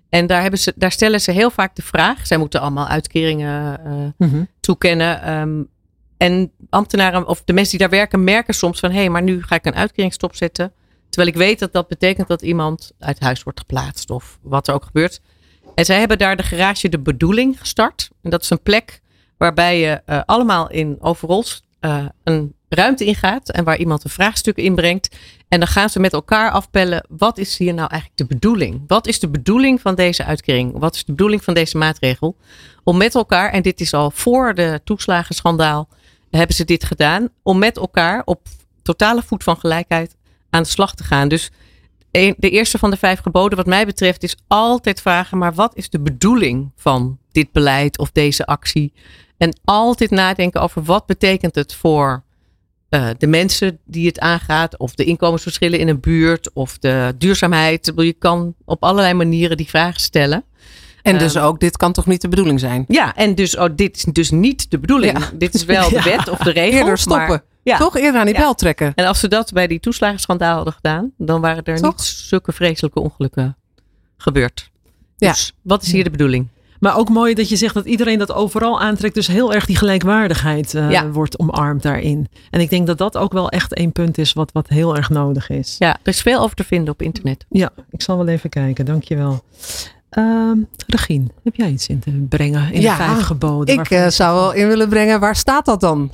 En 0.09 0.27
daar, 0.27 0.43
hebben 0.43 0.59
ze, 0.59 0.73
daar 0.77 0.93
stellen 0.93 1.21
ze 1.21 1.31
heel 1.31 1.51
vaak 1.51 1.77
de 1.77 1.83
vraag. 1.83 2.27
Zij 2.27 2.37
moeten 2.37 2.61
allemaal 2.61 2.87
uitkeringen 2.87 3.81
eh, 4.19 4.29
toekennen. 4.61 5.23
ehm, 5.23 5.63
en 6.17 6.53
ambtenaren 6.71 7.29
of 7.29 7.43
de 7.45 7.53
mensen 7.53 7.79
die 7.79 7.89
daar 7.89 7.99
werken 7.99 8.25
merken 8.25 8.55
soms 8.55 8.81
van... 8.81 8.91
hé, 8.91 8.97
hey, 8.97 9.09
maar 9.09 9.23
nu 9.23 9.43
ga 9.43 9.55
ik 9.55 9.67
een 9.67 9.75
uitkering 9.75 10.13
stopzetten. 10.13 10.73
Terwijl 11.09 11.35
ik 11.35 11.41
weet 11.41 11.59
dat 11.59 11.73
dat 11.73 11.89
betekent 11.89 12.29
dat 12.29 12.43
iemand 12.43 12.93
uit 12.99 13.21
huis 13.21 13.43
wordt 13.43 13.61
geplaatst 13.61 14.11
of 14.11 14.39
wat 14.43 14.69
er 14.69 14.75
ook 14.75 14.85
gebeurt. 14.85 15.21
En 15.75 15.85
zij 15.85 15.99
hebben 15.99 16.19
daar 16.19 16.37
de 16.37 16.43
garage 16.43 16.89
De 16.89 16.99
Bedoeling 16.99 17.61
gestart. 17.61 18.11
En 18.23 18.31
dat 18.31 18.43
is 18.43 18.51
een 18.51 18.63
plek 18.63 19.01
waarbij 19.37 19.81
je 19.81 20.01
eh, 20.05 20.21
allemaal 20.27 20.71
in 20.71 20.97
overrols 21.01 21.67
eh, 21.81 22.05
een 22.25 22.55
ruimte 22.69 23.05
ingaat. 23.05 23.51
En 23.51 23.65
waar 23.65 23.79
iemand 23.79 24.05
een 24.05 24.11
vraagstuk 24.11 24.57
inbrengt. 24.57 25.17
En 25.49 25.59
dan 25.59 25.69
gaan 25.69 25.91
ze 25.91 26.01
met 26.01 26.13
elkaar 26.13 26.51
afpellen. 26.51 27.07
Wat 27.09 27.39
is 27.39 27.59
hier 27.59 27.75
nou 27.75 27.89
eigenlijk 27.91 28.21
de 28.21 28.35
bedoeling? 28.35 28.83
Wat 28.87 29.07
is 29.07 29.21
de 29.21 29.29
bedoeling 29.29 29.81
van 29.81 29.95
deze 29.95 30.25
uitkering? 30.25 30.79
Wat 30.79 30.95
is 30.95 31.05
de 31.05 31.13
bedoeling 31.13 31.45
van 31.45 31.55
deze 31.55 31.77
maatregel? 31.77 32.37
Om 32.85 32.97
met 32.97 33.15
elkaar, 33.15 33.51
en 33.51 33.63
dit 33.63 33.81
is 33.81 33.95
al 33.95 34.11
voor 34.11 34.55
de 34.55 34.81
toeslagenschandaal, 34.85 35.89
hebben 36.31 36.57
ze 36.57 36.65
dit 36.65 36.85
gedaan. 36.85 37.29
Om 37.43 37.59
met 37.59 37.77
elkaar 37.77 38.23
op 38.25 38.41
totale 38.83 39.23
voet 39.23 39.43
van 39.43 39.57
gelijkheid 39.57 40.17
aan 40.51 40.63
de 40.63 40.69
slag 40.69 40.95
te 40.95 41.05
gaan. 41.05 41.29
Dus 41.29 41.51
de 42.11 42.51
eerste 42.51 42.79
van 42.79 42.91
de 42.91 42.97
vijf 42.97 43.21
geboden, 43.21 43.59
wat 43.59 43.67
mij 43.67 43.87
betreft, 43.87 44.23
is 44.23 44.37
altijd 44.47 45.01
vragen: 45.01 45.39
maar 45.39 45.55
wat 45.55 45.77
is 45.77 45.91
de 45.91 46.01
bedoeling 46.01 46.71
van 46.77 47.19
dit 47.33 47.53
beleid 47.53 47.99
of 47.99 48.11
deze 48.11 48.47
actie? 48.47 48.93
En 49.39 49.59
altijd 49.65 50.11
nadenken 50.11 50.61
over 50.61 50.83
wat 50.83 51.07
betekent 51.07 51.55
het 51.55 51.75
voor 51.75 52.23
eh, 52.89 53.09
de 53.19 53.27
mensen 53.27 53.79
die 53.85 54.07
het 54.07 54.19
aangaat, 54.21 54.77
of 54.79 54.95
de 54.95 55.05
inkomensverschillen 55.05 55.79
in 55.79 55.89
een 55.89 56.01
buurt, 56.01 56.53
of 56.53 56.79
de 56.79 57.15
duurzaamheid. 57.19 57.93
Je 57.97 58.13
kan 58.13 58.55
op 58.65 58.83
allerlei 58.83 59.15
manieren 59.15 59.57
die 59.57 59.69
vragen 59.69 60.01
stellen. 60.01 60.45
En 61.03 61.19
dus 61.19 61.35
Ehm, 61.35 61.45
ook, 61.45 61.61
dit 61.61 61.77
kan 61.77 61.93
toch 61.93 62.07
niet 62.07 62.21
de 62.21 62.29
bedoeling 62.29 62.61
zijn? 62.61 62.85
Ja, 62.89 63.15
en 63.17 63.35
dus 63.35 63.57
oh, 63.57 63.69
dit 63.77 63.97
is 63.97 64.05
dus 64.13 64.31
niet 64.31 64.71
de 64.71 64.79
bedoeling. 64.79 65.19
Ja. 65.19 65.31
Dit 65.35 65.55
is 65.55 65.65
wel 65.65 65.89
de 65.91 65.95
Ja. 65.95 66.03
wet 66.03 66.29
of 66.29 66.39
de 66.39 66.51
regel. 66.51 66.79
Eerder 66.79 66.99
stoppen. 66.99 67.29
maar- 67.29 67.43
ja. 67.63 67.77
Toch 67.79 67.97
eerder 67.97 68.21
aan 68.21 68.27
die 68.27 68.35
bel 68.35 68.55
trekken. 68.55 68.93
En 68.95 69.07
als 69.07 69.21
ze 69.21 69.29
dat 69.29 69.53
bij 69.53 69.67
die 69.67 69.81
toeslagenschandaal 69.81 70.55
hadden 70.55 70.73
gedaan, 70.73 71.13
dan 71.19 71.41
waren 71.41 71.65
er 71.65 71.81
Toch? 71.81 71.97
niet 71.97 72.03
zulke 72.07 72.53
vreselijke 72.53 73.01
ongelukken 73.01 73.57
gebeurd. 74.17 74.71
Ja. 75.17 75.31
Dus 75.31 75.53
wat 75.63 75.83
is 75.83 75.93
hier 75.93 76.05
de 76.05 76.11
bedoeling? 76.11 76.49
Maar 76.81 76.97
ook 76.97 77.09
mooi 77.09 77.35
dat 77.35 77.49
je 77.49 77.57
zegt 77.57 77.75
dat 77.75 77.85
iedereen 77.87 78.19
dat 78.19 78.33
overal 78.33 78.81
aantrekt. 78.81 79.15
Dus 79.15 79.27
heel 79.27 79.55
erg 79.55 79.67
die 79.67 79.77
gelijkwaardigheid 79.77 80.75
eh, 80.75 80.91
Ja. 80.91 81.09
wordt 81.11 81.39
omarmd 81.39 81.83
daarin. 81.83 82.29
En 82.51 82.61
ik 82.61 82.71
denk 82.71 82.87
dat 82.87 82.99
dat 82.99 83.17
ook 83.17 83.33
wel 83.33 83.49
echt 83.51 83.75
één 83.75 83.93
punt 83.93 84.19
is 84.19 84.33
wat, 84.33 84.53
wat 84.53 84.69
heel 84.69 84.97
erg 84.97 85.11
nodig 85.11 85.51
is. 85.51 85.77
Ja, 85.79 85.89
er 86.03 86.13
is 86.13 86.21
veel 86.23 86.41
over 86.41 86.57
te 86.57 86.65
vinden 86.65 86.93
op 86.93 87.03
internet. 87.03 87.45
Ja, 87.49 87.71
ik 87.91 88.03
zal 88.03 88.17
wel 88.17 88.29
even 88.29 88.51
kijken. 88.51 88.85
Dankjewel. 88.85 89.45
Ehm 90.11 90.57
Regine, 90.87 91.27
heb 91.45 91.55
jij 91.55 91.71
iets 91.71 91.87
in 91.89 91.99
te 91.99 92.11
brengen 92.29 92.73
in 92.73 92.81
Ja, 92.81 92.97
de 92.97 93.03
vijf 93.05 93.21
geboden? 93.21 93.79
Ik 93.79 93.91
eh, 93.91 94.07
zou 94.07 94.35
wel 94.35 94.53
in 94.53 94.69
willen 94.69 94.89
brengen, 94.89 95.21
waar 95.21 95.37
staat 95.37 95.65
dat 95.65 95.81
dan? 95.81 96.11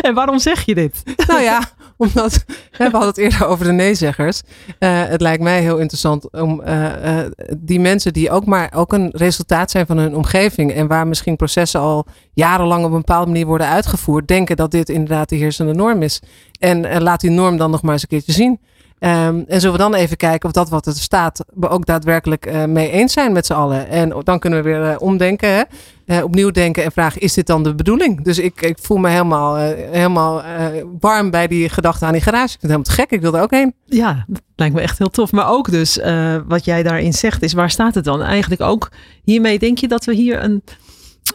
En 0.00 0.14
waarom 0.14 0.38
zeg 0.38 0.64
je 0.64 0.74
dit? 0.74 1.02
nou 1.26 1.40
ja, 1.40 1.60
omdat 2.06 2.44
we 2.70 2.82
hadden 2.82 3.08
het 3.08 3.18
eerder 3.18 3.46
over 3.46 3.64
de 3.64 3.72
neezeggers. 3.72 4.42
Eh, 4.78 5.04
het 5.04 5.20
lijkt 5.20 5.42
mij 5.42 5.60
heel 5.60 5.78
interessant 5.78 6.32
om 6.32 6.62
eh, 6.62 7.20
eh, 7.20 7.30
die 7.58 7.80
mensen 7.80 8.12
die 8.12 8.30
ook 8.30 8.44
maar 8.44 8.72
ook 8.74 8.92
een 8.92 9.10
resultaat 9.12 9.70
zijn 9.70 9.86
van 9.86 9.98
hun 9.98 10.16
omgeving 10.16 10.72
en 10.72 10.86
waar 10.86 11.06
misschien 11.06 11.36
processen 11.36 11.80
al 11.80 12.06
jarenlang 12.34 12.84
op 12.84 12.90
een 12.90 12.96
bepaalde 12.96 13.30
manier 13.30 13.46
worden 13.46 13.66
uitgevoerd, 13.66 14.28
denken 14.28 14.56
dat 14.56 14.70
dit 14.70 14.88
inderdaad 14.88 15.28
de 15.28 15.36
heersende 15.36 15.74
norm 15.74 16.02
is. 16.02 16.20
En 16.58 17.02
laat 17.02 17.20
die 17.20 17.30
norm 17.30 17.56
dan 17.56 17.70
nog 17.70 17.82
maar 17.82 17.92
eens 17.92 18.02
een 18.02 18.08
keertje 18.08 18.32
zien. 18.32 18.60
Ehm, 18.98 19.42
en 19.46 19.60
zullen 19.60 19.76
we 19.76 19.82
dan 19.82 19.94
even 19.94 20.16
kijken 20.16 20.48
of 20.48 20.54
dat 20.54 20.68
wat 20.68 20.86
er 20.86 20.92
staat, 20.92 21.44
we 21.54 21.68
ook 21.68 21.86
daadwerkelijk 21.86 22.66
mee 22.66 22.90
eens 22.90 23.12
zijn 23.12 23.32
met 23.32 23.46
z'n 23.46 23.52
allen. 23.52 23.88
En 23.88 24.20
dan 24.24 24.38
kunnen 24.38 24.62
we 24.62 24.70
weer 24.70 24.98
omdenken, 24.98 25.54
hè? 25.54 25.62
Eh, 26.06 26.24
opnieuw 26.24 26.50
denken 26.50 26.84
en 26.84 26.92
vragen, 26.92 27.20
is 27.20 27.34
dit 27.34 27.46
dan 27.46 27.62
de 27.62 27.74
bedoeling? 27.74 28.24
Dus 28.24 28.38
ik, 28.38 28.60
ik 28.60 28.78
voel 28.80 28.96
me 28.96 29.08
helemaal, 29.08 29.56
eh, 29.56 29.90
helemaal 29.90 30.42
eh, 30.42 30.82
warm 31.00 31.30
bij 31.30 31.46
die 31.46 31.68
gedachte 31.68 32.04
aan 32.04 32.12
die 32.12 32.22
garage. 32.22 32.54
Ik 32.54 32.60
vind 32.60 32.62
het 32.62 32.70
helemaal 32.70 32.94
te 32.94 33.02
gek, 33.02 33.10
ik 33.10 33.20
wil 33.20 33.34
er 33.34 33.42
ook 33.42 33.50
heen. 33.50 33.74
Ja, 33.84 34.24
dat 34.28 34.42
lijkt 34.56 34.74
me 34.74 34.80
echt 34.80 34.98
heel 34.98 35.10
tof. 35.10 35.32
Maar 35.32 35.48
ook 35.48 35.70
dus, 35.70 36.00
wat 36.46 36.64
jij 36.64 36.82
daarin 36.82 37.12
zegt, 37.12 37.42
is 37.42 37.52
waar 37.52 37.70
staat 37.70 37.94
het 37.94 38.04
dan? 38.04 38.22
Eigenlijk 38.22 38.60
ook 38.60 38.90
hiermee 39.24 39.58
denk 39.58 39.78
je 39.78 39.88
dat 39.88 40.04
we 40.04 40.14
hier 40.14 40.42
een, 40.42 40.62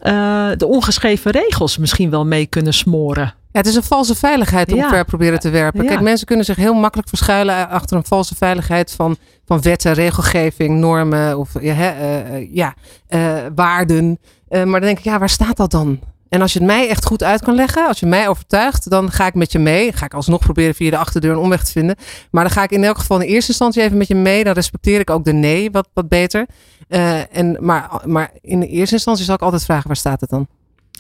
eh, 0.02 0.50
de 0.58 0.68
ongeschreven 0.68 1.32
regels 1.32 1.78
misschien 1.78 2.10
wel 2.10 2.26
mee 2.26 2.46
kunnen 2.46 2.74
smoren. 2.74 3.34
Ja, 3.52 3.60
het 3.60 3.68
is 3.68 3.76
een 3.76 3.84
valse 3.84 4.16
veiligheid 4.16 4.72
om 4.72 4.78
Ja. 4.78 4.90
ver 4.90 5.06
proberen 5.06 5.40
te 5.40 5.50
werpen. 5.50 5.84
Ja. 5.84 5.90
Kijk, 5.90 6.02
mensen 6.02 6.28
kunnen 6.28 6.46
zich 6.46 6.56
heel 6.56 6.74
makkelijk 6.74 7.10
verschuilen 7.10 7.70
achter 7.70 7.98
een 7.98 8.06
valse 8.06 8.36
veiligheid 8.36 8.92
van, 8.92 9.18
van 9.46 9.62
wetten, 9.62 9.94
regelgeving, 9.94 10.80
normen 10.80 11.38
of 11.38 11.50
ja, 11.62 11.74
hè, 11.74 11.90
eh, 11.90 12.36
eh, 12.36 12.48
ja, 12.54 12.74
waarden. 13.56 14.20
Maar 14.50 14.66
dan 14.66 14.82
denk 14.82 14.98
ik, 14.98 15.04
ja, 15.04 15.20
waar 15.20 15.30
staat 15.30 15.58
dat 15.58 15.72
dan? 15.72 16.00
En 16.32 16.42
als 16.42 16.54
je 16.54 16.60
het 16.60 16.68
mij 16.68 16.90
echt 16.90 17.06
goed 17.06 17.24
uit 17.24 17.42
kan 17.42 17.56
leggen, 17.56 17.88
als 17.88 18.00
je 18.00 18.06
mij 18.06 18.28
overtuigt, 18.28 18.90
dan 18.90 19.12
ga 19.12 19.26
ik 19.28 19.34
met 19.34 19.52
je 19.52 19.60
mee. 19.60 19.94
Ga 19.94 20.06
ik 20.06 20.14
alsnog 20.14 20.40
proberen 20.40 20.76
via 20.76 20.90
de 20.90 20.98
achterdeur 20.98 21.32
een 21.32 21.38
omweg 21.38 21.64
te 21.64 21.72
vinden. 21.72 21.96
Maar 22.32 22.44
dan 22.44 22.54
ga 22.54 22.64
ik 22.64 22.72
in 22.72 22.84
elk 22.84 22.98
geval 22.98 23.20
in 23.22 23.28
eerste 23.28 23.50
instantie 23.50 23.82
even 23.82 23.98
met 23.98 24.08
je 24.08 24.16
mee. 24.16 24.44
Dan 24.44 24.54
respecteer 24.54 25.00
ik 25.00 25.10
ook 25.10 25.24
de 25.26 25.34
nee 25.34 25.72
wat, 25.72 25.90
wat 25.94 26.08
beter. 26.10 26.46
Uh, 26.90 27.38
en, 27.38 27.58
maar, 27.60 28.02
maar 28.06 28.32
in 28.42 28.60
de 28.60 28.68
eerste 28.68 28.96
instantie 28.96 29.26
zal 29.26 29.36
ik 29.36 29.42
altijd 29.42 29.64
vragen, 29.66 29.88
waar 29.88 29.96
staat 29.96 30.22
het 30.22 30.30
dan? 30.30 30.48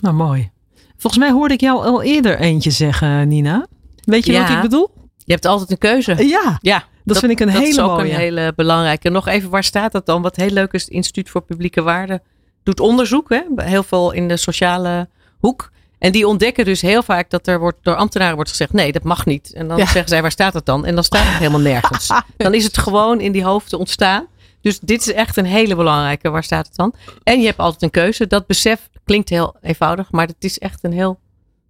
Nou, 0.01 0.15
mooi. 0.15 0.49
Volgens 0.97 1.23
mij 1.23 1.31
hoorde 1.31 1.53
ik 1.53 1.61
jou 1.61 1.85
al 1.85 2.01
eerder 2.01 2.39
eentje 2.39 2.71
zeggen, 2.71 3.27
Nina. 3.27 3.67
Weet 4.03 4.25
je 4.25 4.31
Ja. 4.31 4.41
wat 4.41 4.49
ik 4.55 4.61
bedoel? 4.61 4.89
Je 5.17 5.31
hebt 5.33 5.45
altijd 5.45 5.71
een 5.71 5.77
keuze. 5.77 6.27
Ja, 6.27 6.57
Ja, 6.61 6.83
dat, 7.03 7.19
vind 7.19 7.31
ik 7.31 7.39
een 7.39 7.47
dat 7.47 7.55
hele 7.55 7.67
is 7.67 7.79
ook 7.79 7.89
mooie. 7.97 8.09
een 8.11 8.17
hele 8.17 8.53
belangrijke. 8.55 9.09
Nog 9.09 9.27
even, 9.27 9.49
waar 9.49 9.63
staat 9.63 9.91
dat 9.91 10.05
dan? 10.05 10.21
Wat 10.21 10.35
heel 10.35 10.49
leuk 10.49 10.71
is, 10.73 10.81
het 10.81 10.91
Instituut 10.91 11.29
voor 11.29 11.41
Publieke 11.41 11.81
Waarden 11.81 12.21
doet 12.63 12.79
onderzoek. 12.79 13.29
Hè? 13.29 13.41
Heel 13.55 13.83
veel 13.83 14.11
in 14.11 14.27
de 14.27 14.37
sociale 14.37 15.09
hoek. 15.41 15.71
En 15.99 16.11
die 16.11 16.27
ontdekken 16.27 16.65
dus 16.65 16.81
heel 16.81 17.03
vaak 17.03 17.29
dat 17.29 17.47
er 17.47 17.59
wordt, 17.59 17.77
door 17.81 17.95
ambtenaren 17.95 18.35
wordt 18.35 18.49
gezegd: 18.49 18.73
nee, 18.73 18.91
dat 18.91 19.03
mag 19.03 19.25
niet. 19.25 19.53
En 19.53 19.67
dan 19.67 19.77
Ja. 19.77 19.85
zeggen 19.85 20.07
zij: 20.09 20.21
waar 20.21 20.31
staat 20.31 20.53
het 20.53 20.65
dan? 20.65 20.85
En 20.85 20.95
dan 20.95 21.03
staat 21.03 21.25
het 21.27 21.37
helemaal 21.37 21.59
nergens. 21.59 22.09
Dan 22.37 22.53
is 22.53 22.63
het 22.63 22.77
gewoon 22.77 23.19
in 23.19 23.31
die 23.31 23.43
hoofden 23.43 23.79
ontstaan. 23.79 24.27
Dus 24.61 24.79
dit 24.79 25.01
is 25.01 25.13
echt 25.13 25.37
een 25.37 25.45
hele 25.45 25.75
belangrijke. 25.75 26.29
Waar 26.29 26.43
staat 26.43 26.65
het 26.67 26.75
dan? 26.75 26.93
En 27.23 27.39
je 27.39 27.45
hebt 27.45 27.57
altijd 27.57 27.81
een 27.81 27.89
keuze. 27.91 28.27
Dat 28.27 28.47
besef 28.47 28.89
klinkt 29.05 29.29
heel 29.29 29.55
eenvoudig, 29.61 30.11
maar 30.11 30.27
het 30.27 30.35
is 30.43 30.59
echt 30.59 30.83
een 30.83 30.93
heel 30.93 31.19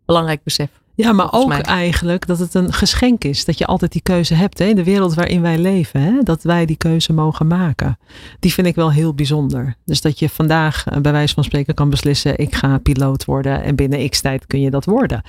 belangrijk 0.06 0.44
besef. 0.44 0.70
Ja, 1.02 1.12
maar 1.12 1.34
ook 1.34 1.48
mij. 1.48 1.62
eigenlijk 1.62 2.28
dat 2.28 2.40
het 2.40 2.54
een 2.54 2.74
geschenk 2.74 3.24
is. 3.24 3.46
Dat 3.46 3.58
je 3.58 3.66
altijd 3.66 3.92
die 3.92 4.02
keuze 4.02 4.34
hebt. 4.34 4.60
Hè? 4.60 4.66
In 4.66 4.76
de 4.76 4.84
wereld 4.84 5.14
waarin 5.14 5.42
wij 5.42 5.58
leven. 5.58 6.02
Hè? 6.02 6.22
Dat 6.24 6.44
wij 6.44 6.66
die 6.66 6.76
keuze 6.76 7.14
mogen 7.14 7.48
maken. 7.48 7.98
Die 8.40 8.54
vind 8.54 8.68
ik 8.68 8.76
wel 8.76 8.92
heel 8.92 9.14
bijzonder. 9.14 9.76
Dus 9.86 10.02
dat 10.02 10.20
je 10.20 10.30
vandaag 10.30 10.86
eh, 10.88 10.98
bij 10.98 11.12
wijze 11.12 11.34
van 11.34 11.44
spreken 11.44 11.74
kan 11.74 11.90
beslissen. 11.90 12.38
Ik 12.38 12.56
ga 12.56 12.78
piloot 12.78 13.26
worden. 13.26 13.64
En 13.64 13.76
binnen 13.76 14.10
x 14.10 14.22
tijd 14.22 14.48
kun 14.48 14.62
je 14.62 14.70
dat 14.70 14.86
worden. 14.86 15.22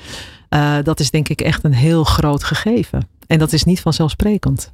Eh, 0.49 0.77
dat 0.83 1.01
is 1.01 1.11
denk 1.11 1.29
ik 1.29 1.41
echt 1.41 1.65
een 1.65 1.75
heel 1.75 2.05
groot 2.05 2.45
gegeven. 2.45 3.09
En 3.27 3.39
dat 3.39 3.53
is 3.53 3.65
niet 3.65 3.81
vanzelfsprekend. 3.81 4.73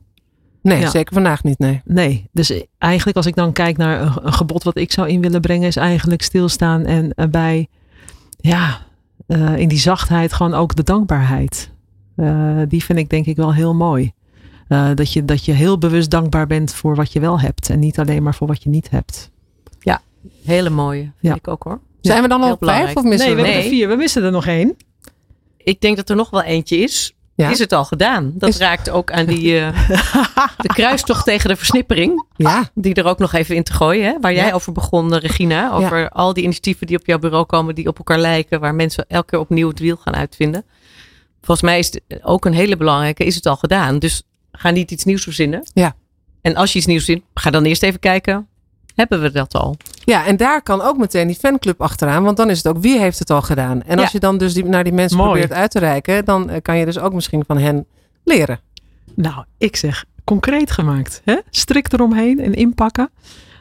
Nee, 0.62 0.80
Ja. 0.80 0.90
zeker 0.90 1.14
vandaag 1.14 1.42
niet, 1.42 1.58
nee. 1.58 1.80
Nee, 1.84 2.28
dus 2.32 2.52
eigenlijk 2.78 3.16
als 3.16 3.26
ik 3.26 3.34
dan 3.34 3.52
kijk 3.52 3.76
naar 3.76 4.00
een, 4.22 4.32
gebod 4.32 4.62
wat 4.62 4.76
ik 4.76 4.92
zou 4.92 5.08
in 5.08 5.20
willen 5.20 5.40
brengen, 5.40 5.66
is 5.66 5.76
eigenlijk 5.76 6.22
stilstaan 6.22 6.84
en 6.84 7.14
bij, 7.30 7.68
ja, 8.40 8.78
eh, 9.28 9.56
in 9.56 9.68
die 9.68 9.78
zachtheid 9.78 10.32
gewoon 10.32 10.54
ook 10.54 10.76
de 10.76 10.82
dankbaarheid. 10.82 11.70
Eh, 12.16 12.58
die 12.68 12.84
vind 12.84 12.98
ik 12.98 13.10
denk 13.10 13.26
ik 13.26 13.36
wel 13.36 13.54
heel 13.54 13.74
mooi. 13.74 14.12
Eh, 14.68 14.90
dat, 14.94 15.12
je, 15.12 15.24
dat 15.24 15.44
je 15.44 15.52
heel 15.52 15.78
bewust 15.78 16.10
dankbaar 16.10 16.46
bent 16.46 16.74
voor 16.74 16.94
wat 16.94 17.12
je 17.12 17.20
wel 17.20 17.40
hebt 17.40 17.70
en 17.70 17.78
niet 17.78 17.98
alleen 17.98 18.22
maar 18.22 18.34
voor 18.34 18.46
wat 18.46 18.62
je 18.62 18.68
niet 18.68 18.90
hebt. 18.90 19.30
Hele 20.44 20.70
mooie, 20.70 21.00
vind 21.00 21.14
Ja. 21.20 21.34
ik 21.34 21.48
ook 21.48 21.62
hoor. 21.62 21.80
Zijn 22.00 22.22
we 22.22 22.28
dan 22.28 22.42
al 22.42 22.52
op 22.52 22.64
vijf 22.64 22.96
of 22.96 23.02
missen 23.02 23.26
nee, 23.26 23.36
we 23.36 23.42
Nee. 23.42 23.62
er 23.62 23.68
vier. 23.68 23.88
We 23.88 23.96
missen 23.96 24.22
er 24.22 24.30
nog 24.30 24.46
één. 24.46 24.76
Ik 25.56 25.80
denk 25.80 25.96
dat 25.96 26.08
er 26.10 26.16
nog 26.16 26.30
wel 26.30 26.42
eentje 26.42 26.76
is. 26.76 27.16
Ja. 27.38 27.50
Is 27.50 27.58
het 27.58 27.72
al 27.72 27.84
gedaan? 27.84 28.32
Dat 28.34 28.48
Is- 28.48 28.56
raakt 28.58 28.90
ook 28.90 29.12
aan 29.12 29.26
die 29.26 29.58
eh, 29.60 29.88
de 30.64 30.68
kruistocht 30.68 31.24
tegen 31.24 31.48
de 31.48 31.56
versnippering. 31.56 32.26
Ja, 32.36 32.70
Die 32.74 32.94
er 32.94 33.04
ook 33.06 33.18
nog 33.18 33.32
even 33.32 33.56
in 33.56 33.62
te 33.62 33.72
gooien. 33.72 34.04
Hè? 34.04 34.20
Waar 34.20 34.32
jij 34.34 34.46
Ja. 34.46 34.52
over 34.52 34.72
begon, 34.72 35.14
eh, 35.14 35.20
Regina. 35.20 35.72
Over 35.72 36.08
al 36.08 36.32
die 36.32 36.42
initiatieven 36.42 36.86
die 36.86 36.96
op 36.96 37.06
jouw 37.06 37.18
bureau 37.18 37.44
komen. 37.46 37.74
Die 37.74 37.86
op 37.88 37.98
elkaar 37.98 38.18
lijken. 38.18 38.60
Waar 38.60 38.74
mensen 38.74 39.04
elke 39.08 39.26
keer 39.26 39.38
opnieuw 39.38 39.68
het 39.68 39.78
wiel 39.78 39.96
gaan 39.96 40.14
uitvinden. 40.14 40.64
Volgens 41.40 41.62
mij 41.70 41.78
is 41.78 41.86
het 41.86 42.02
ook 42.24 42.44
een 42.44 42.52
hele 42.54 42.76
belangrijke. 42.76 43.24
Is 43.24 43.34
het 43.34 43.46
al 43.46 43.56
gedaan? 43.56 43.98
Dus 43.98 44.22
ga 44.52 44.70
niet 44.70 44.90
iets 44.90 45.04
nieuws 45.04 45.22
verzinnen. 45.22 45.62
Ja. 45.74 45.96
En 46.42 46.56
als 46.56 46.72
je 46.72 46.78
iets 46.78 46.86
nieuws 46.86 47.04
vindt, 47.04 47.24
ga 47.34 47.50
dan 47.50 47.64
eerst 47.64 47.82
even 47.82 48.00
kijken. 48.00 48.48
Hebben 48.94 49.20
we 49.20 49.30
dat 49.30 49.54
al? 49.54 49.76
Ja, 50.08 50.26
en 50.26 50.36
daar 50.36 50.62
kan 50.62 50.80
ook 50.80 50.96
meteen 50.96 51.26
die 51.26 51.36
fanclub 51.36 51.80
achteraan. 51.80 52.24
Want 52.24 52.36
dan 52.36 52.50
is 52.50 52.56
het 52.56 52.66
ook 52.66 52.78
wie 52.78 52.98
heeft 52.98 53.18
het 53.18 53.30
al 53.30 53.42
gedaan. 53.42 53.82
En 53.82 53.98
als 53.98 54.12
je 54.12 54.20
dan 54.20 54.38
dus 54.38 54.54
die, 54.54 54.64
naar 54.64 54.84
die 54.84 54.92
mensen 54.92 55.16
Mooi. 55.16 55.30
probeert 55.30 55.52
uit 55.52 55.70
te 55.70 55.78
reiken. 55.78 56.24
Dan 56.24 56.50
eh, 56.50 56.62
kan 56.62 56.78
je 56.78 56.84
dus 56.84 56.98
ook 56.98 57.12
misschien 57.12 57.44
van 57.46 57.58
hen 57.58 57.86
leren. 58.24 58.60
Nou, 59.14 59.44
ik 59.58 59.76
zeg 59.76 60.04
concreet 60.24 60.70
gemaakt. 60.70 61.20
Hè? 61.24 61.36
Strikt 61.50 61.92
eromheen 61.92 62.40
en 62.40 62.54
inpakken. 62.54 63.10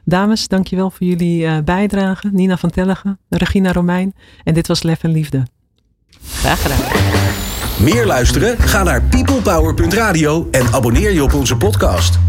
Dames, 0.04 0.48
dankjewel 0.48 0.90
voor 0.90 1.08
jullie 1.08 1.46
eh, 1.46 1.58
bijdrage. 1.64 2.30
Nina 2.32 2.58
van 2.58 2.70
Tellegen, 2.70 3.20
Regina 3.30 3.72
Romein. 3.72 4.14
En 4.44 4.54
dit 4.54 4.68
was 4.68 4.84
Lef 4.84 5.04
en 5.04 5.12
Liefde. 5.12 5.44
Graag 6.24 6.62
gedaan. 6.62 6.80
Meer 7.84 8.06
luisteren? 8.06 8.58
Ga 8.58 8.84
naar 8.84 9.02
peoplepower.radio 9.04 10.48
en 10.52 10.74
abonneer 10.74 11.12
je 11.12 11.24
op 11.24 11.34
onze 11.34 11.58
podcast. 11.58 12.20